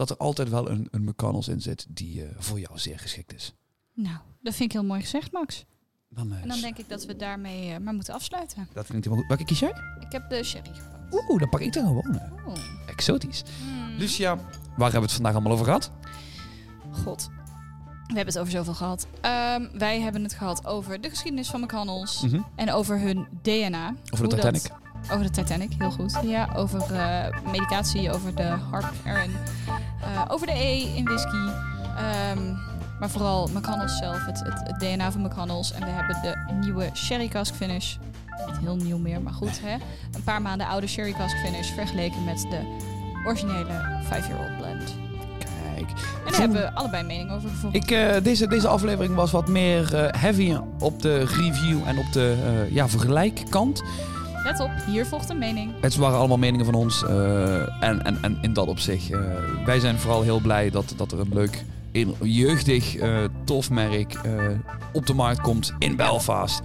dat 0.00 0.10
er 0.10 0.16
altijd 0.16 0.48
wel 0.48 0.70
een, 0.70 0.88
een 0.90 1.04
McConnells 1.04 1.48
in 1.48 1.60
zit 1.60 1.86
die 1.88 2.22
uh, 2.22 2.28
voor 2.38 2.60
jou 2.60 2.78
zeer 2.78 2.98
geschikt 2.98 3.34
is. 3.34 3.54
Nou, 3.94 4.16
dat 4.42 4.54
vind 4.54 4.70
ik 4.70 4.72
heel 4.72 4.86
mooi 4.88 5.00
gezegd, 5.00 5.32
Max. 5.32 5.64
Dan, 6.08 6.32
uh, 6.32 6.42
en 6.42 6.48
dan 6.48 6.60
denk 6.60 6.78
ik 6.78 6.88
dat 6.88 7.04
we 7.04 7.16
daarmee 7.16 7.70
uh, 7.70 7.76
maar 7.76 7.94
moeten 7.94 8.14
afsluiten. 8.14 8.68
Dat 8.72 8.86
vind 8.86 9.06
ik 9.06 9.12
goed. 9.12 9.24
Welke 9.28 9.44
kies 9.44 9.58
jij? 9.58 9.74
Ik 10.00 10.12
heb 10.12 10.30
de 10.30 10.44
sherry 10.44 10.70
gepakt. 10.74 11.28
Oeh, 11.28 11.40
dan 11.40 11.48
pak 11.48 11.60
ik 11.60 11.72
de 11.72 11.80
gewone. 11.80 12.32
Oeh. 12.46 12.58
Exotisch. 12.86 13.42
Mm. 13.64 13.96
Lucia, 13.96 14.34
waar 14.36 14.46
hebben 14.76 14.92
we 14.92 15.00
het 15.00 15.12
vandaag 15.12 15.32
allemaal 15.32 15.52
over 15.52 15.64
gehad? 15.64 15.90
God. 16.90 17.28
We 18.06 18.16
hebben 18.16 18.34
het 18.34 18.38
over 18.38 18.52
zoveel 18.52 18.74
gehad. 18.74 19.06
Um, 19.06 19.78
wij 19.78 20.00
hebben 20.00 20.22
het 20.22 20.34
gehad 20.34 20.66
over 20.66 21.00
de 21.00 21.08
geschiedenis 21.08 21.48
van 21.48 21.60
McConnells. 21.60 22.22
Mm 22.22 22.30
-hmm. 22.30 22.46
En 22.56 22.72
over 22.72 22.98
hun 22.98 23.26
DNA. 23.42 23.94
Over 24.10 24.28
de 24.28 24.34
Titanic. 24.34 24.62
Dat, 24.62 25.10
over 25.12 25.22
de 25.22 25.30
Titanic, 25.30 25.72
heel 25.78 25.90
goed. 25.90 26.18
Ja, 26.24 26.52
over 26.56 26.92
uh, 26.92 27.26
medicatie, 27.50 28.12
over 28.12 28.34
de 28.34 28.42
Harp 28.42 28.92
Aaron. 29.04 29.32
Uh, 30.20 30.32
over 30.32 30.46
de 30.46 30.52
E 30.52 30.96
in 30.96 31.04
whisky. 31.04 31.50
Ehm, 31.96 32.54
maar 32.98 33.10
vooral 33.10 33.48
McConnell's 33.54 33.96
zelf, 33.98 34.26
het, 34.26 34.40
het, 34.44 34.60
het 34.64 34.80
DNA 34.80 35.12
van 35.12 35.20
McConnell's. 35.20 35.72
En 35.72 35.80
we 35.80 35.90
hebben 35.90 36.16
de 36.22 36.52
nieuwe 36.60 36.90
Sherry 36.94 37.28
Cask 37.28 37.54
Finish. 37.54 37.96
Niet 38.46 38.58
heel 38.58 38.76
nieuw 38.76 38.98
meer, 38.98 39.20
maar 39.20 39.32
goed. 39.32 39.60
Hè? 39.62 39.72
Een 40.12 40.22
paar 40.24 40.42
maanden 40.42 40.66
oude 40.66 40.86
Sherry 40.86 41.12
Cask 41.12 41.36
Finish 41.36 41.70
vergeleken 41.74 42.24
met 42.24 42.46
de 42.50 42.60
originele 43.26 44.00
5-year-old 44.04 44.56
blend. 44.58 44.94
Kijk. 45.38 45.90
En 46.24 46.30
daar 46.30 46.40
hebben 46.40 46.60
we 46.60 46.74
allebei 46.74 47.02
mening 47.02 47.30
over 47.30 47.48
gevonden. 47.48 47.80
Ik, 47.80 47.90
eh, 47.90 48.22
deze, 48.22 48.46
deze 48.46 48.68
aflevering 48.68 49.14
was 49.14 49.30
wat 49.30 49.48
meer 49.48 49.94
eh, 49.94 50.20
heavy 50.20 50.56
op 50.78 51.02
de 51.02 51.18
review 51.18 51.78
en 51.86 51.98
op 51.98 52.12
de 52.12 52.36
eh, 52.44 52.74
ja, 52.74 52.88
vergelijkkant. 52.88 53.82
Let 54.44 54.60
op, 54.60 54.70
hier 54.86 55.06
volgt 55.06 55.30
een 55.30 55.38
mening. 55.38 55.72
Het 55.80 55.96
waren 55.96 56.18
allemaal 56.18 56.38
meningen 56.38 56.64
van 56.64 56.74
ons. 56.74 57.04
eh, 57.04 57.82
en, 57.84 58.04
en, 58.04 58.18
en 58.22 58.38
in 58.40 58.52
dat 58.52 58.66
opzicht. 58.68 59.10
eh, 59.10 59.18
wij 59.64 59.80
zijn 59.80 59.98
vooral 59.98 60.22
heel 60.22 60.40
blij 60.40 60.70
dat, 60.70 60.94
dat 60.96 61.12
er 61.12 61.20
een 61.20 61.30
leuk, 61.32 61.64
jeugdig, 62.22 62.96
eh, 62.96 63.18
tof 63.44 63.70
merk 63.70 64.20
op 64.92 65.06
de 65.06 65.14
markt 65.14 65.40
komt 65.40 65.72
in 65.78 65.96
Belfast. 65.96 66.60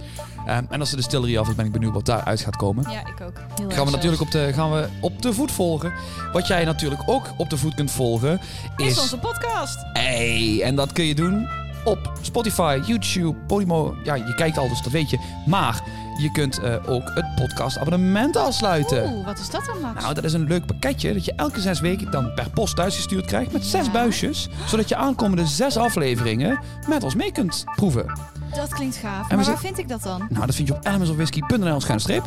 En 0.46 0.80
als 0.80 0.90
de 0.90 0.96
distillery 0.96 1.36
af 1.36 1.48
is, 1.48 1.54
ben 1.54 1.66
ik 1.66 1.72
benieuwd 1.72 1.92
wat 1.94 2.06
daaruit 2.06 2.40
gaat 2.40 2.56
komen. 2.56 2.90
Ja, 2.90 3.00
ik 3.00 3.20
ook. 3.20 3.36
Heel 3.54 3.70
Gaan 3.70 3.84
we 3.84 3.90
natuurlijk 3.90 4.22
op 4.22 4.30
de, 4.30 4.50
gaan 4.54 4.70
we 4.72 4.88
op 5.00 5.22
de 5.22 5.32
voet 5.32 5.52
volgen. 5.52 5.92
Wat 6.32 6.46
jij 6.46 6.64
natuurlijk 6.64 7.02
ook 7.06 7.32
op 7.36 7.50
de 7.50 7.56
voet 7.56 7.74
kunt 7.74 7.90
volgen 7.90 8.40
Is 8.76 8.86
is... 8.86 9.00
onze 9.00 9.18
podcast. 9.18 9.78
Hey, 9.92 10.62
en 10.62 10.76
dat 10.76 10.92
kun 10.92 11.04
je 11.04 11.14
doen 11.14 11.48
op 11.84 12.12
Spotify, 12.20 12.80
YouTube, 12.86 13.38
Podimo. 13.46 13.96
Ja, 14.04 14.14
je 14.14 14.34
kijkt 14.34 14.58
al, 14.58 14.68
dus 14.68 14.82
dat 14.82 14.92
weet 14.92 15.10
je. 15.10 15.18
Maar 15.46 15.82
je 16.18 16.32
kunt 16.32 16.60
ook 16.86 17.10
het 17.14 17.25
podcast 17.36 17.78
abonnement 17.78 18.36
afsluiten. 18.36 19.12
Oeh, 19.12 19.24
wat 19.26 19.38
is 19.38 19.50
dat 19.50 19.64
dan, 19.66 19.80
Max? 19.80 20.02
Nou, 20.02 20.14
dat 20.14 20.24
is 20.24 20.32
een 20.32 20.44
leuk 20.46 20.66
pakketje 20.66 21.12
dat 21.12 21.24
je 21.24 21.32
elke 21.36 21.60
zes 21.60 21.80
weken 21.80 22.10
dan 22.10 22.34
per 22.34 22.50
post 22.50 22.76
thuisgestuurd 22.76 23.26
krijgt 23.26 23.52
met 23.52 23.64
zes 23.64 23.86
Ja. 23.86 23.92
buisjes. 23.92 24.48
Zodat 24.66 24.88
je 24.88 24.96
aankomende 24.96 25.46
zes 25.46 25.76
afleveringen 25.76 26.58
met 26.88 27.02
ons 27.04 27.14
mee 27.14 27.32
kunt 27.32 27.64
proeven. 27.76 28.18
dat 28.54 28.74
klinkt 28.74 28.96
gaaf. 28.96 29.28
we 29.28 29.36
Maar 29.36 29.44
waar 29.44 29.58
vind 29.58 29.78
ik 29.78 29.88
dat 29.88 30.02
dan? 30.02 30.26
Nou, 30.28 30.46
dat 30.46 30.54
vind 30.54 30.68
je 30.68 30.74
op 30.74 30.86
elementsofwhisky.nl 30.86 31.80
schuine 31.80 32.02
streep 32.02 32.24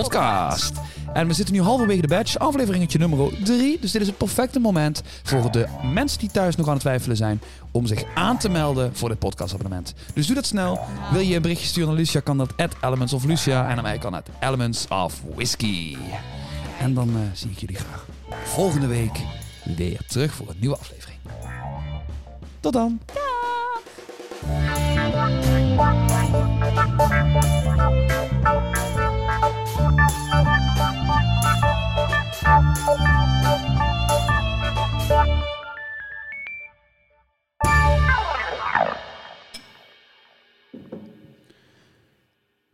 podcast. 0.00 0.72
En 1.12 1.26
we 1.26 1.32
zitten 1.32 1.54
nu 1.54 1.62
halverwege 1.62 2.00
de 2.00 2.06
badge, 2.06 2.38
afleveringetje 2.38 2.98
nummer 2.98 3.44
3. 3.44 3.78
Dus 3.80 3.90
dit 3.92 4.00
is 4.00 4.06
het 4.06 4.16
perfecte 4.16 4.58
moment 4.58 5.02
voor 5.22 5.50
de 5.50 5.66
mensen 5.92 6.18
die 6.18 6.30
thuis 6.30 6.56
nog 6.56 6.66
aan 6.66 6.72
het 6.72 6.80
twijfelen 6.80 7.16
zijn... 7.16 7.40
om 7.70 7.86
zich 7.86 8.04
aan 8.14 8.38
te 8.38 8.48
melden 8.48 8.96
voor 8.96 9.08
dit 9.08 9.18
podcastabonnement. 9.18 9.94
Dus 10.14 10.26
doe 10.26 10.34
dat 10.34 10.46
snel. 10.46 10.80
Wil 11.12 11.20
je 11.20 11.36
een 11.36 11.42
berichtje 11.42 11.66
sturen 11.66 11.88
naar 11.88 11.98
Lucia, 11.98 12.20
kan 12.20 12.38
dat 12.38 12.56
at 12.56 12.76
Elements 12.80 13.12
of 13.12 13.24
Lucia. 13.24 13.68
En 13.68 13.76
aan 13.76 13.82
mij 13.82 13.98
kan 13.98 14.14
het 14.14 14.28
Elements 14.40 14.88
of 14.88 15.22
Whisky. 15.34 15.96
En 16.80 16.94
dan 16.94 17.08
eh, 17.08 17.20
zie 17.32 17.50
ik 17.50 17.58
jullie 17.58 17.76
graag 17.76 18.06
volgende 18.44 18.86
week 18.86 19.20
weer 19.76 20.00
terug 20.06 20.34
voor 20.34 20.48
een 20.48 20.56
nieuwe 20.58 20.76
aflevering. 20.76 21.18
Tot 22.60 22.72
dan. 22.72 23.00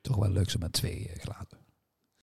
Toch 0.09 0.17
wel 0.17 0.31
leuk 0.31 0.51
zo 0.51 0.59
met 0.59 0.73
twee 0.73 1.09
eh, 1.09 1.21
glazen. 1.21 1.48